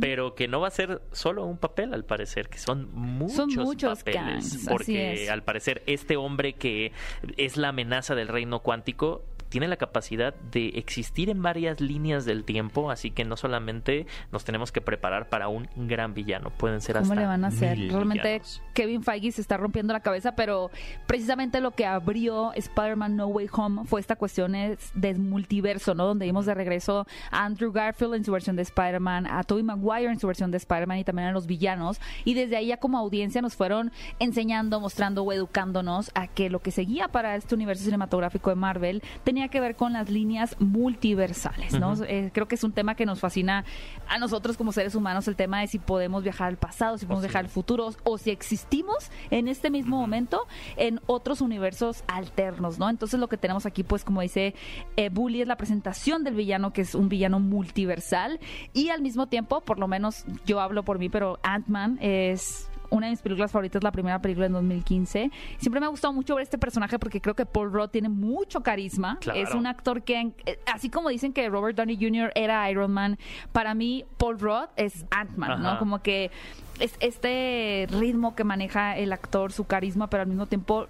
pero 0.00 0.34
que 0.34 0.48
no 0.48 0.60
va 0.60 0.68
a 0.68 0.70
ser 0.70 1.02
solo 1.12 1.44
un 1.44 1.58
papel 1.58 1.94
al 1.94 2.04
parecer 2.04 2.48
que 2.48 2.58
son 2.58 2.88
muchos, 2.92 3.56
muchos 3.56 3.98
papeles 3.98 4.54
Kangs, 4.54 4.66
porque 4.68 5.28
al 5.30 5.42
parecer 5.42 5.82
este 5.86 6.16
hombre 6.16 6.54
que 6.54 6.92
es 7.36 7.56
la 7.56 7.68
amenaza 7.68 8.14
del 8.14 8.28
reino 8.28 8.60
cuántico 8.60 9.24
tiene 9.50 9.68
la 9.68 9.76
capacidad 9.76 10.34
de 10.52 10.68
existir 10.70 11.28
en 11.28 11.42
varias 11.42 11.80
líneas 11.80 12.24
del 12.24 12.44
tiempo, 12.44 12.90
así 12.90 13.10
que 13.10 13.24
no 13.24 13.36
solamente 13.36 14.06
nos 14.32 14.44
tenemos 14.44 14.72
que 14.72 14.80
preparar 14.80 15.28
para 15.28 15.48
un 15.48 15.68
gran 15.76 16.14
villano, 16.14 16.50
pueden 16.50 16.80
ser 16.80 16.94
¿Cómo 16.96 17.12
hasta 17.12 17.20
le 17.20 17.26
van 17.26 17.44
a 17.44 17.48
hacer? 17.48 17.76
Realmente 17.76 18.28
villanos. 18.28 18.62
Kevin 18.72 19.02
Feige 19.02 19.32
se 19.32 19.40
está 19.42 19.56
rompiendo 19.58 19.92
la 19.92 20.00
cabeza, 20.00 20.34
pero 20.34 20.70
precisamente 21.06 21.60
lo 21.60 21.72
que 21.72 21.84
abrió 21.84 22.52
Spider-Man 22.54 23.16
No 23.16 23.26
Way 23.26 23.48
Home 23.52 23.82
fue 23.84 24.00
esta 24.00 24.16
cuestión 24.16 24.54
es- 24.54 24.92
del 24.94 25.18
multiverso, 25.18 25.94
¿no? 25.94 26.06
Donde 26.06 26.24
vimos 26.26 26.46
de 26.46 26.54
regreso 26.54 27.06
a 27.30 27.44
Andrew 27.44 27.72
Garfield 27.72 28.14
en 28.14 28.24
su 28.24 28.32
versión 28.32 28.56
de 28.56 28.62
Spider-Man, 28.62 29.26
a 29.26 29.42
Tobey 29.44 29.64
Maguire 29.64 30.10
en 30.10 30.18
su 30.20 30.26
versión 30.26 30.50
de 30.50 30.56
Spider-Man 30.58 30.98
y 30.98 31.04
también 31.04 31.28
a 31.28 31.32
los 31.32 31.46
villanos. 31.46 32.00
Y 32.24 32.34
desde 32.34 32.56
ahí 32.56 32.68
ya 32.68 32.76
como 32.76 32.98
audiencia 32.98 33.42
nos 33.42 33.56
fueron 33.56 33.90
enseñando, 34.20 34.80
mostrando 34.80 35.22
o 35.24 35.32
educándonos 35.32 36.10
a 36.14 36.28
que 36.28 36.48
lo 36.50 36.60
que 36.60 36.70
seguía 36.70 37.08
para 37.08 37.34
este 37.36 37.54
universo 37.54 37.84
cinematográfico 37.84 38.50
de 38.50 38.56
Marvel 38.56 39.02
tenía 39.24 39.39
que 39.48 39.60
ver 39.60 39.76
con 39.76 39.92
las 39.92 40.10
líneas 40.10 40.56
multiversales, 40.58 41.78
¿no? 41.78 41.94
Eh, 42.04 42.30
creo 42.32 42.48
que 42.48 42.54
es 42.54 42.64
un 42.64 42.72
tema 42.72 42.94
que 42.94 43.06
nos 43.06 43.20
fascina 43.20 43.64
a 44.08 44.18
nosotros 44.18 44.56
como 44.56 44.72
seres 44.72 44.94
humanos, 44.94 45.28
el 45.28 45.36
tema 45.36 45.60
de 45.60 45.66
si 45.66 45.78
podemos 45.78 46.22
viajar 46.22 46.48
al 46.48 46.56
pasado, 46.56 46.98
si 46.98 47.06
podemos 47.06 47.22
viajar 47.22 47.44
al 47.44 47.50
futuro 47.50 47.90
o 48.04 48.18
si 48.18 48.30
existimos 48.30 49.10
en 49.30 49.48
este 49.48 49.70
mismo 49.70 49.98
momento 49.98 50.46
en 50.76 51.00
otros 51.06 51.40
universos 51.40 52.04
alternos, 52.08 52.78
¿no? 52.78 52.88
Entonces 52.88 53.18
lo 53.20 53.28
que 53.28 53.36
tenemos 53.36 53.66
aquí, 53.66 53.82
pues 53.82 54.04
como 54.04 54.20
dice 54.20 54.54
eh, 54.96 55.08
Bully, 55.10 55.42
es 55.42 55.48
la 55.48 55.56
presentación 55.56 56.24
del 56.24 56.34
villano, 56.34 56.72
que 56.72 56.82
es 56.82 56.94
un 56.94 57.08
villano 57.08 57.40
multiversal 57.40 58.40
y 58.72 58.88
al 58.90 59.02
mismo 59.02 59.26
tiempo, 59.26 59.60
por 59.60 59.78
lo 59.78 59.88
menos 59.88 60.24
yo 60.46 60.60
hablo 60.60 60.84
por 60.84 60.98
mí, 60.98 61.08
pero 61.08 61.38
Ant-Man 61.42 61.98
es 62.00 62.69
una 62.90 63.06
de 63.06 63.12
mis 63.12 63.22
películas 63.22 63.50
favoritas, 63.50 63.82
la 63.82 63.92
primera 63.92 64.20
película 64.20 64.46
en 64.46 64.52
2015. 64.52 65.30
Siempre 65.58 65.80
me 65.80 65.86
ha 65.86 65.88
gustado 65.88 66.12
mucho 66.12 66.34
ver 66.34 66.42
este 66.42 66.58
personaje 66.58 66.98
porque 66.98 67.20
creo 67.20 67.34
que 67.34 67.46
Paul 67.46 67.72
Rudd 67.72 67.88
tiene 67.88 68.08
mucho 68.08 68.62
carisma. 68.62 69.18
Claro. 69.20 69.38
Es 69.38 69.54
un 69.54 69.66
actor 69.66 70.02
que, 70.02 70.32
eh, 70.46 70.58
así 70.66 70.90
como 70.90 71.08
dicen 71.08 71.32
que 71.32 71.48
Robert 71.48 71.76
Downey 71.76 71.96
Jr. 72.00 72.32
era 72.34 72.70
Iron 72.70 72.92
Man, 72.92 73.18
para 73.52 73.74
mí 73.74 74.04
Paul 74.18 74.38
Rudd 74.38 74.68
es 74.76 75.06
Ant-Man, 75.10 75.62
¿no? 75.62 75.78
Como 75.78 76.02
que 76.02 76.30
es 76.78 76.94
este 77.00 77.86
ritmo 77.90 78.34
que 78.34 78.44
maneja 78.44 78.96
el 78.96 79.12
actor, 79.12 79.52
su 79.52 79.64
carisma, 79.64 80.08
pero 80.08 80.22
al 80.22 80.28
mismo 80.28 80.46
tiempo, 80.46 80.88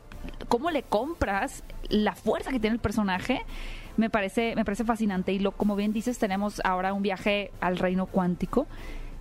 cómo 0.48 0.70
le 0.70 0.82
compras 0.82 1.64
la 1.88 2.14
fuerza 2.14 2.50
que 2.50 2.60
tiene 2.60 2.74
el 2.74 2.80
personaje. 2.80 3.44
Me 3.96 4.08
parece, 4.08 4.54
me 4.56 4.64
parece 4.64 4.84
fascinante. 4.84 5.32
Y 5.32 5.40
lo, 5.40 5.52
como 5.52 5.76
bien 5.76 5.92
dices, 5.92 6.18
tenemos 6.18 6.60
ahora 6.64 6.92
un 6.92 7.02
viaje 7.02 7.50
al 7.60 7.76
reino 7.76 8.06
cuántico 8.06 8.66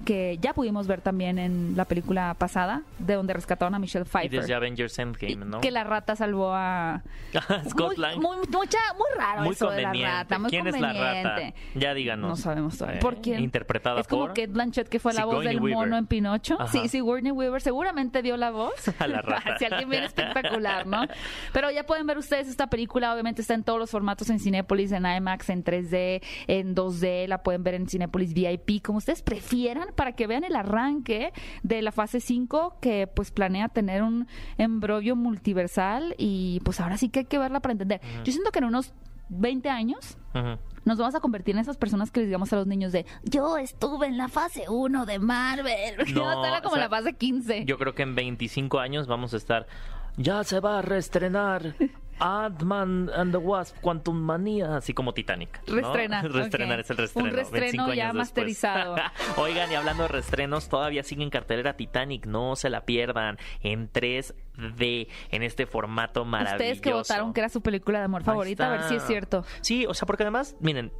que 0.05 0.37
ya 0.41 0.53
pudimos 0.53 0.87
ver 0.87 1.01
también 1.01 1.37
en 1.39 1.75
la 1.75 1.85
película 1.85 2.33
pasada, 2.37 2.83
de 2.99 3.13
donde 3.15 3.33
rescataron 3.33 3.75
a 3.75 3.79
Michelle 3.79 4.05
y 4.05 4.09
Pfeiffer. 4.09 4.41
desde 4.41 4.53
Avengers 4.55 4.97
Endgame, 4.99 5.31
Y 5.33 5.35
¿no? 5.35 5.61
Que 5.61 5.71
la 5.71 5.83
rata 5.83 6.15
salvó 6.15 6.53
a 6.53 7.03
Scott 7.69 7.87
muy, 7.89 7.95
Lang. 7.97 8.15
muy, 8.19 8.37
mucha, 8.49 8.77
muy 8.97 9.07
raro 9.17 9.41
Muy 9.43 9.51
eso 9.53 9.69
de 9.69 9.81
la 9.81 9.89
conveniente. 9.89 10.11
rata, 10.15 10.39
muy 10.39 10.49
¿Quién 10.49 10.67
es 10.67 10.79
la 10.79 10.93
rata? 10.93 11.03
conveniente. 11.29 11.55
Ya 11.75 11.93
díganos. 11.93 12.29
No 12.29 12.35
sabemos 12.35 12.77
todavía. 12.77 12.99
Eh, 12.99 13.01
¿Por 13.01 13.21
quién? 13.21 13.39
Interpretada 13.41 13.99
Es 14.01 14.07
como 14.07 14.27
Kate 14.27 14.47
Blanchett, 14.47 14.87
que 14.89 14.99
fue 14.99 15.13
la 15.13 15.25
voz 15.25 15.43
del 15.43 15.59
Weaver. 15.59 15.75
mono 15.85 15.97
en 15.97 16.07
Pinocho. 16.07 16.55
Ajá. 16.59 16.67
Sí, 16.71 16.87
Sigourney 16.87 17.31
Weaver 17.31 17.61
seguramente 17.61 18.21
dio 18.21 18.37
la 18.37 18.51
voz. 18.51 18.73
A 18.99 19.07
la 19.07 19.21
rata. 19.21 19.57
si 19.59 19.65
alguien 19.65 19.89
bien 19.89 20.03
espectacular, 20.03 20.87
¿no? 20.87 21.05
Pero 21.53 21.69
ya 21.71 21.85
pueden 21.85 22.07
ver 22.07 22.17
ustedes 22.17 22.47
esta 22.47 22.67
película. 22.67 23.13
Obviamente 23.13 23.41
está 23.41 23.53
en 23.53 23.63
todos 23.63 23.79
los 23.79 23.89
formatos 23.91 24.29
en 24.29 24.39
Cinépolis, 24.39 24.91
en 24.91 25.05
IMAX, 25.05 25.49
en 25.49 25.63
3D, 25.63 26.21
en 26.47 26.75
2D. 26.75 27.27
La 27.27 27.43
pueden 27.43 27.63
ver 27.63 27.75
en 27.75 27.87
Cinépolis 27.87 28.33
VIP, 28.33 28.81
como 28.83 28.97
ustedes 28.99 29.21
prefieran, 29.21 29.88
para 29.95 30.13
que 30.13 30.27
vean 30.27 30.43
el 30.43 30.55
arranque 30.55 31.33
de 31.63 31.81
la 31.81 31.91
fase 31.91 32.19
5, 32.19 32.77
que 32.81 33.07
pues 33.07 33.31
planea 33.31 33.69
tener 33.69 34.03
un 34.03 34.27
embrollo 34.57 35.15
multiversal. 35.15 36.15
Y 36.17 36.61
pues 36.63 36.79
ahora 36.79 36.97
sí 36.97 37.09
que 37.09 37.19
hay 37.19 37.25
que 37.25 37.37
verla 37.37 37.59
para 37.59 37.73
entender. 37.73 38.01
Yo 38.23 38.31
siento 38.31 38.51
que 38.51 38.59
en 38.59 38.65
unos 38.65 38.93
20 39.29 39.69
años 39.69 40.17
nos 40.85 40.97
vamos 40.97 41.15
a 41.15 41.19
convertir 41.19 41.55
en 41.55 41.61
esas 41.61 41.77
personas 41.77 42.11
que 42.11 42.19
les 42.21 42.29
digamos 42.29 42.51
a 42.51 42.55
los 42.55 42.67
niños 42.67 42.91
de 42.91 43.05
yo 43.23 43.57
estuve 43.57 44.07
en 44.07 44.17
la 44.17 44.27
fase 44.27 44.65
1 44.69 45.05
de 45.05 45.19
Marvel. 45.19 45.95
No, 46.13 46.23
como 46.23 46.41
o 46.41 46.43
sea, 46.43 46.73
en 46.75 46.79
la 46.79 46.89
fase 46.89 47.13
15. 47.13 47.65
Yo 47.65 47.77
creo 47.77 47.93
que 47.93 48.03
en 48.03 48.15
25 48.15 48.79
años 48.79 49.07
vamos 49.07 49.33
a 49.33 49.37
estar. 49.37 49.67
Ya 50.17 50.43
se 50.43 50.59
va 50.59 50.79
a 50.79 50.81
reestrenar 50.81 51.75
Ant-Man 52.19 53.09
and 53.15 53.31
the 53.31 53.37
Wasp, 53.37 53.77
Quantum 53.81 54.19
Manía, 54.19 54.77
así 54.77 54.93
como 54.93 55.13
Titanic. 55.13 55.61
Reestrenar 55.67 56.25
ok. 56.25 56.31
es 56.79 56.89
el 56.89 56.97
reestreno. 56.97 57.29
Un 57.29 57.35
reestreno 57.35 57.61
25 57.61 57.93
ya 57.93 58.03
años 58.05 58.15
masterizado. 58.15 58.95
Oigan, 59.37 59.71
y 59.71 59.75
hablando 59.75 60.03
de 60.03 60.09
reestrenos, 60.09 60.69
todavía 60.69 61.03
sigue 61.03 61.23
en 61.23 61.29
cartelera 61.29 61.77
Titanic, 61.77 62.25
no 62.25 62.55
se 62.55 62.69
la 62.69 62.85
pierdan. 62.85 63.37
En 63.61 63.87
3D, 64.59 65.07
en 65.31 65.43
este 65.43 65.65
formato 65.65 66.25
maravilloso. 66.25 66.55
Ustedes 66.55 66.81
que 66.81 66.93
votaron 66.93 67.33
que 67.33 67.41
era 67.41 67.49
su 67.49 67.61
película 67.61 67.99
de 67.99 68.05
amor 68.05 68.21
Ahí 68.21 68.25
favorita, 68.25 68.67
a 68.67 68.71
ver 68.71 68.83
si 68.83 68.95
es 68.95 69.03
cierto. 69.03 69.43
Sí, 69.61 69.85
o 69.85 69.93
sea, 69.93 70.05
porque 70.05 70.23
además, 70.23 70.55
miren, 70.59 70.91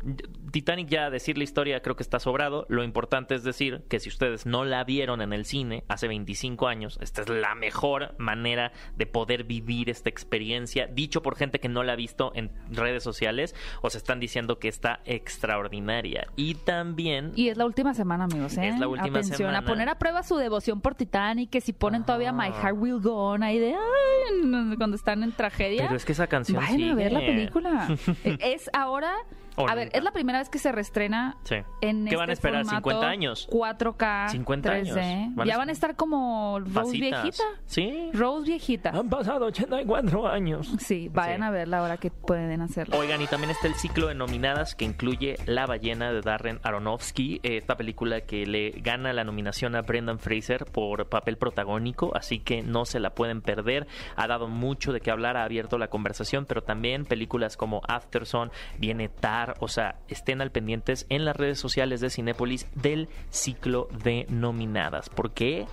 Titanic 0.52 0.88
ya 0.88 1.10
decir 1.10 1.38
la 1.38 1.43
historia 1.43 1.82
creo 1.82 1.95
que 1.95 2.04
está 2.04 2.19
sobrado. 2.19 2.65
Lo 2.69 2.84
importante 2.84 3.36
es 3.36 3.43
decir 3.43 3.84
que 3.89 4.00
si 4.00 4.10
ustedes 4.10 4.45
no 4.45 4.65
la 4.65 4.84
vieron 4.84 5.22
en 5.22 5.34
el 5.34 5.45
cine 5.45 5.84
hace 5.88 6.08
25 6.08 6.67
años, 6.67 6.98
esta 7.02 7.22
es 7.22 7.30
la 7.30 7.56
mejor 7.56 8.15
manera 8.17 8.72
de 8.95 9.06
poder 9.06 9.43
vivir 9.43 9.89
esta 9.89 10.10
experiencia. 10.10 10.88
Dicho 10.88 11.22
por 11.22 11.36
gente 11.36 11.60
que 11.60 11.69
no 11.69 11.84
la 11.84 11.93
ha 11.93 11.95
visto 11.95 12.32
en 12.36 12.52
redes 12.69 13.04
sociales, 13.04 13.56
os 13.82 13.95
están 13.95 14.19
diciendo 14.19 14.60
que 14.60 14.67
está 14.67 15.02
extraordinaria. 15.06 16.28
Y 16.36 16.56
también... 16.56 17.32
Y 17.36 17.50
es 17.50 17.58
la 17.58 17.65
última 17.65 17.93
semana, 17.93 18.26
amigos, 18.26 18.58
¿eh? 18.58 18.69
Es 18.69 18.80
la 18.80 18.88
última 18.88 19.19
Atención, 19.19 19.38
semana. 19.38 19.60
a 19.60 19.62
poner 19.63 19.89
a 19.89 19.98
prueba 20.00 20.24
su 20.24 20.38
devoción 20.38 20.82
por 20.82 20.95
Titanic, 20.95 21.50
que 21.50 21.62
si 21.62 21.74
ponen 21.74 22.06
todavía 22.06 22.32
My. 22.32 22.50
Heart 22.50 22.78
Will 22.78 23.00
Go 23.00 23.15
On 23.15 23.43
ahí 23.49 23.59
de 23.59 23.73
ay, 23.73 24.77
cuando 24.77 24.95
están 24.95 25.23
en 25.23 25.31
tragedia. 25.31 25.83
Pero 25.83 25.95
es 25.95 26.05
que 26.05 26.13
esa 26.13 26.27
canción 26.27 26.63
Vayan 26.63 26.91
a 26.91 26.95
ver 26.95 27.12
la 27.12 27.19
película. 27.19 27.88
Es 28.39 28.69
ahora. 28.73 29.13
O 29.60 29.67
a 29.69 29.76
ver, 29.76 29.89
es 29.93 30.04
la 30.04 30.12
primera 30.12 30.39
vez 30.39 30.50
que 30.50 30.58
se 30.58 30.72
reestrena 30.72 31.38
Sí. 31.43 31.56
en 31.82 32.06
¿Qué 32.06 32.10
este 32.12 32.15
van 32.15 32.30
a 32.30 32.34
esperar? 32.34 32.65
formato 32.65 32.89
¿50 32.89 33.04
años? 33.06 33.48
4K, 33.52 34.30
50 34.30 34.72
años. 34.72 34.95
3D. 34.98 35.36
Van 35.36 35.48
a 35.48 35.52
Ya 35.52 35.58
van 35.58 35.69
a 35.69 35.72
estar 35.72 35.95
como 35.95 36.60
Rose 36.60 36.74
Pasitas. 36.74 37.24
viejita. 37.24 37.43
Sí. 37.65 38.10
Rose 38.13 38.45
viejita. 38.48 38.89
Han 38.91 39.10
pasado 39.10 39.45
84 39.48 40.28
años. 40.28 40.74
Sí, 40.80 41.10
vayan 41.10 41.39
Sí. 41.41 41.43
a 41.43 41.50
verla 41.52 41.80
ahora 41.80 41.98
que 41.98 42.10
pueden 42.12 42.62
hacerlo. 42.62 42.98
Oigan, 42.98 43.22
y 43.22 43.28
también 43.28 43.52
está 43.52 43.67
el 43.67 43.76
ciclo 43.76 44.08
de 44.08 44.15
nominadas 44.15 44.76
que 44.76 44.86
incluye 44.86 45.38
La 45.45 45.65
ballena 45.65 46.12
de 46.12 46.22
Darren 46.22 46.60
Aronofsky, 46.63 47.41
eh, 47.43 47.58
esta 47.58 47.76
película 47.76 48.22
que 48.22 48.45
le 48.45 48.72
gana 48.82 49.13
la 49.13 49.24
nominación 49.24 49.76
a 49.76 49.82
Brendan 49.82 50.19
Fraser 50.19 50.65
por 50.65 51.10
papel 51.10 51.38
protagónico, 51.38 52.15
así 52.15 52.39
que 52.39 52.62
no 52.63 52.86
se 52.86 53.00
la 53.00 53.10
pueden 53.13 53.41
perder. 53.41 53.88
Ha 54.15 54.28
dado 54.28 54.48
mucho 54.48 54.93
de 54.93 55.02
qué 55.02 55.12
hablar, 55.12 55.36
ha 55.38 55.43
abierto 55.43 55.78
la 55.78 55.89
conversación, 55.89 56.45
pero 56.45 56.63
también 56.63 57.06
películas 57.06 57.58
como 57.58 57.82
Afterson, 57.88 58.52
viene 58.78 59.10
O 59.59 59.67
sea, 59.67 59.95
estén 60.07 60.41
al 60.41 60.51
pendientes 60.51 61.05
en 61.09 61.25
las 61.25 61.35
redes 61.35 61.59
sociales 61.59 62.01
de 62.01 62.09
Cinépolis 62.09 62.67
del 62.75 63.09
ciclo 63.29 63.88
de 64.03 64.25
nominadas, 64.29 65.09
porque 65.09 65.65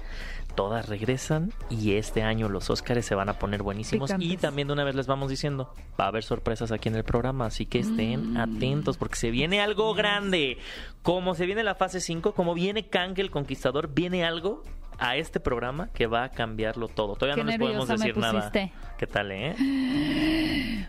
todas 0.54 0.88
regresan 0.88 1.52
y 1.68 1.96
este 1.96 2.22
año 2.22 2.48
los 2.48 2.70
Óscares 2.70 3.04
se 3.04 3.14
van 3.14 3.28
a 3.28 3.34
poner 3.38 3.62
buenísimos 3.62 4.10
y 4.18 4.38
también 4.38 4.68
de 4.68 4.72
una 4.72 4.84
vez 4.84 4.94
les 4.94 5.06
vamos 5.06 5.28
diciendo, 5.28 5.70
va 6.00 6.04
a 6.06 6.08
haber 6.08 6.24
sorpresas 6.24 6.72
aquí 6.72 6.88
en 6.88 6.94
el 6.94 7.04
programa, 7.04 7.44
así 7.46 7.66
que 7.66 7.78
estén 7.80 8.32
Mm. 8.32 8.36
atentos 8.38 8.96
porque 8.96 9.16
se 9.16 9.30
viene 9.30 9.60
algo 9.60 9.92
grande. 9.94 10.56
Como 11.02 11.34
se 11.34 11.44
viene 11.44 11.62
la 11.62 11.74
fase 11.74 12.00
5, 12.00 12.32
como 12.32 12.54
viene 12.54 12.88
Kang 12.88 13.18
el 13.18 13.30
Conquistador, 13.30 13.92
viene 13.92 14.24
algo 14.24 14.62
a 14.98 15.16
este 15.16 15.40
programa 15.40 15.90
que 15.92 16.06
va 16.06 16.24
a 16.24 16.30
cambiarlo 16.30 16.88
todo. 16.88 17.16
Todavía 17.16 17.34
Qué 17.34 17.44
no 17.44 17.50
les 17.50 17.58
podemos 17.58 17.88
decir 17.88 18.16
nada. 18.16 18.50
¿Qué 18.98 19.06
tal, 19.06 19.30
eh? 19.30 19.54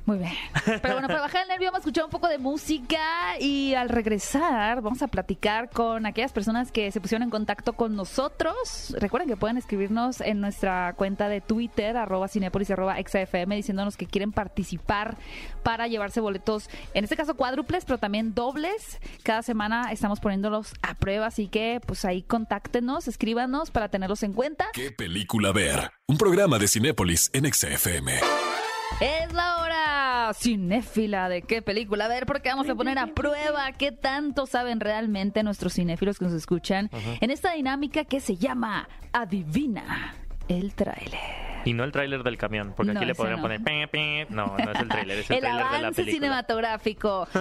Muy 0.05 0.17
bien. 0.19 0.31
Pero 0.65 0.93
bueno, 0.93 1.09
para 1.09 1.19
bajar 1.19 1.41
el 1.41 1.49
nervio 1.49 1.67
vamos 1.67 1.79
a 1.79 1.81
escuchar 1.81 2.05
un 2.05 2.09
poco 2.09 2.29
de 2.29 2.37
música 2.37 3.37
y 3.39 3.73
al 3.73 3.89
regresar 3.89 4.81
vamos 4.81 5.01
a 5.01 5.07
platicar 5.07 5.69
con 5.69 6.05
aquellas 6.05 6.31
personas 6.31 6.71
que 6.71 6.89
se 6.91 7.01
pusieron 7.01 7.23
en 7.23 7.29
contacto 7.29 7.73
con 7.73 7.97
nosotros. 7.97 8.95
Recuerden 8.97 9.27
que 9.27 9.35
pueden 9.35 9.57
escribirnos 9.57 10.21
en 10.21 10.39
nuestra 10.39 10.93
cuenta 10.93 11.27
de 11.27 11.41
Twitter, 11.41 11.97
arroba 11.97 12.29
cinepolis, 12.29 12.71
arroba 12.71 12.95
XFM, 12.95 13.57
diciéndonos 13.57 13.97
que 13.97 14.05
quieren 14.05 14.31
participar 14.31 15.17
para 15.63 15.87
llevarse 15.87 16.21
boletos, 16.21 16.69
en 16.93 17.03
este 17.03 17.17
caso 17.17 17.35
cuádruples, 17.35 17.83
pero 17.83 17.97
también 17.97 18.33
dobles. 18.33 18.99
Cada 19.23 19.41
semana 19.41 19.91
estamos 19.91 20.21
poniéndolos 20.21 20.73
a 20.81 20.95
prueba, 20.95 21.25
así 21.25 21.49
que 21.49 21.81
pues 21.85 22.05
ahí 22.05 22.23
contáctenos, 22.23 23.09
escríbanos 23.09 23.69
para 23.71 23.89
tenerlos 23.89 24.23
en 24.23 24.31
cuenta. 24.31 24.67
¿Qué 24.71 24.91
película 24.91 25.51
ver? 25.51 25.91
Un 26.07 26.17
programa 26.17 26.57
de 26.57 26.69
Cinépolis 26.69 27.29
en 27.33 27.51
XFM. 27.51 27.96
Es 28.99 29.33
la 29.33 29.57
hora 29.61 30.31
cinéfila 30.33 31.29
de 31.29 31.41
qué 31.41 31.61
película. 31.61 32.05
A 32.05 32.07
ver, 32.07 32.25
porque 32.25 32.49
vamos 32.49 32.69
a 32.69 32.75
poner 32.75 32.97
a 32.99 33.07
prueba 33.07 33.71
qué 33.73 33.91
tanto 33.91 34.45
saben 34.45 34.79
realmente 34.79 35.41
nuestros 35.43 35.73
cinéfilos 35.73 36.19
que 36.19 36.25
nos 36.25 36.33
escuchan 36.33 36.89
en 37.21 37.31
esta 37.31 37.53
dinámica 37.53 38.05
que 38.05 38.19
se 38.19 38.35
llama 38.37 38.87
Adivina 39.13 40.13
el 40.47 40.73
tráiler. 40.75 41.19
Y 41.65 41.73
no 41.73 41.83
el 41.83 41.91
tráiler 41.91 42.23
del 42.23 42.37
camión, 42.37 42.73
porque 42.77 42.93
No, 42.93 42.99
aquí 42.99 43.05
le 43.07 43.13
podrían 43.15 43.37
no. 43.37 43.41
poner... 43.41 43.61
pe, 43.61 43.87
pe. 43.89 44.25
No, 44.29 44.55
no 44.57 44.71
es 44.71 44.79
el 44.79 44.87
tráiler, 44.87 45.17
es 45.19 45.29
el, 45.29 45.35
El 45.37 45.41
tráiler 45.41 45.65
de 45.65 45.71
la 45.71 45.77
avance 45.79 46.01
película. 46.03 46.13
cinematográfico. 46.27 47.27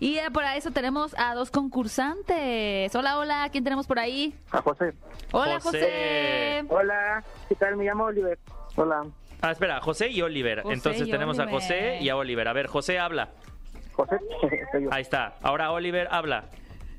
Y 0.00 0.16
eh, 0.18 0.32
por 0.32 0.42
eso 0.42 0.72
tenemos 0.72 1.14
a 1.16 1.32
dos 1.36 1.52
concursantes. 1.52 2.92
Hola, 2.92 3.18
hola, 3.18 3.48
¿quién 3.52 3.62
tenemos 3.62 3.86
por 3.86 4.00
ahí? 4.00 4.34
A 4.50 4.60
José. 4.60 4.94
Hola, 5.30 5.60
José. 5.60 5.78
José. 5.78 6.64
Hola, 6.70 7.22
¿qué 7.48 7.54
tal? 7.54 7.76
Me 7.76 7.84
llamo 7.84 8.06
Oliver. 8.06 8.36
Hola, 8.74 9.04
Ah, 9.42 9.50
espera, 9.50 9.80
José 9.80 10.08
y 10.08 10.22
Oliver. 10.22 10.62
José 10.62 10.74
Entonces 10.74 11.08
y 11.08 11.10
tenemos 11.10 11.38
a. 11.40 11.48
José 11.48 11.98
y 12.00 12.08
a 12.08 12.16
Oliver. 12.16 12.46
A 12.46 12.52
ver, 12.52 12.68
José 12.68 13.00
habla. 13.00 13.30
José. 13.92 14.16
Soy 14.72 14.84
yo. 14.84 14.88
Ahí 14.92 15.02
está. 15.02 15.34
Ahora 15.42 15.72
Oliver 15.72 16.06
habla. 16.10 16.44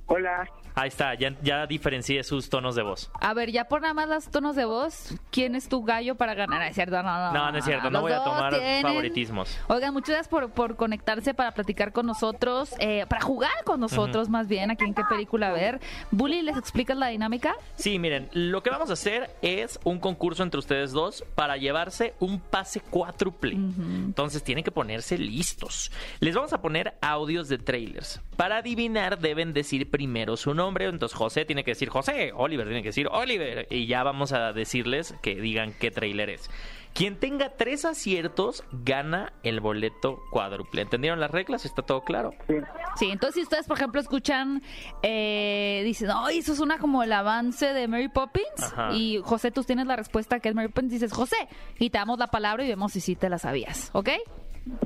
Hola, 0.07 0.49
Ahí 0.75 0.87
está, 0.87 1.13
ya, 1.15 1.35
ya 1.41 1.67
diferencié 1.67 2.23
sus 2.23 2.49
tonos 2.49 2.75
de 2.75 2.81
voz. 2.83 3.11
A 3.21 3.33
ver, 3.33 3.51
ya 3.51 3.65
por 3.65 3.81
nada 3.81 3.93
más 3.93 4.09
los 4.09 4.27
tonos 4.29 4.55
de 4.55 4.65
voz, 4.65 5.13
¿quién 5.31 5.55
es 5.55 5.69
tu 5.69 5.83
gallo 5.83 6.15
para 6.15 6.33
ganar? 6.33 6.61
¿Es 6.63 6.75
cierto? 6.75 7.01
No, 7.03 7.03
no, 7.03 7.31
No, 7.33 7.51
no 7.51 7.57
es 7.57 7.65
cierto, 7.65 7.89
no 7.91 8.01
voy 8.01 8.11
a 8.11 8.23
tomar 8.23 8.53
tienen- 8.53 8.81
favoritismos. 8.81 9.55
Oigan, 9.67 9.93
muchas 9.93 10.09
gracias 10.09 10.27
por, 10.27 10.49
por 10.51 10.75
conectarse 10.75 11.33
para 11.33 11.51
platicar 11.51 11.91
con 11.93 12.05
nosotros, 12.07 12.73
eh, 12.79 13.05
para 13.07 13.21
jugar 13.21 13.51
con 13.65 13.79
nosotros 13.79 14.29
más 14.29 14.47
bien, 14.47 14.71
aquí 14.71 14.85
en 14.85 14.93
qué 14.93 15.03
película 15.09 15.51
ver. 15.51 15.79
Bully, 16.11 16.41
¿les 16.41 16.57
explicas 16.57 16.97
la 16.97 17.07
dinámica? 17.07 17.55
Sí, 17.75 17.99
miren, 17.99 18.29
lo 18.33 18.63
que 18.63 18.69
vamos 18.69 18.89
a 18.89 18.93
hacer 18.93 19.29
es 19.41 19.79
un 19.83 19.99
concurso 19.99 20.41
entre 20.43 20.59
ustedes 20.59 20.91
dos 20.91 21.23
para 21.35 21.57
llevarse 21.57 22.15
un 22.19 22.39
pase 22.39 22.79
cuádruple. 22.79 23.53
Entonces 23.53 24.43
tienen 24.43 24.63
que 24.63 24.71
ponerse 24.71 25.17
listos. 25.17 25.91
Les 26.19 26.33
vamos 26.35 26.53
a 26.53 26.61
poner 26.61 26.95
audios 27.01 27.47
de 27.49 27.57
trailers. 27.57 28.19
Para 28.37 28.57
adivinar 28.57 29.19
deben 29.19 29.53
decir 29.53 29.89
primero 29.91 30.35
su 30.35 30.53
nombre. 30.53 30.62
Entonces 30.69 31.17
José 31.17 31.45
tiene 31.45 31.63
que 31.63 31.71
decir 31.71 31.89
José, 31.89 32.31
Oliver 32.35 32.65
tiene 32.65 32.81
que 32.81 32.89
decir 32.89 33.07
Oliver. 33.11 33.67
Y 33.69 33.87
ya 33.87 34.03
vamos 34.03 34.31
a 34.33 34.53
decirles 34.53 35.15
que 35.21 35.35
digan 35.35 35.73
qué 35.79 35.91
trailer 35.91 36.29
es. 36.29 36.49
Quien 36.93 37.19
tenga 37.19 37.49
tres 37.49 37.85
aciertos 37.85 38.63
gana 38.71 39.33
el 39.41 39.59
boleto 39.61 40.19
cuádruple. 40.29 40.83
¿Entendieron 40.83 41.19
las 41.19 41.31
reglas? 41.31 41.65
¿Está 41.65 41.81
todo 41.81 42.01
claro? 42.01 42.31
sí. 42.47 42.55
Sí, 42.95 43.09
entonces 43.09 43.33
si 43.33 43.41
ustedes, 43.41 43.65
por 43.65 43.77
ejemplo, 43.77 43.99
escuchan, 43.99 44.61
eh, 45.01 45.81
dicen, 45.83 46.09
ay, 46.13 46.37
eso 46.37 46.53
suena 46.53 46.77
como 46.77 47.01
el 47.01 47.11
avance 47.11 47.73
de 47.73 47.87
Mary 47.87 48.07
Poppins, 48.09 48.45
Ajá. 48.61 48.93
y 48.93 49.19
José, 49.23 49.49
tú 49.49 49.63
tienes 49.63 49.87
la 49.87 49.95
respuesta 49.95 50.39
que 50.39 50.49
es 50.49 50.53
Mary 50.55 50.67
Poppins, 50.67 50.91
dices, 50.91 51.11
José, 51.11 51.35
y 51.79 51.89
te 51.89 51.97
damos 51.97 52.19
la 52.19 52.27
palabra 52.27 52.63
y 52.63 52.67
vemos 52.67 52.91
si 52.93 53.01
sí 53.01 53.15
te 53.15 53.29
la 53.29 53.39
sabías, 53.39 53.89
¿ok? 53.93 54.09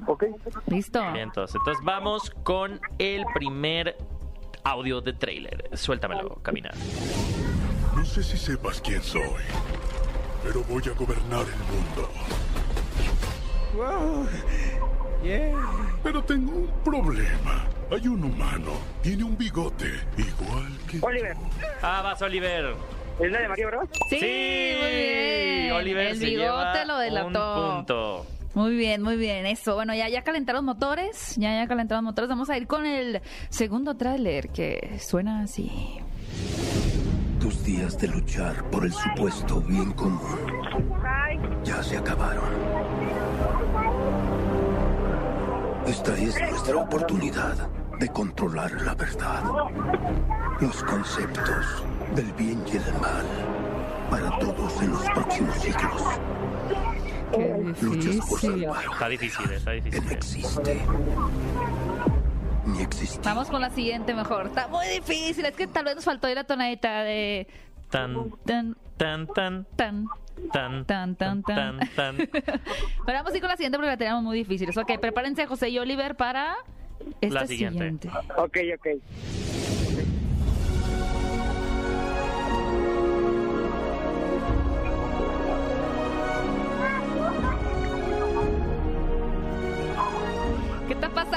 Ok. 0.08 0.24
Listo. 0.68 1.02
Bien, 1.12 1.18
entonces, 1.18 1.58
entonces 1.58 1.84
vamos 1.84 2.30
con 2.44 2.80
el 2.98 3.26
primer 3.34 3.98
audio 4.68 5.02
de 5.02 5.14
trailer. 5.14 5.70
Suéltamelo, 5.74 6.36
caminar. 6.42 6.74
No 7.96 8.06
sé 8.06 8.22
si 8.24 8.38
sepas 8.38 8.82
quién 8.82 9.02
soy, 9.02 9.22
pero 10.44 10.64
voy 10.64 10.84
a 10.88 10.92
gobernar 10.94 11.46
el 11.48 11.64
mundo. 11.74 12.10
Pero 16.04 16.24
tengo 16.24 16.52
un 16.52 16.72
problema. 16.84 17.66
Hay 17.92 18.08
un 18.08 18.24
humano, 18.24 18.74
tiene 19.02 19.24
un 19.24 19.38
bigote, 19.38 19.86
igual 20.18 20.78
que... 20.90 21.00
Oliver, 21.02 21.36
Ah, 21.82 22.02
vas, 22.04 22.22
Oliver. 22.22 22.76
¿es 23.20 23.32
la 23.32 23.40
de 23.40 23.48
María 23.48 23.68
Bros? 23.68 23.90
Sí, 24.10 24.16
muy 24.82 24.92
bien. 24.92 25.72
Oliver 25.72 26.08
el 26.08 26.18
se 26.20 26.26
bigote 26.26 26.46
lleva 26.80 26.86
lo 26.86 26.98
delató. 26.98 27.70
Un 27.70 27.76
punto. 27.78 28.26
Muy 28.58 28.76
bien, 28.76 29.04
muy 29.04 29.18
bien, 29.18 29.46
eso. 29.46 29.76
Bueno, 29.76 29.94
ya, 29.94 30.10
ya 30.10 30.24
calentaron 30.24 30.66
motores, 30.66 31.36
ya, 31.36 31.54
ya 31.54 31.68
calentaron 31.68 32.04
motores. 32.04 32.28
Vamos 32.28 32.50
a 32.50 32.58
ir 32.58 32.66
con 32.66 32.88
el 32.88 33.22
segundo 33.50 33.96
tráiler 33.98 34.50
que 34.50 34.98
suena 35.00 35.42
así. 35.42 36.00
Tus 37.40 37.64
días 37.64 38.00
de 38.00 38.08
luchar 38.08 38.68
por 38.72 38.84
el 38.84 38.92
supuesto 38.92 39.62
bien 39.62 39.92
común 39.92 40.40
ya 41.64 41.84
se 41.84 41.98
acabaron. 41.98 42.50
Esta 45.86 46.18
es 46.18 46.42
nuestra 46.50 46.78
oportunidad 46.78 47.70
de 48.00 48.10
controlar 48.10 48.72
la 48.82 48.96
verdad, 48.96 49.44
los 50.60 50.84
conceptos 50.84 51.86
del 52.16 52.34
bien 52.34 52.64
y 52.74 52.78
el 52.78 52.94
mal 53.00 53.26
para 54.10 54.36
todos 54.40 54.82
en 54.82 54.94
los 54.94 55.04
próximos 55.12 55.56
siglos. 55.60 56.02
Qué 57.32 57.76
Luchas 57.82 58.16
por 58.18 58.40
difícil. 58.42 58.62
salvar 58.64 58.86
Está 58.92 59.10
difícil, 59.10 59.52
está 59.52 59.72
que 59.72 59.80
no 59.82 59.86
difícil. 59.86 60.12
existe 60.12 60.82
ni. 62.66 63.20
Vamos 63.24 63.48
con 63.50 63.62
la 63.62 63.70
siguiente 63.70 64.14
mejor. 64.14 64.48
Está 64.48 64.68
muy 64.68 64.86
difícil, 64.88 65.46
es 65.46 65.56
que 65.56 65.68
tal 65.68 65.86
vez 65.86 65.96
nos 65.96 66.06
faltó 66.06 66.28
ahí 66.28 66.36
la 66.36 66.44
tonadita 66.44 67.04
de 67.04 67.48
Tan, 67.90 68.32
tan, 68.46 68.76
tan, 68.98 69.28
tan, 69.28 69.66
tan. 69.76 70.06
tan, 70.52 70.86
Tan, 70.86 71.16
tan, 71.16 71.16
tan. 71.16 71.42
tan, 71.44 71.80
tan. 71.96 72.18
Pero 72.32 73.18
vamos 73.18 73.32
a 73.32 73.36
ir 73.36 73.42
con 73.42 73.50
la 73.50 73.56
siguiente 73.56 73.78
porque 73.78 73.90
la 73.92 73.98
tenemos 73.98 74.24
muy 74.24 74.38
difíciles. 74.38 74.76
Ok, 74.78 75.00
prepárense 75.00 75.46
José 75.48 75.70
y 75.70 75.80
Oliver 75.80 76.16
para 76.16 76.56
esta 77.22 77.42
La 77.42 77.48
siguiente. 77.48 78.10
Ok, 78.38 78.58
ok. 78.76 78.88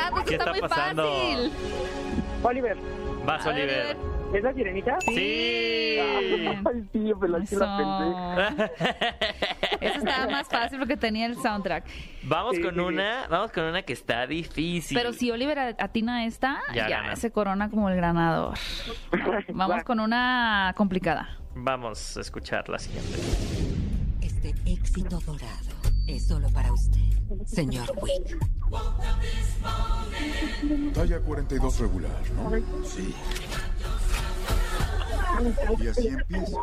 ¿Qué 0.01 0.09
está 0.09 0.16
pasando? 0.16 0.20
Esto 0.20 0.24
¿Qué 0.24 0.34
está, 0.34 0.44
está 0.44 0.51
muy 0.53 0.61
pasando? 0.61 1.03
fácil. 1.05 1.53
Oliver, 2.42 2.76
Vas, 3.26 3.46
Oliver. 3.46 3.96
¿es 4.34 4.42
la 4.42 4.53
sirenita? 4.55 4.98
Sí. 5.01 5.12
Ay, 6.01 6.84
sí, 6.92 7.12
pero 7.20 7.32
la 7.32 7.38
pensé. 7.38 7.55
Eso. 7.57 7.64
Eso 9.80 9.98
estaba 9.98 10.26
más 10.30 10.48
fácil 10.48 10.78
porque 10.78 10.96
tenía 10.96 11.26
el 11.26 11.36
soundtrack. 11.36 11.84
Vamos 12.22 12.57
Sí, 12.57 12.62
con 12.62 12.74
sí, 12.74 12.80
sí. 12.80 12.86
una, 12.86 13.26
vamos 13.28 13.51
con 13.53 13.64
una 13.64 13.82
que 13.82 13.92
está 13.92 14.26
difícil. 14.26 14.96
Pero 14.96 15.12
si 15.12 15.30
Oliver 15.30 15.59
atina 15.78 16.24
esta, 16.26 16.61
Ya 16.74 16.88
ya, 16.88 17.16
se 17.16 17.30
corona 17.30 17.68
como 17.70 17.88
el 17.90 18.01
ganador. 18.01 18.55
Vamos 19.53 19.76
Va. 19.78 19.84
con 19.84 20.01
una 20.01 20.72
complicada. 20.76 21.36
Vamos 21.55 22.16
a 22.16 22.20
escuchar 22.20 22.68
la 22.68 22.78
siguiente. 22.78 23.18
Este 24.22 24.55
éxito 24.70 25.18
dorado 25.20 25.80
es 26.16 26.26
solo 26.26 26.48
para 26.50 26.72
usted, 26.72 27.00
señor 27.46 27.92
Wick. 28.00 28.38
Talla 30.94 31.20
42 31.20 31.78
regular, 31.78 32.11
¿no? 32.36 32.50
Sí. 32.84 33.14
Y 35.78 35.88
así 35.88 36.08
empieza. 36.08 36.58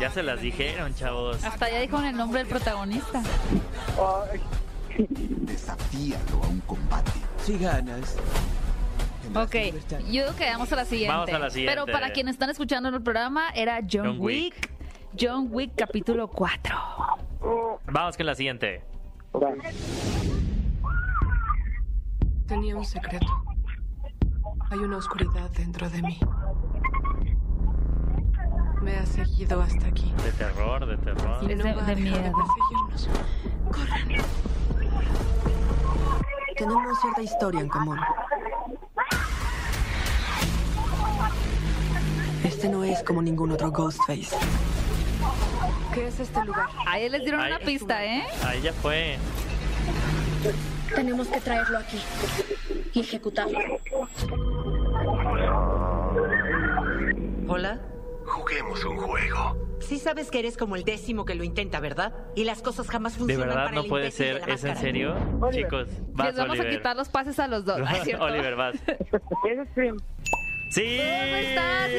Ya 0.00 0.10
se 0.10 0.22
las 0.22 0.40
dijeron, 0.40 0.94
chavos. 0.94 1.44
Hasta 1.44 1.70
ya 1.70 1.80
dijo 1.80 2.00
el 2.02 2.16
nombre 2.16 2.40
del 2.40 2.48
protagonista. 2.48 3.22
Desafíalo 4.98 6.42
a 6.42 6.48
un 6.48 6.60
combate. 6.60 7.12
Si 7.44 7.58
ganas. 7.58 8.16
Ok, 9.34 9.54
yo 10.10 10.24
creo 10.24 10.36
que 10.36 10.44
vamos 10.46 10.72
a 10.72 10.76
la 10.76 10.84
siguiente. 10.84 11.14
Vamos 11.14 11.32
a 11.32 11.38
la 11.38 11.50
siguiente. 11.50 11.72
Pero 11.72 11.86
para 11.90 12.12
quienes 12.12 12.34
están 12.34 12.50
escuchando 12.50 12.88
en 12.88 12.96
el 12.96 13.02
programa, 13.02 13.50
era 13.54 13.80
John, 13.80 14.06
John 14.06 14.20
Wick. 14.20 14.54
Wick. 14.54 14.71
John 15.18 15.48
Wick 15.50 15.72
capítulo 15.76 16.28
4. 16.28 16.76
Vamos 17.90 18.16
con 18.16 18.26
la 18.26 18.34
siguiente. 18.34 18.82
Tenía 22.46 22.76
un 22.76 22.84
secreto. 22.84 23.26
Hay 24.70 24.78
una 24.78 24.96
oscuridad 24.98 25.50
dentro 25.50 25.88
de 25.90 26.02
mí. 26.02 26.18
Me 28.82 28.96
ha 28.96 29.06
seguido 29.06 29.60
hasta 29.62 29.86
aquí. 29.86 30.12
De 30.24 30.32
terror, 30.32 30.86
de 30.86 30.96
terror. 30.98 31.42
Y 31.50 31.54
no 31.54 31.64
de- 31.64 31.72
va 31.74 31.82
a 31.82 31.86
de 31.86 31.94
dejar 31.94 32.22
de 32.22 32.30
miedo. 32.30 32.32
perseguirnos. 32.36 33.08
Corran. 33.70 34.08
Tenemos 36.56 37.00
cierta 37.00 37.22
historia 37.22 37.60
en 37.60 37.68
común. 37.68 37.98
Este 42.44 42.68
no 42.68 42.82
es 42.84 43.02
como 43.04 43.22
ningún 43.22 43.52
otro 43.52 43.70
Ghostface. 43.70 44.36
¿Qué 45.94 46.06
es 46.06 46.20
este 46.20 46.44
lugar? 46.44 46.66
Ahí 46.86 47.08
les 47.08 47.22
dieron 47.22 47.40
una 47.40 47.58
pista, 47.58 48.04
¿eh? 48.04 48.22
Ahí 48.46 48.60
ya 48.62 48.72
fue. 48.72 49.16
Tenemos 50.94 51.28
que 51.28 51.40
traerlo 51.40 51.78
aquí 51.78 51.98
y 52.94 53.00
ejecutarlo. 53.00 53.58
Hola. 57.48 57.80
Juguemos 58.24 58.84
un 58.84 58.96
juego. 58.96 59.56
Sí 59.80 59.98
sabes 59.98 60.30
que 60.30 60.38
eres 60.38 60.56
como 60.56 60.76
el 60.76 60.84
décimo 60.84 61.24
que 61.24 61.34
lo 61.34 61.42
intenta, 61.44 61.80
¿verdad? 61.80 62.14
Y 62.36 62.44
las 62.44 62.62
cosas 62.62 62.88
jamás 62.88 63.14
De 63.14 63.18
funcionan 63.18 63.48
verdad 63.48 63.64
para 63.64 63.74
no 63.74 63.82
el 63.82 63.88
puede 63.88 64.04
de 64.04 64.10
ser. 64.12 64.42
¿Es 64.48 64.64
en 64.64 64.76
serio? 64.76 65.14
Oliver. 65.40 65.64
Chicos, 65.64 65.88
vas, 66.12 66.28
Les 66.28 66.36
vamos 66.36 66.52
Oliver. 66.52 66.66
a 66.72 66.76
quitar 66.76 66.96
los 66.96 67.08
pases 67.08 67.38
a 67.40 67.48
los 67.48 67.64
dos. 67.64 67.78
¿no 67.78 67.88
es 67.88 68.02
cierto? 68.04 68.24
Oliver, 68.24 68.54
vas. 68.54 68.74
Es 68.86 69.68
Scream. 69.72 69.96
¡Sí! 70.70 70.98
¿Cómo 70.98 71.36
estás? 71.36 71.90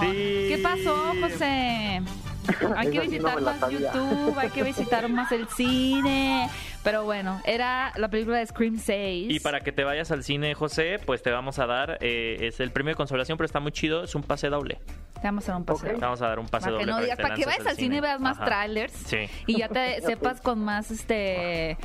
Sí. 0.00 0.46
¿Qué 0.48 0.60
pasó, 0.62 1.12
José? 1.20 2.02
Hay 2.76 2.90
que 2.90 2.98
Esa 2.98 3.10
sí 3.10 3.18
no 3.18 3.28
visitar 3.28 3.40
más 3.42 3.60
sabía. 3.60 3.78
YouTube, 3.92 4.38
hay 4.38 4.50
que 4.50 4.62
visitar 4.62 5.08
más 5.08 5.32
el 5.32 5.48
cine. 5.48 6.48
Pero 6.82 7.04
bueno, 7.04 7.40
era 7.44 7.92
la 7.96 8.08
película 8.08 8.38
de 8.38 8.46
Scream 8.46 8.78
6. 8.78 9.26
Y 9.30 9.40
para 9.40 9.60
que 9.60 9.72
te 9.72 9.84
vayas 9.84 10.10
al 10.10 10.24
cine, 10.24 10.54
José, 10.54 10.98
pues 11.04 11.22
te 11.22 11.30
vamos 11.30 11.58
a 11.58 11.66
dar, 11.66 11.98
eh, 12.00 12.36
es 12.40 12.60
el 12.60 12.70
premio 12.70 12.92
de 12.92 12.96
consolación, 12.96 13.36
pero 13.36 13.46
está 13.46 13.60
muy 13.60 13.72
chido, 13.72 14.04
es 14.04 14.14
un 14.14 14.22
pase 14.22 14.48
doble. 14.48 14.78
Te 15.20 15.26
vamos 15.28 15.48
a 15.48 15.52
dar 15.52 15.58
un 15.60 15.64
paseo. 15.66 15.98
Vamos 15.98 16.22
a 16.22 16.28
dar 16.28 16.38
un 16.38 16.48
pase 16.48 16.64
Para 16.66 16.72
doble. 16.72 16.84
que 16.86 16.90
no 16.92 17.00
digas, 17.00 17.16
para 17.18 17.34
que 17.34 17.44
vayas 17.46 17.66
al 17.66 17.76
cine 17.76 17.96
y 17.96 18.00
veas 18.00 18.20
más 18.20 18.36
Ajá. 18.36 18.44
trailers 18.46 18.92
Sí. 18.92 19.28
y 19.46 19.58
ya 19.58 19.68
te 19.68 20.00
sepas 20.06 20.40
con 20.40 20.62
más 20.64 20.90
este 20.90 21.76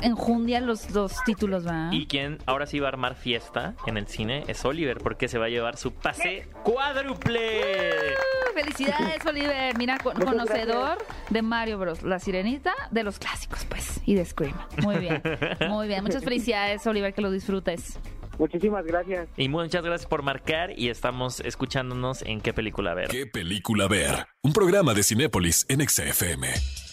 enjundia 0.00 0.60
los, 0.60 0.90
los 0.92 1.12
títulos, 1.24 1.66
¿va? 1.66 1.88
Y 1.92 2.06
quien 2.06 2.38
ahora 2.46 2.66
sí 2.66 2.78
va 2.78 2.86
a 2.86 2.90
armar 2.90 3.14
fiesta 3.16 3.74
en 3.86 3.96
el 3.96 4.06
cine 4.06 4.44
es 4.48 4.64
Oliver, 4.64 4.98
porque 4.98 5.28
se 5.28 5.38
va 5.38 5.46
a 5.46 5.48
llevar 5.48 5.76
su 5.76 5.92
pase 5.92 6.46
cuádruple. 6.62 7.90
Uh, 7.90 8.54
Felicidades, 8.54 9.24
Oliver. 9.26 9.76
Mira, 9.76 9.98
con- 9.98 10.14
conocedor 10.14 10.98
de 11.30 11.42
Mario 11.42 11.78
Bros. 11.78 12.02
La 12.02 12.18
sirenita 12.20 12.72
de 12.90 13.02
los 13.02 13.18
clásicos, 13.18 13.64
pues. 13.64 14.00
Y 14.06 14.14
de 14.14 14.24
Scream. 14.24 14.54
Muy 14.82 14.96
bien. 14.98 15.20
Muy 15.68 15.88
bien. 15.88 16.02
Muchas 16.04 16.22
felicidades, 16.22 16.86
Oliver, 16.86 17.12
que 17.12 17.20
lo 17.22 17.30
disfrutes. 17.30 17.98
Muchísimas 18.38 18.84
gracias. 18.84 19.28
Y 19.36 19.48
muchas 19.48 19.82
gracias 19.82 20.08
por 20.08 20.22
marcar 20.22 20.78
y 20.78 20.88
estamos 20.88 21.40
escuchándonos 21.40 22.22
en 22.22 22.40
qué 22.40 22.52
película 22.52 22.94
ver. 22.94 23.08
¿Qué 23.08 23.26
película 23.26 23.88
ver? 23.88 24.26
Un 24.42 24.52
programa 24.52 24.94
de 24.94 25.02
Cinépolis 25.02 25.66
en 25.68 25.80
Exa 25.80 26.04
FM. 26.04 26.83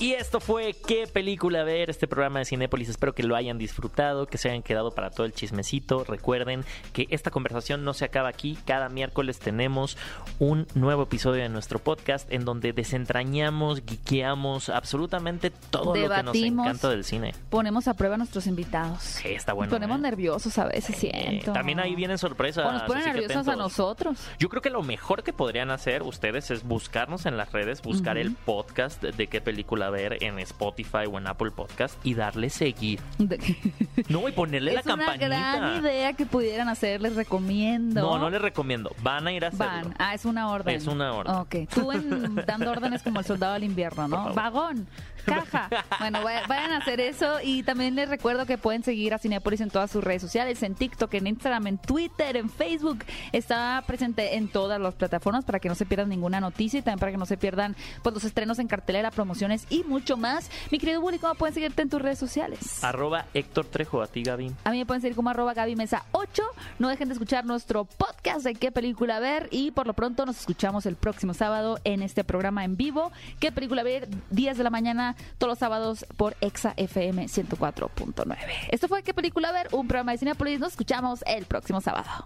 Y 0.00 0.12
esto 0.12 0.38
fue 0.38 0.76
qué 0.86 1.08
película 1.08 1.64
ver, 1.64 1.90
este 1.90 2.06
programa 2.06 2.38
de 2.38 2.44
Cinépolis. 2.44 2.88
Espero 2.88 3.16
que 3.16 3.24
lo 3.24 3.34
hayan 3.34 3.58
disfrutado, 3.58 4.26
que 4.28 4.38
se 4.38 4.48
hayan 4.48 4.62
quedado 4.62 4.92
para 4.92 5.10
todo 5.10 5.26
el 5.26 5.32
chismecito. 5.32 6.04
Recuerden 6.04 6.64
que 6.92 7.08
esta 7.10 7.32
conversación 7.32 7.82
no 7.84 7.94
se 7.94 8.04
acaba 8.04 8.28
aquí. 8.28 8.56
Cada 8.64 8.88
miércoles 8.90 9.40
tenemos 9.40 9.98
un 10.38 10.68
nuevo 10.76 11.02
episodio 11.02 11.42
de 11.42 11.48
nuestro 11.48 11.80
podcast 11.80 12.32
en 12.32 12.44
donde 12.44 12.72
desentrañamos, 12.72 13.84
guiqueamos 13.84 14.68
absolutamente 14.68 15.50
todo 15.50 15.86
lo 15.86 15.92
que 15.94 16.00
nos 16.02 16.10
Debatimos. 16.32 16.66
encanta 16.66 16.90
del 16.90 17.02
cine. 17.02 17.34
Ponemos 17.50 17.88
a 17.88 17.94
prueba 17.94 18.14
a 18.14 18.18
nuestros 18.18 18.46
invitados. 18.46 19.02
Sí, 19.02 19.30
está 19.30 19.52
bueno. 19.52 19.68
Nos 19.72 19.80
ponemos 19.80 19.98
¿eh? 19.98 20.02
nerviosos 20.02 20.58
a 20.58 20.66
veces, 20.66 20.90
Eh, 21.02 21.10
siento. 21.10 21.52
también 21.52 21.80
ahí 21.80 21.96
vienen 21.96 22.18
sorpresas. 22.18 22.64
O 22.66 22.70
nos 22.70 22.82
ponen 22.82 23.02
nerviosos 23.04 23.48
a 23.48 23.56
nosotros. 23.56 24.16
Yo 24.38 24.48
creo 24.48 24.62
que 24.62 24.70
lo 24.70 24.84
mejor 24.84 25.24
que 25.24 25.32
podrían 25.32 25.72
hacer 25.72 26.04
ustedes 26.04 26.52
es 26.52 26.62
buscarnos 26.62 27.26
en 27.26 27.36
las 27.36 27.50
redes, 27.50 27.82
buscar 27.82 28.16
el 28.16 28.30
podcast 28.36 29.02
de 29.02 29.26
qué 29.26 29.40
película 29.40 29.87
ver 29.90 30.22
en 30.22 30.38
Spotify 30.40 31.06
o 31.10 31.18
en 31.18 31.26
Apple 31.26 31.50
Podcast 31.50 31.94
y 32.04 32.14
darle 32.14 32.50
seguir. 32.50 33.00
No, 34.08 34.28
y 34.28 34.32
ponerle 34.32 34.72
la 34.74 34.80
es 34.80 34.86
una 34.86 34.96
campanita. 34.96 35.26
gran 35.58 35.80
idea 35.84 36.12
que 36.12 36.24
pudieran 36.24 36.68
hacer, 36.68 37.00
les 37.02 37.16
recomiendo. 37.16 38.00
No, 38.00 38.18
no 38.18 38.30
les 38.30 38.40
recomiendo. 38.40 38.90
Van 39.02 39.26
a 39.26 39.32
ir 39.32 39.44
a 39.44 39.48
hacerlo. 39.48 39.88
Van. 39.88 39.94
Ah, 39.98 40.14
es 40.14 40.24
una 40.24 40.48
orden. 40.50 40.76
Es 40.76 40.86
una 40.86 41.12
orden. 41.12 41.34
Ok. 41.34 41.56
Tú 41.74 41.90
en- 41.92 42.34
dando 42.46 42.70
órdenes 42.70 43.02
como 43.02 43.18
el 43.18 43.26
soldado 43.26 43.54
del 43.54 43.64
invierno, 43.64 44.06
¿no? 44.06 44.32
Vagón, 44.34 44.86
caja. 45.24 45.68
Bueno, 45.98 46.22
vaya- 46.22 46.46
vayan 46.46 46.70
a 46.72 46.76
hacer 46.78 47.00
eso 47.00 47.38
y 47.42 47.64
también 47.64 47.96
les 47.96 48.08
recuerdo 48.08 48.46
que 48.46 48.56
pueden 48.56 48.82
seguir 48.84 49.12
a 49.14 49.18
Cinepolis 49.18 49.60
en 49.60 49.70
todas 49.70 49.90
sus 49.90 50.02
redes 50.04 50.22
sociales, 50.22 50.62
en 50.62 50.74
TikTok, 50.76 51.12
en 51.14 51.26
Instagram, 51.26 51.66
en 51.66 51.78
Twitter, 51.78 52.36
en 52.36 52.48
Facebook. 52.48 53.04
Está 53.32 53.82
presente 53.86 54.36
en 54.36 54.48
todas 54.48 54.80
las 54.80 54.94
plataformas 54.94 55.44
para 55.44 55.58
que 55.58 55.68
no 55.68 55.74
se 55.74 55.86
pierdan 55.86 56.08
ninguna 56.08 56.40
noticia 56.40 56.78
y 56.78 56.82
también 56.82 57.00
para 57.00 57.10
que 57.12 57.18
no 57.18 57.26
se 57.26 57.36
pierdan 57.36 57.74
pues, 58.02 58.14
los 58.14 58.24
estrenos 58.24 58.58
en 58.60 58.68
cartelera, 58.68 59.10
promociones 59.10 59.66
y 59.78 59.84
mucho 59.84 60.16
más. 60.16 60.50
Mi 60.70 60.78
querido 60.78 61.00
Bully, 61.00 61.18
¿cómo 61.18 61.34
pueden 61.34 61.54
seguirte 61.54 61.82
en 61.82 61.90
tus 61.90 62.00
redes 62.00 62.18
sociales? 62.18 62.82
Arroba 62.82 63.26
Héctor 63.34 63.66
Trejo, 63.66 64.02
a 64.02 64.06
ti 64.06 64.22
Gaby. 64.22 64.52
A 64.64 64.70
mí 64.70 64.78
me 64.78 64.86
pueden 64.86 65.00
seguir 65.00 65.16
como 65.16 65.30
arroba 65.30 65.54
Gaby 65.54 65.76
Mesa 65.76 66.04
8. 66.12 66.42
No 66.78 66.88
dejen 66.88 67.08
de 67.08 67.14
escuchar 67.14 67.44
nuestro 67.44 67.84
podcast 67.84 68.44
de 68.44 68.54
qué 68.54 68.72
película 68.72 69.20
ver 69.20 69.48
y 69.50 69.70
por 69.70 69.86
lo 69.86 69.94
pronto 69.94 70.26
nos 70.26 70.38
escuchamos 70.38 70.86
el 70.86 70.96
próximo 70.96 71.34
sábado 71.34 71.78
en 71.84 72.02
este 72.02 72.24
programa 72.24 72.64
en 72.64 72.76
vivo. 72.76 73.12
¿Qué 73.40 73.52
película 73.52 73.82
ver? 73.82 74.08
10 74.30 74.58
de 74.58 74.64
la 74.64 74.70
mañana 74.70 75.16
todos 75.38 75.52
los 75.52 75.58
sábados 75.58 76.06
por 76.16 76.36
Exa 76.40 76.74
FM 76.76 77.26
104.9. 77.26 78.36
Esto 78.70 78.88
fue 78.88 79.02
qué 79.02 79.14
película 79.14 79.52
ver, 79.52 79.68
un 79.72 79.86
programa 79.86 80.12
de 80.12 80.18
Cinepolis. 80.18 80.60
Nos 80.60 80.72
escuchamos 80.72 81.20
el 81.26 81.44
próximo 81.46 81.80
sábado. 81.80 82.24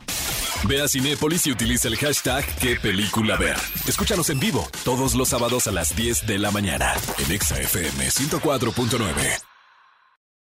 Ve 0.64 0.80
a 0.80 0.88
Cinépolis 0.88 1.46
y 1.48 1.50
utiliza 1.50 1.88
el 1.88 1.96
hashtag 1.96 2.44
qué 2.60 2.76
película 2.76 3.36
ver. 3.36 3.56
Escúchanos 3.86 4.30
en 4.30 4.38
vivo 4.38 4.68
todos 4.84 5.14
los 5.14 5.28
sábados 5.28 5.66
a 5.66 5.72
las 5.72 5.96
10 5.96 6.26
de 6.26 6.38
la 6.38 6.52
mañana 6.52 6.94
en 7.18 7.32
Exa 7.42 7.56
FM 7.56 7.98
104.9. 8.06 9.51